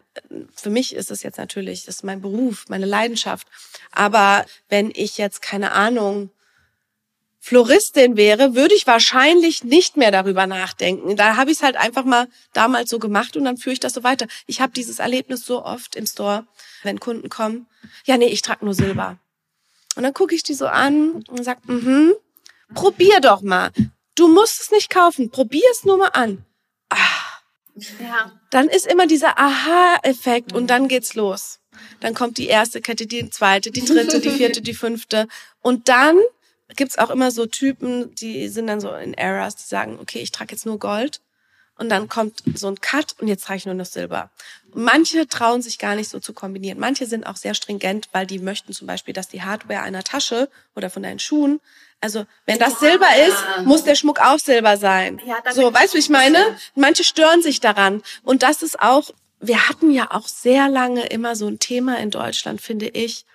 für 0.55 0.71
mich 0.71 0.95
ist 0.95 1.11
es 1.11 1.21
jetzt 1.21 1.37
natürlich, 1.37 1.85
das 1.85 1.97
ist 1.97 2.03
mein 2.03 2.21
Beruf, 2.21 2.65
meine 2.67 2.87
Leidenschaft. 2.87 3.47
Aber 3.91 4.43
wenn 4.67 4.91
ich 4.95 5.19
jetzt, 5.19 5.43
keine 5.43 5.73
Ahnung, 5.73 6.31
Floristin 7.43 8.17
wäre, 8.17 8.53
würde 8.55 8.75
ich 8.75 8.85
wahrscheinlich 8.85 9.63
nicht 9.63 9.97
mehr 9.97 10.11
darüber 10.11 10.45
nachdenken. 10.45 11.15
Da 11.15 11.37
habe 11.37 11.49
ich 11.49 11.57
es 11.57 11.63
halt 11.63 11.75
einfach 11.75 12.05
mal 12.05 12.27
damals 12.53 12.91
so 12.91 12.99
gemacht 12.99 13.35
und 13.35 13.45
dann 13.45 13.57
führe 13.57 13.73
ich 13.73 13.79
das 13.79 13.93
so 13.93 14.03
weiter. 14.03 14.27
Ich 14.45 14.61
habe 14.61 14.71
dieses 14.73 14.99
Erlebnis 14.99 15.43
so 15.43 15.65
oft 15.65 15.95
im 15.95 16.05
Store, 16.05 16.45
wenn 16.83 16.99
Kunden 16.99 17.29
kommen. 17.29 17.65
Ja, 18.05 18.17
nee, 18.17 18.27
ich 18.27 18.43
trage 18.43 18.63
nur 18.63 18.75
Silber. 18.75 19.17
Und 19.95 20.03
dann 20.03 20.13
gucke 20.13 20.35
ich 20.35 20.43
die 20.43 20.53
so 20.53 20.67
an 20.67 21.23
und 21.27 21.43
sag, 21.43 21.67
mhm, 21.67 22.13
probier 22.75 23.19
doch 23.21 23.41
mal. 23.41 23.71
Du 24.13 24.27
musst 24.27 24.61
es 24.61 24.69
nicht 24.69 24.91
kaufen, 24.91 25.31
probier 25.31 25.65
es 25.71 25.83
nur 25.83 25.97
mal 25.97 26.09
an. 26.13 26.45
Ah, 26.89 26.97
Ja. 27.99 28.39
dann 28.51 28.67
ist 28.67 28.85
immer 28.85 29.07
dieser 29.07 29.39
Aha-Effekt 29.39 30.53
und 30.53 30.67
dann 30.67 30.87
geht's 30.87 31.15
los. 31.15 31.59
Dann 32.01 32.13
kommt 32.13 32.37
die 32.37 32.47
erste 32.47 32.81
Kette, 32.81 33.07
die 33.07 33.31
zweite, 33.31 33.71
die 33.71 33.83
dritte, 33.83 34.19
die 34.19 34.29
vierte, 34.29 34.61
die 34.61 34.75
fünfte. 34.75 35.27
Und 35.61 35.89
dann 35.89 36.17
gibt's 36.75 36.97
auch 36.97 37.09
immer 37.09 37.31
so 37.31 37.45
Typen, 37.45 38.13
die 38.15 38.47
sind 38.47 38.67
dann 38.67 38.81
so 38.81 38.93
in 38.93 39.13
Eras, 39.13 39.55
die 39.55 39.67
sagen, 39.67 39.99
okay, 40.01 40.19
ich 40.19 40.31
trage 40.31 40.53
jetzt 40.53 40.65
nur 40.65 40.79
Gold. 40.79 41.21
Und 41.77 41.89
dann 41.89 42.09
kommt 42.09 42.43
so 42.53 42.67
ein 42.67 42.79
Cut 42.79 43.15
und 43.19 43.27
jetzt 43.27 43.45
trage 43.45 43.57
ich 43.57 43.65
nur 43.65 43.73
noch 43.73 43.85
Silber. 43.85 44.29
Manche 44.73 45.27
trauen 45.27 45.63
sich 45.63 45.79
gar 45.79 45.95
nicht 45.95 46.09
so 46.09 46.19
zu 46.19 46.31
kombinieren. 46.31 46.79
Manche 46.79 47.07
sind 47.07 47.25
auch 47.25 47.37
sehr 47.37 47.55
stringent, 47.55 48.09
weil 48.11 48.27
die 48.27 48.37
möchten 48.37 48.71
zum 48.71 48.85
Beispiel, 48.85 49.15
dass 49.15 49.29
die 49.29 49.41
Hardware 49.41 49.81
einer 49.81 50.03
Tasche 50.03 50.47
oder 50.75 50.91
von 50.91 51.01
deinen 51.01 51.17
Schuhen, 51.17 51.59
also 52.01 52.25
wenn 52.45 52.57
das 52.57 52.79
Silber 52.79 53.07
ist, 53.27 53.65
muss 53.65 53.83
der 53.83 53.93
Schmuck 53.95 54.19
auch 54.19 54.39
Silber 54.39 54.75
sein. 54.77 55.21
Ja, 55.25 55.37
so, 55.53 55.71
weißt 55.71 55.93
du, 55.93 55.99
ich 55.99 56.09
meine? 56.09 56.57
Manche 56.73 57.03
stören 57.03 57.43
sich 57.43 57.59
daran. 57.59 58.01
Und 58.23 58.41
das 58.41 58.63
ist 58.63 58.79
auch, 58.79 59.11
wir 59.39 59.69
hatten 59.69 59.91
ja 59.91 60.09
auch 60.09 60.27
sehr 60.27 60.67
lange 60.67 61.05
immer 61.05 61.35
so 61.35 61.47
ein 61.47 61.59
Thema 61.59 61.99
in 61.99 62.09
Deutschland, 62.09 62.59
finde 62.59 62.87
ich. 62.87 63.25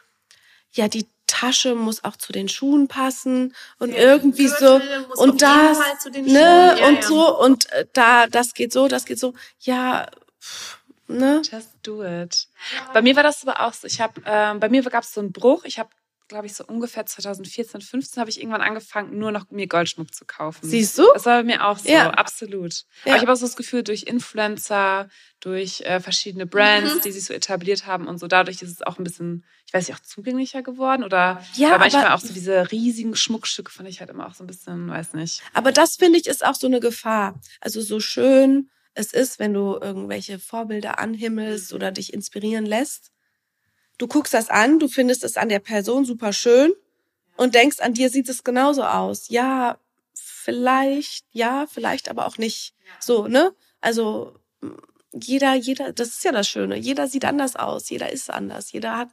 Ja, 0.72 0.88
die 0.88 1.06
Tasche 1.26 1.74
muss 1.74 2.04
auch 2.04 2.16
zu 2.16 2.32
den 2.32 2.48
Schuhen 2.48 2.88
passen 2.88 3.54
und 3.78 3.90
irgendwie 3.90 4.48
so 4.48 4.80
und 5.16 5.42
das 5.42 5.78
Fall 5.78 5.98
zu 5.98 6.10
den 6.10 6.24
ne 6.24 6.30
Schuhen, 6.30 6.78
ja, 6.78 6.88
und 6.88 6.94
ja. 6.96 7.02
so 7.02 7.38
und 7.38 7.72
äh, 7.72 7.86
da 7.92 8.26
das 8.26 8.54
geht 8.54 8.72
so, 8.72 8.88
das 8.88 9.04
geht 9.04 9.18
so. 9.18 9.34
Ja, 9.60 10.06
pff, 10.40 10.78
ne? 11.08 11.42
Just 11.50 11.70
do 11.82 12.02
it. 12.04 12.48
Bei 12.92 13.02
mir 13.02 13.16
war 13.16 13.22
das 13.22 13.46
aber 13.46 13.60
auch 13.60 13.72
so. 13.72 13.86
Ich 13.86 14.00
habe, 14.00 14.20
ähm, 14.24 14.60
bei 14.60 14.68
mir 14.68 14.82
gab 14.84 15.04
es 15.04 15.12
so 15.12 15.20
einen 15.20 15.32
Bruch. 15.32 15.64
Ich 15.64 15.78
habe, 15.78 15.90
glaube 16.28 16.46
ich, 16.46 16.54
so 16.54 16.64
ungefähr 16.64 17.06
2014, 17.06 17.80
15 17.80 18.20
habe 18.20 18.30
ich 18.30 18.40
irgendwann 18.40 18.60
angefangen, 18.62 19.18
nur 19.18 19.30
noch 19.32 19.48
mir 19.50 19.66
Goldschmuck 19.66 20.12
zu 20.14 20.24
kaufen. 20.24 20.66
Siehst 20.68 20.98
du? 20.98 21.04
Das 21.14 21.24
war 21.26 21.38
bei 21.38 21.44
mir 21.44 21.66
auch 21.66 21.78
so, 21.78 21.88
Ja. 21.88 22.10
absolut. 22.10 22.82
Ja. 23.04 23.12
Aber 23.12 23.16
ich 23.16 23.22
habe 23.22 23.32
auch 23.32 23.36
so 23.36 23.46
das 23.46 23.56
Gefühl, 23.56 23.82
durch 23.82 24.02
Influencer, 24.04 25.08
durch 25.40 25.80
äh, 25.82 26.00
verschiedene 26.00 26.46
Brands, 26.46 26.96
Mhm. 26.96 27.00
die 27.02 27.12
sich 27.12 27.24
so 27.24 27.32
etabliert 27.34 27.86
haben 27.86 28.06
und 28.08 28.18
so, 28.18 28.26
dadurch 28.26 28.62
ist 28.62 28.70
es 28.70 28.82
auch 28.82 28.98
ein 28.98 29.04
bisschen, 29.04 29.44
ich 29.66 29.72
weiß 29.74 29.88
nicht, 29.88 29.96
auch 29.96 30.02
zugänglicher 30.02 30.62
geworden. 30.62 31.04
Oder 31.04 31.42
Ja, 31.54 31.72
weil 31.72 31.78
manchmal 31.78 32.06
aber- 32.06 32.14
auch 32.14 32.20
so 32.20 32.32
diese 32.32 32.70
riesigen 32.72 33.14
Schmuckstücke 33.16 33.70
fand 33.70 33.88
ich 33.88 34.00
halt 34.00 34.10
immer 34.10 34.26
auch 34.26 34.34
so 34.34 34.44
ein 34.44 34.46
bisschen, 34.48 34.88
weiß 34.88 35.12
nicht. 35.14 35.42
Aber 35.52 35.72
das 35.72 35.96
finde 35.96 36.18
ich 36.18 36.26
ist 36.26 36.44
auch 36.44 36.54
so 36.54 36.66
eine 36.66 36.80
Gefahr. 36.80 37.38
Also 37.60 37.80
so 37.80 38.00
schön 38.00 38.70
es 38.94 39.12
ist, 39.12 39.38
wenn 39.38 39.52
du 39.52 39.76
irgendwelche 39.80 40.38
Vorbilder 40.38 40.98
anhimmelst 40.98 41.74
oder 41.74 41.92
dich 41.92 42.14
inspirieren 42.14 42.64
lässt. 42.64 43.10
Du 43.98 44.06
guckst 44.06 44.34
das 44.34 44.50
an, 44.50 44.78
du 44.78 44.88
findest 44.88 45.24
es 45.24 45.36
an 45.36 45.48
der 45.48 45.58
Person 45.58 46.04
super 46.04 46.32
schön 46.32 46.72
und 47.36 47.54
denkst, 47.54 47.80
an 47.80 47.94
dir 47.94 48.10
sieht 48.10 48.28
es 48.28 48.44
genauso 48.44 48.84
aus. 48.84 49.28
Ja, 49.28 49.78
vielleicht, 50.14 51.24
ja, 51.32 51.66
vielleicht 51.66 52.08
aber 52.08 52.26
auch 52.26 52.38
nicht. 52.38 52.74
So, 53.00 53.26
ne? 53.26 53.54
Also 53.80 54.38
jeder, 55.12 55.54
jeder, 55.54 55.92
das 55.92 56.08
ist 56.08 56.24
ja 56.24 56.32
das 56.32 56.48
Schöne. 56.48 56.76
Jeder 56.76 57.08
sieht 57.08 57.24
anders 57.24 57.56
aus, 57.56 57.88
jeder 57.88 58.12
ist 58.12 58.30
anders, 58.30 58.72
jeder 58.72 58.96
hat 58.96 59.08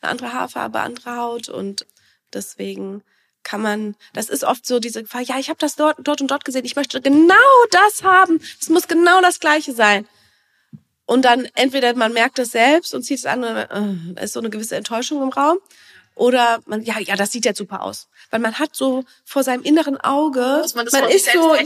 eine 0.00 0.10
andere 0.10 0.32
Haarfarbe, 0.32 0.80
andere 0.80 1.16
Haut 1.16 1.48
und 1.48 1.86
deswegen 2.32 3.02
kann 3.42 3.62
man, 3.62 3.94
das 4.12 4.28
ist 4.28 4.42
oft 4.44 4.66
so 4.66 4.80
diese 4.80 5.02
Gefahr, 5.02 5.22
ja, 5.22 5.38
ich 5.38 5.48
habe 5.48 5.58
das 5.58 5.76
dort, 5.76 5.98
dort 6.00 6.20
und 6.20 6.30
dort 6.30 6.44
gesehen, 6.44 6.64
ich 6.64 6.74
möchte 6.74 7.00
genau 7.00 7.34
das 7.70 8.02
haben, 8.02 8.40
es 8.60 8.68
muss 8.68 8.88
genau 8.88 9.20
das 9.20 9.38
Gleiche 9.38 9.72
sein. 9.72 10.06
Und 11.06 11.24
dann 11.24 11.48
entweder 11.54 11.94
man 11.94 12.12
merkt 12.12 12.38
es 12.38 12.50
selbst 12.50 12.94
und 12.94 13.02
zieht 13.04 13.18
es 13.18 13.26
an, 13.26 13.44
und, 13.44 14.16
äh, 14.18 14.24
ist 14.24 14.32
so 14.32 14.40
eine 14.40 14.50
gewisse 14.50 14.76
Enttäuschung 14.76 15.22
im 15.22 15.28
Raum. 15.30 15.58
Oder 16.16 16.60
man, 16.66 16.82
ja, 16.82 16.98
ja, 16.98 17.14
das 17.14 17.30
sieht 17.30 17.44
jetzt 17.44 17.58
super 17.58 17.82
aus. 17.82 18.08
Weil 18.30 18.40
man 18.40 18.58
hat 18.58 18.74
so 18.74 19.04
vor 19.24 19.44
seinem 19.44 19.62
inneren 19.62 19.98
Auge, 19.98 20.58
Muss 20.62 20.74
man 20.74 20.86
das 20.86 20.94
man 20.94 21.10
ist 21.10 21.30
so, 21.32 21.54
ja. 21.54 21.62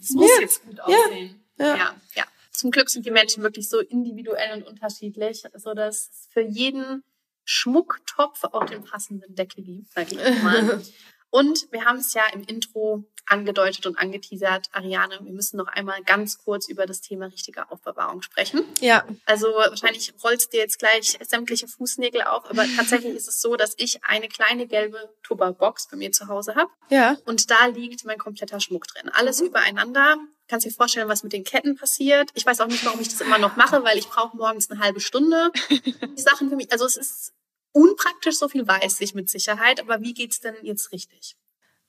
Es 0.00 0.10
muss 0.10 0.30
Ja. 0.34 0.40
jetzt 0.40 0.64
gut 0.64 0.80
aussehen. 0.80 1.40
Ja. 1.58 1.76
ja, 1.76 1.94
ja. 2.14 2.24
Zum 2.50 2.70
Glück 2.70 2.90
sind 2.90 3.06
die 3.06 3.10
Menschen 3.10 3.42
wirklich 3.42 3.68
so 3.68 3.78
individuell 3.80 4.54
und 4.56 4.66
unterschiedlich, 4.66 5.44
so 5.56 5.74
dass 5.74 6.08
es 6.10 6.28
für 6.32 6.40
jeden 6.40 7.04
Schmucktopf 7.44 8.44
auch 8.44 8.64
den 8.64 8.82
passenden 8.84 9.34
Deckel 9.34 9.62
gibt, 9.64 9.92
sag 9.92 10.10
ich 10.10 10.18
mal. 10.42 10.80
Und 11.30 11.68
wir 11.70 11.84
haben 11.84 11.98
es 11.98 12.12
ja 12.14 12.22
im 12.32 12.42
Intro 12.42 13.04
angedeutet 13.26 13.86
und 13.86 13.96
angeteasert, 13.96 14.66
Ariane, 14.72 15.20
wir 15.22 15.32
müssen 15.32 15.56
noch 15.56 15.68
einmal 15.68 16.02
ganz 16.02 16.38
kurz 16.38 16.68
über 16.68 16.86
das 16.86 17.00
Thema 17.00 17.26
richtige 17.26 17.70
Aufbewahrung 17.70 18.22
sprechen. 18.22 18.64
ja, 18.80 19.06
Also 19.24 19.46
wahrscheinlich 19.48 20.12
rollst 20.24 20.52
dir 20.52 20.58
jetzt 20.58 20.78
gleich 20.78 21.16
sämtliche 21.22 21.68
Fußnägel 21.68 22.22
auf, 22.22 22.50
aber 22.50 22.64
tatsächlich 22.76 23.14
ist 23.14 23.28
es 23.28 23.40
so, 23.40 23.54
dass 23.56 23.74
ich 23.76 24.02
eine 24.04 24.28
kleine 24.28 24.66
gelbe 24.66 25.14
Tupperbox 25.22 25.88
bei 25.88 25.96
mir 25.96 26.10
zu 26.10 26.26
Hause 26.26 26.56
habe 26.56 26.70
ja, 26.88 27.16
und 27.24 27.50
da 27.50 27.66
liegt 27.66 28.04
mein 28.04 28.18
kompletter 28.18 28.58
Schmuck 28.58 28.86
drin. 28.88 29.08
Alles 29.10 29.40
übereinander. 29.40 30.16
Kannst 30.48 30.66
dir 30.66 30.72
vorstellen, 30.72 31.08
was 31.08 31.22
mit 31.22 31.32
den 31.32 31.44
Ketten 31.44 31.76
passiert. 31.76 32.30
Ich 32.34 32.44
weiß 32.44 32.60
auch 32.60 32.66
nicht, 32.66 32.84
warum 32.84 33.00
ich 33.00 33.08
das 33.08 33.20
immer 33.20 33.38
noch 33.38 33.54
mache, 33.54 33.84
weil 33.84 33.96
ich 33.96 34.08
brauche 34.08 34.36
morgens 34.36 34.68
eine 34.68 34.80
halbe 34.80 34.98
Stunde. 34.98 35.52
Die 35.70 36.20
Sachen 36.20 36.48
für 36.48 36.56
mich, 36.56 36.72
also 36.72 36.86
es 36.86 36.96
ist 36.96 37.32
unpraktisch, 37.72 38.36
so 38.38 38.48
viel 38.48 38.66
weiß 38.66 39.00
ich 39.00 39.14
mit 39.14 39.28
Sicherheit, 39.30 39.80
aber 39.80 40.00
wie 40.00 40.14
geht's 40.14 40.40
denn 40.40 40.54
jetzt 40.62 40.92
richtig? 40.92 41.36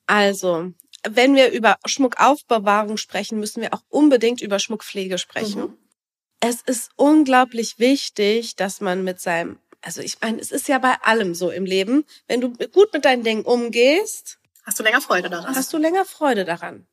Also, 0.07 0.73
wenn 1.07 1.35
wir 1.35 1.51
über 1.51 1.77
Schmuckaufbewahrung 1.85 2.97
sprechen, 2.97 3.39
müssen 3.39 3.61
wir 3.61 3.73
auch 3.73 3.83
unbedingt 3.89 4.41
über 4.41 4.59
Schmuckpflege 4.59 5.17
sprechen. 5.17 5.61
Mhm. 5.61 5.77
es 6.41 6.61
ist 6.61 6.89
unglaublich 6.95 7.79
wichtig, 7.79 8.55
dass 8.55 8.81
man 8.81 9.03
mit 9.03 9.19
seinem, 9.21 9.59
also 9.81 10.01
ich 10.01 10.19
meine, 10.21 10.39
es 10.39 10.51
ist 10.51 10.67
ja 10.67 10.79
bei 10.79 10.95
allem 11.01 11.33
so 11.35 11.49
im 11.51 11.65
Leben, 11.65 12.05
wenn 12.27 12.41
du 12.41 12.49
gut 12.49 12.93
mit 12.93 13.05
deinen 13.05 13.23
Dingen 13.23 13.43
umgehst, 13.43 14.37
Hast 14.63 14.77
du 14.79 14.83
länger 14.83 15.01
Freude 15.01 15.29
daran? 15.29 15.55
hast 15.55 15.73
du 15.73 15.77
länger 15.77 16.05
Freude 16.05 16.45
daran. 16.45 16.85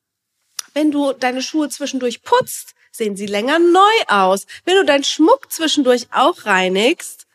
Wenn 0.74 0.90
du 0.90 1.12
deine 1.12 1.42
Schuhe 1.42 1.68
zwischendurch 1.68 2.22
putzt, 2.22 2.74
sehen 2.92 3.16
sie 3.16 3.26
länger 3.26 3.58
neu 3.58 3.96
aus. 4.08 4.46
Wenn 4.64 4.76
du 4.76 4.84
deinen 4.84 5.04
Schmuck 5.04 5.52
zwischendurch 5.52 6.06
auch 6.12 6.44
reinigst, 6.46 7.26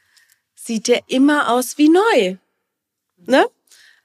sieht 0.65 0.87
der 0.87 1.01
immer 1.07 1.49
aus 1.51 1.77
wie 1.77 1.89
neu. 1.89 2.37
Ne? 3.17 3.45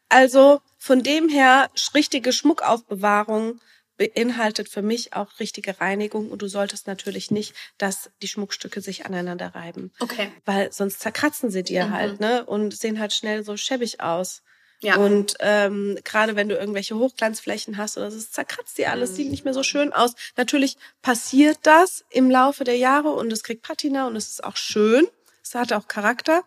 Also 0.08 0.60
von 0.78 1.02
dem 1.02 1.28
her, 1.28 1.70
richtige 1.94 2.32
Schmuckaufbewahrung 2.32 3.60
beinhaltet 3.96 4.68
für 4.68 4.80
mich 4.80 5.12
auch 5.14 5.40
richtige 5.40 5.80
Reinigung 5.80 6.30
und 6.30 6.40
du 6.40 6.46
solltest 6.48 6.86
natürlich 6.86 7.30
nicht, 7.32 7.52
dass 7.78 8.10
die 8.22 8.28
Schmuckstücke 8.28 8.80
sich 8.80 9.04
aneinander 9.06 9.54
reiben, 9.56 9.90
Okay. 9.98 10.30
weil 10.44 10.72
sonst 10.72 11.00
zerkratzen 11.00 11.50
sie 11.50 11.64
dir 11.64 11.86
Mhm. 11.86 11.92
halt, 11.92 12.20
ne? 12.20 12.44
Und 12.46 12.76
sehen 12.76 13.00
halt 13.00 13.12
schnell 13.12 13.42
so 13.44 13.56
schäbig 13.56 14.00
aus. 14.00 14.42
Ja. 14.80 14.96
Und 14.96 15.34
ähm, 15.40 15.98
gerade 16.04 16.36
wenn 16.36 16.48
du 16.48 16.54
irgendwelche 16.56 16.94
Hochglanzflächen 16.96 17.76
hast 17.76 17.96
oder 17.98 18.12
so, 18.12 18.16
es 18.16 18.30
zerkratzt 18.30 18.78
dir 18.78 18.92
alles, 18.92 19.16
sieht 19.16 19.28
nicht 19.28 19.44
mehr 19.44 19.52
so 19.54 19.64
schön 19.64 19.92
aus. 19.92 20.12
Natürlich 20.36 20.76
passiert 21.02 21.58
das 21.64 22.04
im 22.10 22.30
Laufe 22.30 22.62
der 22.62 22.76
Jahre 22.76 23.10
und 23.10 23.32
es 23.32 23.42
kriegt 23.42 23.62
Patina 23.62 24.06
und 24.06 24.14
es 24.14 24.28
ist 24.28 24.44
auch 24.44 24.56
schön. 24.56 25.08
Es 25.48 25.54
hat 25.54 25.72
auch 25.72 25.88
Charakter. 25.88 26.44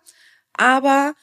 Aber 0.54 1.14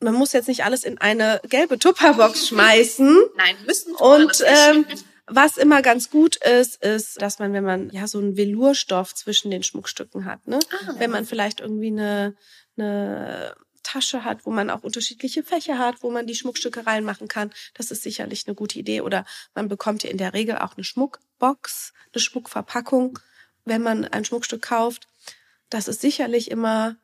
man 0.00 0.14
muss 0.14 0.32
jetzt 0.32 0.48
nicht 0.48 0.64
alles 0.64 0.84
in 0.84 0.98
eine 0.98 1.40
gelbe 1.48 1.78
Tupperbox 1.78 2.48
schmeißen. 2.48 3.18
Nein, 3.36 3.56
müssen 3.66 3.94
Und 3.94 4.42
ähm, 4.46 4.86
was 5.26 5.56
immer 5.56 5.82
ganz 5.82 6.10
gut 6.10 6.36
ist, 6.36 6.82
ist, 6.82 7.20
dass 7.20 7.38
man, 7.38 7.52
wenn 7.52 7.64
man 7.64 7.90
ja 7.90 8.06
so 8.06 8.18
einen 8.18 8.36
Velourstoff 8.36 9.14
zwischen 9.14 9.50
den 9.50 9.62
Schmuckstücken 9.62 10.26
hat, 10.26 10.46
ne? 10.46 10.58
Ah. 10.70 10.94
wenn 10.98 11.10
man 11.10 11.24
vielleicht 11.24 11.60
irgendwie 11.60 11.88
eine, 11.88 12.36
eine 12.76 13.54
Tasche 13.82 14.24
hat, 14.24 14.44
wo 14.44 14.50
man 14.50 14.70
auch 14.70 14.82
unterschiedliche 14.82 15.42
Fächer 15.42 15.78
hat, 15.78 16.02
wo 16.02 16.10
man 16.10 16.26
die 16.26 16.34
Schmuckstücke 16.34 16.86
reinmachen 16.86 17.28
kann, 17.28 17.52
das 17.74 17.90
ist 17.90 18.02
sicherlich 18.02 18.46
eine 18.46 18.54
gute 18.54 18.78
Idee. 18.78 19.00
Oder 19.00 19.24
man 19.54 19.68
bekommt 19.68 20.02
ja 20.02 20.10
in 20.10 20.18
der 20.18 20.34
Regel 20.34 20.58
auch 20.58 20.76
eine 20.76 20.84
Schmuckbox, 20.84 21.92
eine 22.12 22.20
Schmuckverpackung, 22.20 23.18
wenn 23.64 23.82
man 23.82 24.04
ein 24.04 24.24
Schmuckstück 24.24 24.62
kauft. 24.62 25.06
Das 25.70 25.88
ist 25.88 26.00
sicherlich 26.00 26.50
immer 26.50 26.96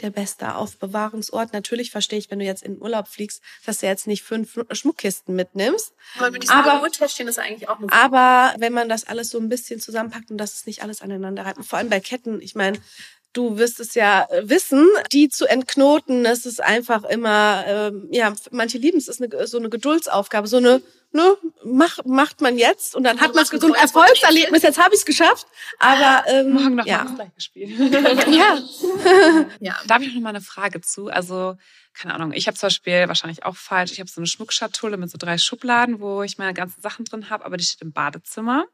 der 0.00 0.10
beste 0.10 0.54
Aufbewahrungsort. 0.54 1.52
Natürlich 1.52 1.90
verstehe 1.90 2.18
ich, 2.18 2.30
wenn 2.30 2.38
du 2.38 2.44
jetzt 2.44 2.62
in 2.62 2.74
den 2.74 2.82
Urlaub 2.82 3.08
fliegst, 3.08 3.42
dass 3.66 3.78
du 3.78 3.86
jetzt 3.86 4.06
nicht 4.06 4.22
fünf 4.22 4.58
Schmuckkisten 4.70 5.34
mitnimmst. 5.34 5.92
aber 6.16 6.30
mit 6.30 6.48
aber- 6.50 6.86
ist 7.28 7.38
eigentlich 7.38 7.68
auch 7.68 7.78
Aber 7.90 8.54
wenn 8.58 8.72
man 8.72 8.88
das 8.88 9.04
alles 9.04 9.30
so 9.30 9.38
ein 9.38 9.48
bisschen 9.48 9.80
zusammenpackt 9.80 10.30
und 10.30 10.38
dass 10.38 10.54
es 10.54 10.66
nicht 10.66 10.82
alles 10.82 11.02
aneinander 11.02 11.44
reibt, 11.44 11.64
vor 11.64 11.78
allem 11.78 11.88
bei 11.90 12.00
Ketten, 12.00 12.40
ich 12.40 12.54
meine, 12.54 12.78
du 13.32 13.58
wirst 13.58 13.80
es 13.80 13.94
ja 13.94 14.26
äh, 14.30 14.48
wissen, 14.48 14.86
die 15.12 15.28
zu 15.28 15.46
entknoten, 15.46 16.24
das 16.24 16.46
ist 16.46 16.62
einfach 16.62 17.04
immer, 17.04 17.64
ähm, 17.66 18.08
ja, 18.10 18.34
manche 18.50 18.78
lieben 18.78 18.98
es, 18.98 19.08
ist 19.08 19.22
eine, 19.22 19.46
so 19.46 19.58
eine 19.58 19.68
Geduldsaufgabe, 19.68 20.46
so 20.48 20.56
eine, 20.56 20.82
ne, 21.12 21.36
mach, 21.64 21.98
macht 22.04 22.40
man 22.40 22.58
jetzt 22.58 22.94
und 22.94 23.04
dann 23.04 23.20
hat 23.20 23.34
man 23.34 23.44
so 23.44 23.66
ein 23.66 23.74
Erfolgserlebnis, 23.74 24.62
jetzt 24.62 24.82
habe 24.82 24.94
ich 24.94 25.00
es 25.00 25.06
geschafft. 25.06 25.46
Aber 25.78 26.24
ähm, 26.28 26.52
Morgen 26.52 26.74
noch 26.74 26.86
ja. 26.86 27.04
mal 27.04 27.04
das 27.04 27.14
gleiche 27.14 27.40
Spiel. 27.40 27.92
ja, 28.34 28.58
ja. 29.60 29.76
Da 29.86 29.94
habe 29.94 30.04
ich 30.04 30.14
noch 30.14 30.20
mal 30.20 30.30
eine 30.30 30.40
Frage 30.40 30.80
zu. 30.80 31.08
Also, 31.08 31.56
keine 31.94 32.14
Ahnung, 32.14 32.32
ich 32.32 32.46
habe 32.46 32.56
zum 32.56 32.68
Beispiel 32.68 33.08
wahrscheinlich 33.08 33.44
auch 33.44 33.56
falsch. 33.56 33.92
Ich 33.92 34.00
habe 34.00 34.10
so 34.10 34.20
eine 34.20 34.26
Schmuckschatulle 34.26 34.96
mit 34.96 35.10
so 35.10 35.18
drei 35.18 35.38
Schubladen, 35.38 36.00
wo 36.00 36.22
ich 36.22 36.38
meine 36.38 36.54
ganzen 36.54 36.80
Sachen 36.80 37.04
drin 37.04 37.30
habe, 37.30 37.44
aber 37.44 37.56
die 37.56 37.64
steht 37.64 37.82
im 37.82 37.92
Badezimmer. 37.92 38.66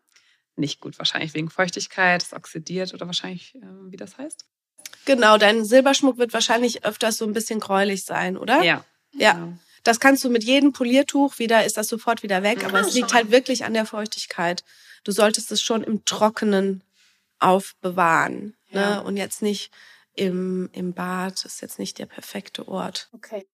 Nicht 0.56 0.80
gut, 0.80 0.98
wahrscheinlich 0.98 1.34
wegen 1.34 1.50
Feuchtigkeit, 1.50 2.22
es 2.22 2.32
oxidiert 2.32 2.94
oder 2.94 3.06
wahrscheinlich, 3.06 3.54
äh, 3.56 3.60
wie 3.90 3.96
das 3.96 4.18
heißt. 4.18 4.44
genau, 5.04 5.36
dein 5.38 5.64
Silberschmuck 5.64 6.18
wird 6.18 6.32
wahrscheinlich 6.32 6.84
öfters 6.84 7.16
so 7.18 7.24
ein 7.24 7.32
bisschen 7.32 7.60
gräulich 7.60 8.04
sein, 8.04 8.36
oder? 8.36 8.62
Ja. 8.62 8.84
Ja. 9.12 9.32
Genau. 9.32 9.52
Das 9.82 10.00
kannst 10.00 10.24
du 10.24 10.30
mit 10.30 10.44
jedem 10.44 10.72
Poliertuch 10.72 11.38
wieder, 11.38 11.64
ist 11.64 11.76
das 11.76 11.88
sofort 11.88 12.22
wieder 12.22 12.42
weg. 12.42 12.64
Aber 12.64 12.78
Ah, 12.78 12.80
es 12.80 12.94
liegt 12.94 13.12
halt 13.12 13.30
wirklich 13.30 13.64
an 13.64 13.74
der 13.74 13.84
Feuchtigkeit. 13.84 14.64
Du 15.04 15.12
solltest 15.12 15.52
es 15.52 15.60
schon 15.60 15.84
im 15.84 16.04
Trockenen 16.06 16.82
aufbewahren. 17.38 18.56
Ja. 18.70 18.96
Ne? 18.96 19.04
Und 19.04 19.16
jetzt 19.16 19.42
nicht 19.42 19.70
im, 20.14 20.70
im 20.72 20.94
Bad. 20.94 21.44
Das 21.44 21.54
ist 21.54 21.60
jetzt 21.60 21.78
nicht 21.78 21.98
der 21.98 22.06
perfekte 22.06 22.66
Ort. 22.66 23.08
Okay. 23.12 23.46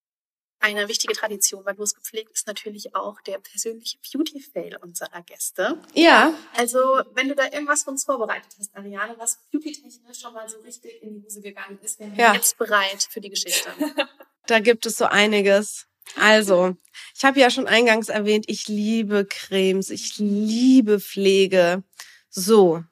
Eine 0.62 0.88
wichtige 0.88 1.14
Tradition 1.14 1.64
bei 1.64 1.72
Los 1.72 1.94
gepflegt 1.94 2.30
ist 2.34 2.46
natürlich 2.46 2.94
auch 2.94 3.20
der 3.22 3.38
persönliche 3.38 3.96
Beauty-Fail 4.12 4.76
unserer 4.82 5.22
Gäste. 5.22 5.78
Ja, 5.94 6.34
Also, 6.54 7.02
wenn 7.14 7.28
du 7.30 7.34
da 7.34 7.44
irgendwas 7.44 7.84
für 7.84 7.90
uns 7.90 8.04
vorbereitet 8.04 8.52
hast, 8.58 8.76
Ariane, 8.76 9.14
was 9.18 9.38
beauty-technisch 9.50 10.20
schon 10.20 10.34
mal 10.34 10.46
so 10.48 10.58
richtig 10.58 11.02
in 11.02 11.14
die 11.14 11.24
Hose 11.24 11.40
gegangen 11.40 11.78
ist, 11.82 11.98
wären 11.98 12.14
wir 12.14 12.24
Ja. 12.24 12.34
jetzt 12.34 12.58
bereit 12.58 13.08
für 13.10 13.22
die 13.22 13.30
Geschichte. 13.30 13.70
da 14.46 14.60
gibt 14.60 14.84
es 14.84 14.98
so 14.98 15.06
einiges. 15.06 15.86
Also, 16.16 16.76
ich 17.16 17.24
habe 17.24 17.40
ja 17.40 17.50
schon 17.50 17.66
eingangs 17.66 18.10
erwähnt, 18.10 18.44
ich 18.48 18.68
liebe 18.68 19.24
Cremes, 19.24 19.88
ich 19.88 20.18
liebe 20.18 21.00
Pflege. 21.00 21.84
So. 22.28 22.84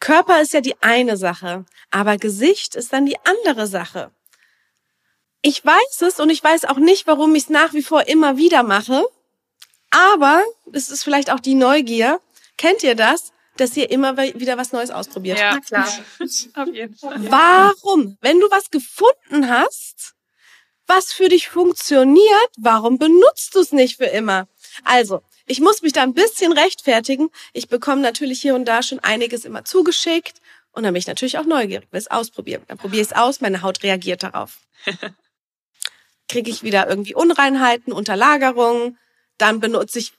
Körper 0.00 0.40
ist 0.40 0.52
ja 0.54 0.60
die 0.62 0.80
eine 0.82 1.16
Sache, 1.18 1.66
aber 1.90 2.16
Gesicht 2.16 2.74
ist 2.74 2.92
dann 2.94 3.04
die 3.04 3.18
andere 3.24 3.66
Sache. 3.66 4.12
Ich 5.46 5.64
weiß 5.64 6.02
es 6.02 6.18
und 6.18 6.28
ich 6.28 6.42
weiß 6.42 6.64
auch 6.64 6.78
nicht, 6.78 7.06
warum 7.06 7.32
ich 7.36 7.44
es 7.44 7.50
nach 7.50 7.72
wie 7.72 7.84
vor 7.84 8.08
immer 8.08 8.36
wieder 8.36 8.64
mache. 8.64 9.06
Aber 9.90 10.42
es 10.72 10.90
ist 10.90 11.04
vielleicht 11.04 11.30
auch 11.30 11.38
die 11.38 11.54
Neugier. 11.54 12.20
Kennt 12.58 12.82
ihr 12.82 12.96
das? 12.96 13.32
Dass 13.56 13.76
ihr 13.76 13.88
immer 13.92 14.16
wieder 14.16 14.58
was 14.58 14.72
Neues 14.72 14.90
ausprobiert. 14.90 15.38
Na 15.40 15.60
klar. 15.60 15.86
Auf 16.54 16.74
jeden 16.74 16.96
Fall. 16.96 17.30
Warum? 17.30 18.18
Wenn 18.20 18.40
du 18.40 18.50
was 18.50 18.70
gefunden 18.70 19.48
hast, 19.48 20.14
was 20.88 21.12
für 21.12 21.28
dich 21.28 21.48
funktioniert, 21.48 22.50
warum 22.58 22.98
benutzt 22.98 23.54
du 23.54 23.60
es 23.60 23.70
nicht 23.70 23.98
für 23.98 24.06
immer? 24.06 24.48
Also, 24.82 25.22
ich 25.46 25.60
muss 25.60 25.80
mich 25.80 25.92
da 25.92 26.02
ein 26.02 26.14
bisschen 26.14 26.50
rechtfertigen. 26.50 27.30
Ich 27.52 27.68
bekomme 27.68 28.02
natürlich 28.02 28.42
hier 28.42 28.56
und 28.56 28.64
da 28.64 28.82
schon 28.82 28.98
einiges 28.98 29.44
immer 29.44 29.64
zugeschickt. 29.64 30.40
Und 30.72 30.82
dann 30.82 30.92
bin 30.92 30.98
ich 30.98 31.06
natürlich 31.06 31.38
auch 31.38 31.46
neugierig, 31.46 31.86
will 31.92 32.00
es 32.00 32.10
ausprobieren. 32.10 32.64
Dann 32.66 32.78
probiere 32.78 33.02
ich 33.02 33.12
es 33.12 33.16
aus, 33.16 33.40
meine 33.40 33.62
Haut 33.62 33.84
reagiert 33.84 34.24
darauf. 34.24 34.58
Kriege 36.28 36.50
ich 36.50 36.62
wieder 36.62 36.88
irgendwie 36.88 37.14
Unreinheiten, 37.14 37.92
Unterlagerungen. 37.92 38.98
Dann 39.38 39.60
benutze 39.60 39.98
ich 39.98 40.12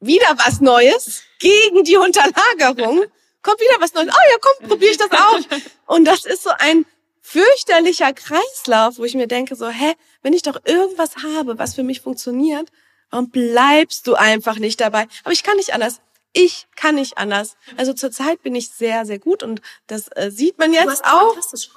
wieder 0.00 0.36
was 0.38 0.60
Neues 0.60 1.22
gegen 1.38 1.84
die 1.84 1.96
Unterlagerung. 1.96 3.04
Kommt 3.42 3.60
wieder 3.60 3.80
was 3.80 3.94
Neues. 3.94 4.08
Oh 4.08 4.30
ja, 4.30 4.36
komm, 4.40 4.68
probiere 4.68 4.90
ich 4.92 4.98
das 4.98 5.10
auch. 5.12 5.40
Und 5.86 6.04
das 6.04 6.24
ist 6.24 6.42
so 6.42 6.50
ein 6.58 6.84
fürchterlicher 7.22 8.12
Kreislauf, 8.12 8.98
wo 8.98 9.04
ich 9.04 9.14
mir 9.14 9.26
denke, 9.28 9.54
so, 9.54 9.68
hä, 9.68 9.94
wenn 10.22 10.32
ich 10.32 10.42
doch 10.42 10.60
irgendwas 10.64 11.16
habe, 11.16 11.58
was 11.58 11.74
für 11.74 11.82
mich 11.82 12.00
funktioniert, 12.00 12.70
warum 13.10 13.30
bleibst 13.30 14.06
du 14.06 14.14
einfach 14.14 14.58
nicht 14.58 14.80
dabei? 14.80 15.06
Aber 15.24 15.32
ich 15.32 15.42
kann 15.42 15.56
nicht 15.56 15.72
anders. 15.72 16.00
Ich 16.32 16.68
kann 16.76 16.94
nicht 16.94 17.18
anders. 17.18 17.56
Also 17.76 17.92
zurzeit 17.92 18.42
bin 18.42 18.54
ich 18.54 18.68
sehr, 18.70 19.04
sehr 19.04 19.18
gut 19.18 19.42
und 19.42 19.60
das 19.88 20.08
äh, 20.14 20.30
sieht 20.30 20.58
man 20.58 20.70
Du 20.70 20.76
jetzt 20.78 20.88
hast 20.88 21.04
auch. 21.04 21.32
fantastisch 21.34 21.70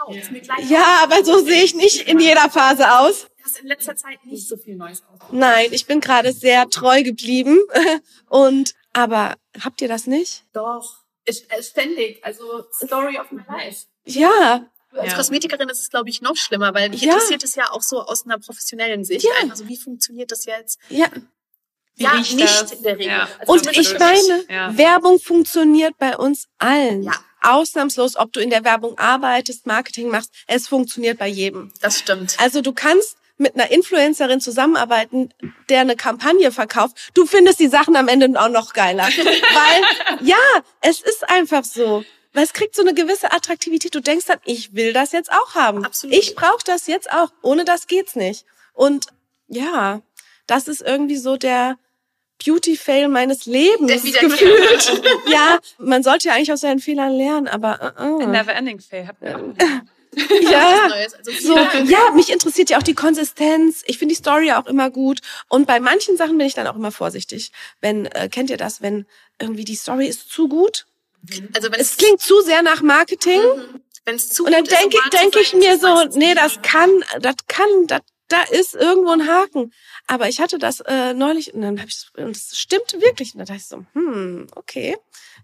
gleich 0.43 0.70
Ja, 0.70 0.99
aber 1.04 1.24
so 1.26 1.43
sehe 1.43 1.64
ich 1.64 1.74
nicht 1.74 2.08
in 2.08 2.20
jeder 2.20 2.49
Phase 2.51 2.99
aus. 2.99 3.28
Du 3.38 3.43
hast 3.45 3.60
in 3.60 3.68
letzter 3.68 3.95
Zeit 3.95 4.24
nicht 4.26 4.47
so 4.47 4.56
viel 4.56 4.76
Neues 4.76 5.01
aus. 5.12 5.20
Nein, 5.32 5.68
ich 5.72 5.86
bin 5.88 5.99
gerade 6.01 6.32
sehr 6.34 6.70
treu 6.70 7.01
geblieben. 7.04 7.60
Und 8.30 8.74
aber 8.93 9.36
habt 9.64 9.82
ihr 9.82 9.88
das 9.88 10.06
nicht? 10.08 10.45
Doch. 10.54 10.97
Ist, 11.26 11.51
äh, 11.51 11.64
ständig. 11.64 12.24
Also 12.24 12.64
Story 12.84 13.18
of 13.18 13.32
my 13.32 13.41
life. 13.47 13.86
Ja, 14.06 14.70
Als 14.91 15.12
Ja. 15.14 15.18
Kosmetikerin 15.18 15.68
ist 15.70 15.80
es, 15.80 15.89
glaube 15.89 16.10
ich, 16.10 16.22
noch 16.22 16.36
schlimmer, 16.36 16.74
weil 16.76 16.89
mich 16.89 17.01
Ja. 17.01 17.14
interessiert 17.14 17.43
es 17.43 17.56
ja 17.56 17.72
auch 17.72 17.82
so 17.82 18.01
aus 18.01 18.26
einer 18.26 18.38
professionellen 18.38 19.04
Sicht. 19.04 19.26
Ja. 19.26 19.49
Also 19.49 19.68
wie 19.68 19.78
funktioniert 19.78 20.32
das 20.32 20.45
jetzt? 20.45 20.78
ja. 20.89 21.08
Wie 21.95 22.03
ja, 22.03 22.11
riecht 22.11 22.35
nicht 22.35 22.61
das? 22.61 22.71
in 22.71 22.83
der 22.83 22.93
Regel. 22.97 23.07
Ja. 23.07 23.27
Also 23.39 23.53
Und 23.53 23.77
ich 23.77 23.97
meine, 23.99 24.45
Ja. 24.49 24.77
Werbung 24.77 25.19
funktioniert 25.19 25.97
bei 25.97 26.17
uns 26.17 26.47
allen. 26.57 27.03
Ja. 27.03 27.13
Ausnahmslos, 27.41 28.15
ob 28.15 28.31
du 28.31 28.39
in 28.39 28.49
der 28.49 28.63
Werbung 28.63 28.97
arbeitest, 28.97 29.67
Marketing 29.67 30.09
machst, 30.09 30.31
es 30.47 30.67
funktioniert 30.67 31.19
bei 31.19 31.27
jedem. 31.27 31.71
Das 31.81 31.99
stimmt. 31.99 32.37
Also 32.39 32.61
du 32.61 32.71
kannst 32.73 33.17
mit 33.37 33.55
einer 33.55 33.69
Influencerin 33.69 34.39
zusammenarbeiten, 34.39 35.33
der 35.67 35.81
eine 35.81 35.95
Kampagne 35.95 36.51
verkauft. 36.51 37.11
Du 37.13 37.25
findest 37.25 37.59
die 37.59 37.67
Sachen 37.67 37.95
am 37.95 38.07
Ende 38.07 38.39
auch 38.39 38.49
noch 38.49 38.73
geiler. 38.73 39.03
Weil, 39.07 40.25
ja, 40.25 40.37
es 40.81 41.01
ist 41.01 41.27
einfach 41.29 41.65
so. 41.65 42.05
Weil 42.31 42.45
es 42.45 42.53
kriegt 42.53 42.75
so 42.75 42.81
eine 42.81 42.93
gewisse 42.93 43.31
Attraktivität. 43.31 43.93
Du 43.93 43.99
denkst 43.99 44.25
dann, 44.27 44.39
ich 44.45 44.73
will 44.73 44.93
das 44.93 45.11
jetzt 45.11 45.31
auch 45.31 45.55
haben. 45.55 45.85
Absolut. 45.85 46.15
Ich 46.15 46.35
brauche 46.35 46.63
das 46.65 46.87
jetzt 46.87 47.11
auch. 47.11 47.29
Ohne 47.41 47.65
das 47.65 47.87
geht's 47.87 48.15
nicht. 48.15 48.45
Und 48.73 49.07
ja, 49.47 50.01
das 50.47 50.67
ist 50.67 50.81
irgendwie 50.81 51.17
so 51.17 51.35
der 51.37 51.77
Beauty-Fail 52.45 53.07
meines 53.07 53.45
Lebens 53.45 53.87
Der 53.87 54.03
wieder- 54.03 54.19
gefühlt. 54.21 55.01
ja, 55.27 55.59
man 55.77 56.03
sollte 56.03 56.27
ja 56.27 56.33
eigentlich 56.35 56.51
aus 56.51 56.61
seinen 56.61 56.79
Fehlern 56.79 57.11
lernen, 57.13 57.47
aber 57.47 57.93
uh, 57.99 58.03
uh. 58.23 58.27
Never 58.27 58.53
Ending 58.53 58.79
Fail 58.79 59.07
hatten 59.07 59.25
wir 59.25 59.35
auch. 59.37 60.51
ja. 60.51 60.89
Also 60.93 61.31
So, 61.41 61.55
ja, 61.85 62.11
mich 62.13 62.31
interessiert 62.31 62.69
ja 62.69 62.77
auch 62.77 62.83
die 62.83 62.93
Konsistenz. 62.93 63.83
Ich 63.87 63.97
finde 63.97 64.13
die 64.13 64.19
Story 64.19 64.47
ja 64.47 64.61
auch 64.61 64.67
immer 64.67 64.89
gut. 64.91 65.19
Und 65.49 65.65
bei 65.65 65.79
manchen 65.79 66.17
Sachen 66.17 66.37
bin 66.37 66.45
ich 66.45 66.53
dann 66.53 66.67
auch 66.67 66.75
immer 66.75 66.91
vorsichtig. 66.91 67.51
Wenn, 67.81 68.05
äh, 68.07 68.29
kennt 68.29 68.49
ihr 68.51 68.57
das, 68.57 68.81
wenn 68.81 69.05
irgendwie 69.39 69.65
die 69.65 69.75
Story 69.75 70.07
ist 70.07 70.29
zu 70.31 70.47
gut 70.47 70.85
Also 71.55 71.71
wenn 71.71 71.79
Es 71.79 71.97
klingt 71.97 72.21
zu 72.21 72.41
sehr 72.41 72.61
nach 72.61 72.81
Marketing. 72.81 73.41
wenn 74.05 74.15
es 74.15 74.29
zu 74.29 74.45
Und 74.45 74.51
dann 74.51 74.63
gut 74.63 74.71
ist, 74.71 74.83
um 74.83 74.89
denke 74.91 75.17
denke 75.17 75.39
ich 75.41 75.53
mir 75.53 75.73
es 75.73 75.81
so, 75.81 76.19
nee, 76.19 76.35
das 76.35 76.61
kann, 76.61 76.91
das 77.19 77.35
kann, 77.47 77.67
das, 77.87 78.01
da 78.34 78.41
ist 78.43 78.73
irgendwo 78.73 79.11
ein 79.11 79.27
Haken. 79.27 79.71
Aber 80.07 80.27
ich 80.27 80.39
hatte 80.39 80.57
das 80.57 80.79
äh, 80.81 81.13
neulich 81.13 81.53
und 81.53 81.61
dann 81.61 81.79
habe 81.79 81.89
ich 81.89 82.07
und 82.17 82.36
es 82.36 82.57
stimmt 82.57 82.93
wirklich. 82.93 83.34
Und 83.34 83.39
dann 83.39 83.47
dachte 83.47 83.59
ich 83.59 83.67
so, 83.67 83.86
hm, 83.93 84.47
okay. 84.55 84.97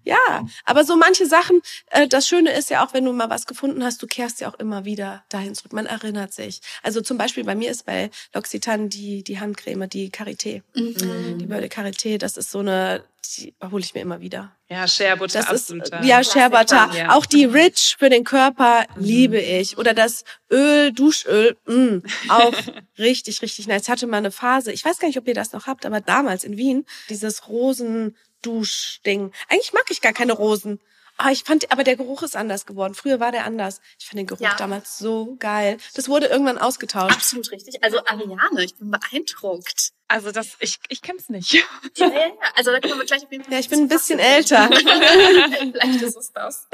Ja, 0.03 0.47
aber 0.65 0.85
so 0.85 0.95
manche 0.95 1.25
Sachen, 1.25 1.61
äh, 1.91 2.07
das 2.07 2.27
Schöne 2.27 2.51
ist 2.57 2.69
ja 2.69 2.85
auch, 2.85 2.93
wenn 2.93 3.05
du 3.05 3.13
mal 3.13 3.29
was 3.29 3.45
gefunden 3.45 3.83
hast, 3.83 4.01
du 4.01 4.07
kehrst 4.07 4.39
ja 4.41 4.49
auch 4.49 4.57
immer 4.57 4.85
wieder 4.85 5.23
dahin 5.29 5.53
zurück. 5.53 5.73
Man 5.73 5.85
erinnert 5.85 6.33
sich. 6.33 6.61
Also 6.81 7.01
zum 7.01 7.17
Beispiel 7.17 7.43
bei 7.43 7.55
mir 7.55 7.69
ist 7.69 7.85
bei 7.85 8.09
L'Occitane 8.33 8.87
die, 8.87 9.23
die 9.23 9.39
Handcreme, 9.39 9.87
die 9.87 10.09
Carité. 10.09 10.63
Mhm. 10.73 11.37
Die 11.37 11.45
Beurre 11.45 11.61
de 11.61 11.69
Carité, 11.69 12.17
das 12.17 12.37
ist 12.37 12.49
so 12.49 12.59
eine, 12.59 13.03
die 13.25 13.53
hole 13.71 13.83
ich 13.83 13.93
mir 13.93 14.01
immer 14.01 14.19
wieder. 14.21 14.55
Ja, 14.69 14.87
Butter, 15.15 15.39
Das 15.39 15.45
ist, 15.51 15.71
absoluter. 15.71 16.03
ja, 16.03 16.21
Butter. 16.49 16.89
ja. 16.95 17.15
Auch 17.15 17.25
die 17.25 17.45
Rich 17.45 17.95
für 17.99 18.09
den 18.09 18.23
Körper 18.23 18.85
liebe 18.97 19.39
ich. 19.39 19.77
Oder 19.77 19.93
das 19.93 20.23
Öl, 20.51 20.91
Duschöl, 20.91 21.57
mh, 21.65 22.01
auch 22.29 22.53
richtig, 22.97 23.41
richtig 23.41 23.67
nice. 23.67 23.83
Ich 23.83 23.89
hatte 23.89 24.07
mal 24.07 24.17
eine 24.17 24.31
Phase, 24.31 24.71
ich 24.71 24.83
weiß 24.85 24.99
gar 24.99 25.07
nicht, 25.07 25.17
ob 25.17 25.27
ihr 25.27 25.33
das 25.33 25.53
noch 25.53 25.67
habt, 25.67 25.85
aber 25.85 26.01
damals 26.01 26.43
in 26.43 26.57
Wien, 26.57 26.85
dieses 27.09 27.47
Rosenduschding. 27.47 29.31
Eigentlich 29.49 29.73
mag 29.73 29.85
ich 29.89 30.01
gar 30.01 30.13
keine 30.13 30.33
Rosen. 30.33 30.79
Ah, 31.21 31.31
ich 31.31 31.43
fand, 31.43 31.69
aber 31.71 31.83
der 31.83 31.97
Geruch 31.97 32.23
ist 32.23 32.35
anders 32.37 32.65
geworden. 32.65 32.93
Früher 32.95 33.19
war 33.19 33.31
der 33.33 33.43
anders. 33.45 33.81
Ich 33.99 34.05
fand 34.07 34.19
den 34.19 34.25
Geruch 34.27 34.39
Ja. 34.41 34.55
damals 34.55 34.97
so 34.97 35.35
geil. 35.37 35.77
Das 35.93 36.07
wurde 36.07 36.27
irgendwann 36.27 36.57
ausgetauscht. 36.57 37.13
Absolut 37.13 37.51
richtig. 37.51 37.83
Also 37.83 37.99
Ariane, 38.05 38.63
ich 38.63 38.75
bin 38.77 38.89
beeindruckt. 38.89 39.89
Also 40.07 40.31
das, 40.31 40.55
ich, 40.59 40.79
ich 40.87 41.01
kenn's 41.01 41.27
nicht. 41.29 41.51
Ja, 41.53 41.61
ja, 41.97 42.07
ja. 42.07 42.31
Also 42.55 42.71
da 42.71 42.79
kommen 42.79 42.97
wir 42.99 43.05
gleich 43.05 43.23
auf 43.23 43.31
jeden 43.31 43.43
Fall. 43.43 43.53
Ja, 43.53 43.59
ich 43.59 43.69
bin 43.69 43.79
ein 43.81 43.87
bisschen 43.89 44.17
älter. 44.19 44.67
Vielleicht 44.73 46.01
ist 46.01 46.15
es 46.17 46.31
das. 46.31 46.67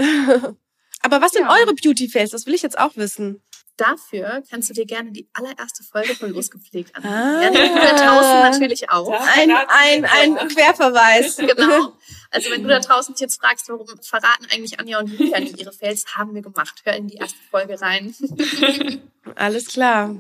Aber 1.02 1.22
was 1.22 1.32
sind 1.32 1.44
Ja. 1.46 1.54
eure 1.54 1.74
Beauty 1.74 2.08
Fails? 2.08 2.32
Das 2.32 2.46
will 2.46 2.54
ich 2.54 2.62
jetzt 2.62 2.78
auch 2.78 2.96
wissen. 2.96 3.42
Dafür 3.78 4.42
kannst 4.50 4.70
du 4.70 4.74
dir 4.74 4.86
gerne 4.86 5.12
die 5.12 5.28
allererste 5.34 5.84
Folge 5.84 6.16
von 6.16 6.30
Losgepflegt 6.30 6.96
anhören. 6.96 7.14
Ah. 7.14 7.44
Ja, 7.44 7.50
die 7.50 7.58
100.000 7.58 8.52
natürlich 8.52 8.90
auch. 8.90 9.12
Ein, 9.12 9.52
ein, 9.52 10.06
ein 10.06 10.48
Querverweis. 10.48 11.38
Genau. 11.46 11.94
Also 12.32 12.50
wenn 12.52 12.64
du 12.64 12.70
da 12.70 12.80
draußen 12.80 13.14
dich 13.14 13.22
jetzt 13.22 13.40
fragst, 13.40 13.70
warum 13.70 13.88
verraten 14.02 14.48
eigentlich 14.52 14.80
Anja 14.80 15.00
und 15.00 15.08
Julia 15.08 15.40
nicht 15.40 15.60
ihre 15.60 15.72
Fails, 15.72 16.06
haben 16.16 16.34
wir 16.34 16.42
gemacht. 16.42 16.82
Hör 16.84 16.94
in 16.94 17.08
die 17.08 17.16
erste 17.16 17.38
Folge 17.50 17.80
rein. 17.80 18.16
Alles 19.36 19.68
klar. 19.68 20.16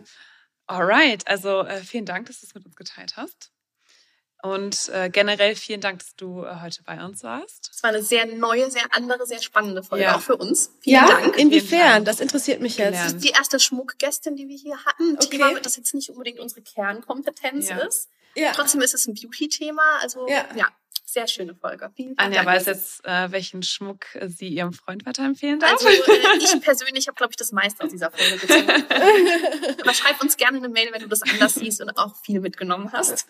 Alright, 0.67 1.27
also 1.27 1.61
äh, 1.61 1.81
vielen 1.81 2.05
Dank, 2.05 2.27
dass 2.27 2.41
du 2.41 2.47
es 2.47 2.55
mit 2.55 2.65
uns 2.65 2.75
geteilt 2.75 3.17
hast. 3.17 3.51
Und 4.45 4.89
äh, 4.89 5.09
generell 5.09 5.55
vielen 5.55 5.81
Dank, 5.81 5.99
dass 5.99 6.15
du 6.15 6.43
äh, 6.43 6.61
heute 6.61 6.83
bei 6.83 7.03
uns 7.03 7.23
warst. 7.23 7.71
Es 7.73 7.81
war 7.83 7.89
eine 7.89 8.03
sehr 8.03 8.25
neue, 8.27 8.69
sehr 8.69 8.83
andere, 8.91 9.25
sehr 9.25 9.41
spannende 9.41 9.81
Folge, 9.83 10.03
Ja. 10.05 10.15
auch 10.17 10.21
für 10.21 10.35
uns. 10.37 10.71
Vielen 10.81 10.95
Ja, 10.97 11.07
Dank. 11.07 11.37
inwiefern? 11.37 12.05
Das 12.05 12.19
interessiert 12.19 12.61
mich 12.61 12.77
jetzt. 12.77 12.93
Das 12.99 13.13
ist 13.13 13.23
die 13.23 13.29
erste 13.31 13.59
Schmuckgästin, 13.59 14.35
die 14.35 14.47
wir 14.47 14.57
hier 14.57 14.77
hatten. 14.85 15.15
Okay. 15.15 15.37
Thema, 15.37 15.59
das 15.59 15.77
jetzt 15.77 15.93
nicht 15.93 16.09
unbedingt 16.11 16.39
unsere 16.39 16.61
Kernkompetenz 16.61 17.69
Ja. 17.69 17.77
ist. 17.79 18.09
Ja. 18.35 18.51
Trotzdem 18.51 18.81
ist 18.81 18.93
es 18.93 19.07
ein 19.07 19.15
Beauty-Thema. 19.15 19.81
Also 20.01 20.27
Ja. 20.27 20.45
ja. 20.55 20.67
Sehr 21.05 21.27
schöne 21.27 21.55
Folge. 21.55 21.91
Vielen, 21.95 22.09
vielen 22.09 22.19
Anja 22.19 22.43
Dank. 22.43 22.47
weiß 22.47 22.65
jetzt, 22.65 23.05
äh, 23.05 23.31
welchen 23.31 23.63
Schmuck 23.63 24.05
sie 24.25 24.47
ihrem 24.47 24.73
Freund 24.73 25.05
weiterempfehlen 25.05 25.59
darf. 25.59 25.73
Also 25.73 25.87
äh, 25.87 26.37
ich 26.39 26.61
persönlich 26.61 27.07
habe, 27.07 27.15
glaube 27.15 27.31
ich, 27.31 27.37
das 27.37 27.51
meiste 27.51 27.83
aus 27.83 27.91
dieser 27.91 28.11
Folge 28.11 28.37
gezogen. 28.37 28.69
Aber 29.81 29.93
schreib 29.93 30.21
uns 30.21 30.35
gerne 30.37 30.57
eine 30.57 30.69
Mail, 30.69 30.89
wenn 30.91 31.01
du 31.01 31.07
das 31.07 31.21
anders 31.21 31.55
siehst 31.55 31.81
und 31.81 31.97
auch 31.97 32.15
viel 32.23 32.39
mitgenommen 32.39 32.91
hast. 32.91 33.27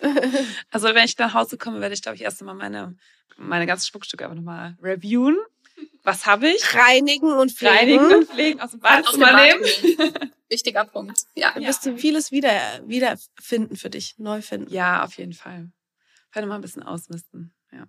Also 0.72 0.88
wenn 0.88 1.06
ich 1.06 1.18
nach 1.18 1.34
Hause 1.34 1.58
komme, 1.58 1.82
werde 1.82 1.94
ich, 1.94 2.02
glaube 2.02 2.16
ich, 2.16 2.22
erst 2.22 2.42
einmal 2.42 2.56
meine, 2.56 2.96
meine 3.38 3.66
ganzen 3.66 3.88
Schmuckstücke 3.88 4.24
einfach 4.24 4.36
nochmal 4.36 4.78
reviewen. 4.82 5.38
Was 6.04 6.26
habe 6.26 6.50
ich? 6.50 6.76
Reinigen 6.76 7.34
und 7.34 7.52
pflegen. 7.52 7.76
Reinigen 7.76 8.14
und 8.14 8.30
pflegen, 8.30 8.62
aus 8.62 8.72
dem 8.72 8.80
Badezimmer 8.80 9.44
nehmen. 9.44 9.64
Wichtiger 10.50 10.86
Punkt. 10.86 11.26
Ja. 11.36 11.52
Du 11.52 11.62
wirst 11.62 11.86
du 11.86 11.98
vieles 11.98 12.32
wieder, 12.32 12.52
wiederfinden 12.86 13.76
für 13.76 13.90
dich, 13.90 14.16
neu 14.18 14.42
finden. 14.42 14.72
Ja, 14.72 15.04
auf 15.04 15.18
jeden 15.18 15.34
Fall. 15.34 15.72
Vielleicht 16.30 16.48
mal 16.48 16.56
ein 16.56 16.62
bisschen 16.62 16.84
ausmisten. 16.84 17.55
Ja. 17.76 17.86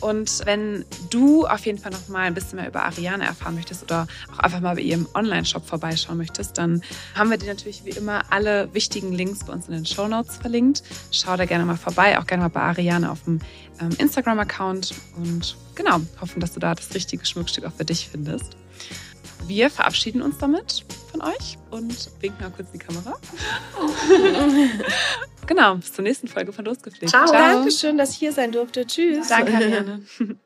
Und 0.00 0.44
wenn 0.44 0.84
du 1.10 1.46
auf 1.46 1.64
jeden 1.64 1.78
Fall 1.78 1.90
noch 1.90 2.08
mal 2.08 2.22
ein 2.22 2.34
bisschen 2.34 2.56
mehr 2.56 2.68
über 2.68 2.84
Ariane 2.84 3.24
erfahren 3.24 3.54
möchtest 3.54 3.82
oder 3.82 4.06
auch 4.32 4.38
einfach 4.38 4.60
mal 4.60 4.74
bei 4.74 4.82
ihrem 4.82 5.08
Online-Shop 5.14 5.66
vorbeischauen 5.66 6.18
möchtest, 6.18 6.58
dann 6.58 6.82
haben 7.14 7.30
wir 7.30 7.38
dir 7.38 7.48
natürlich 7.48 7.84
wie 7.84 7.90
immer 7.90 8.22
alle 8.30 8.72
wichtigen 8.74 9.12
Links 9.12 9.44
bei 9.44 9.52
uns 9.52 9.68
in 9.68 9.74
den 9.74 9.86
Show 9.86 10.06
Notes 10.06 10.36
verlinkt. 10.36 10.82
Schau 11.10 11.36
da 11.36 11.46
gerne 11.46 11.64
mal 11.64 11.76
vorbei, 11.76 12.18
auch 12.18 12.26
gerne 12.26 12.44
mal 12.44 12.48
bei 12.48 12.60
Ariane 12.60 13.10
auf 13.10 13.24
dem 13.24 13.40
ähm, 13.80 13.90
Instagram-Account 13.98 14.94
und 15.16 15.56
genau, 15.74 16.00
hoffen, 16.20 16.40
dass 16.40 16.52
du 16.52 16.60
da 16.60 16.74
das 16.74 16.94
richtige 16.94 17.24
Schmuckstück 17.24 17.64
auch 17.64 17.72
für 17.72 17.84
dich 17.84 18.08
findest. 18.08 18.56
Wir 19.46 19.70
verabschieden 19.70 20.22
uns 20.22 20.38
damit 20.38 20.84
von 21.16 21.28
euch 21.28 21.58
und 21.70 22.10
winken 22.20 22.42
mal 22.42 22.50
kurz 22.50 22.68
in 22.72 22.78
die 22.78 22.84
Kamera. 22.84 23.16
genau, 25.46 25.76
bis 25.76 25.92
zur 25.92 26.04
nächsten 26.04 26.28
Folge 26.28 26.52
von 26.52 26.64
Losgepflegt. 26.64 27.10
Ciao. 27.10 27.30
Dankeschön, 27.30 27.98
dass 27.98 28.10
ich 28.12 28.16
hier 28.16 28.32
sein 28.32 28.52
durfte. 28.52 28.86
Tschüss. 28.86 29.28
Danke, 29.28 29.54
Ariane. 29.54 30.02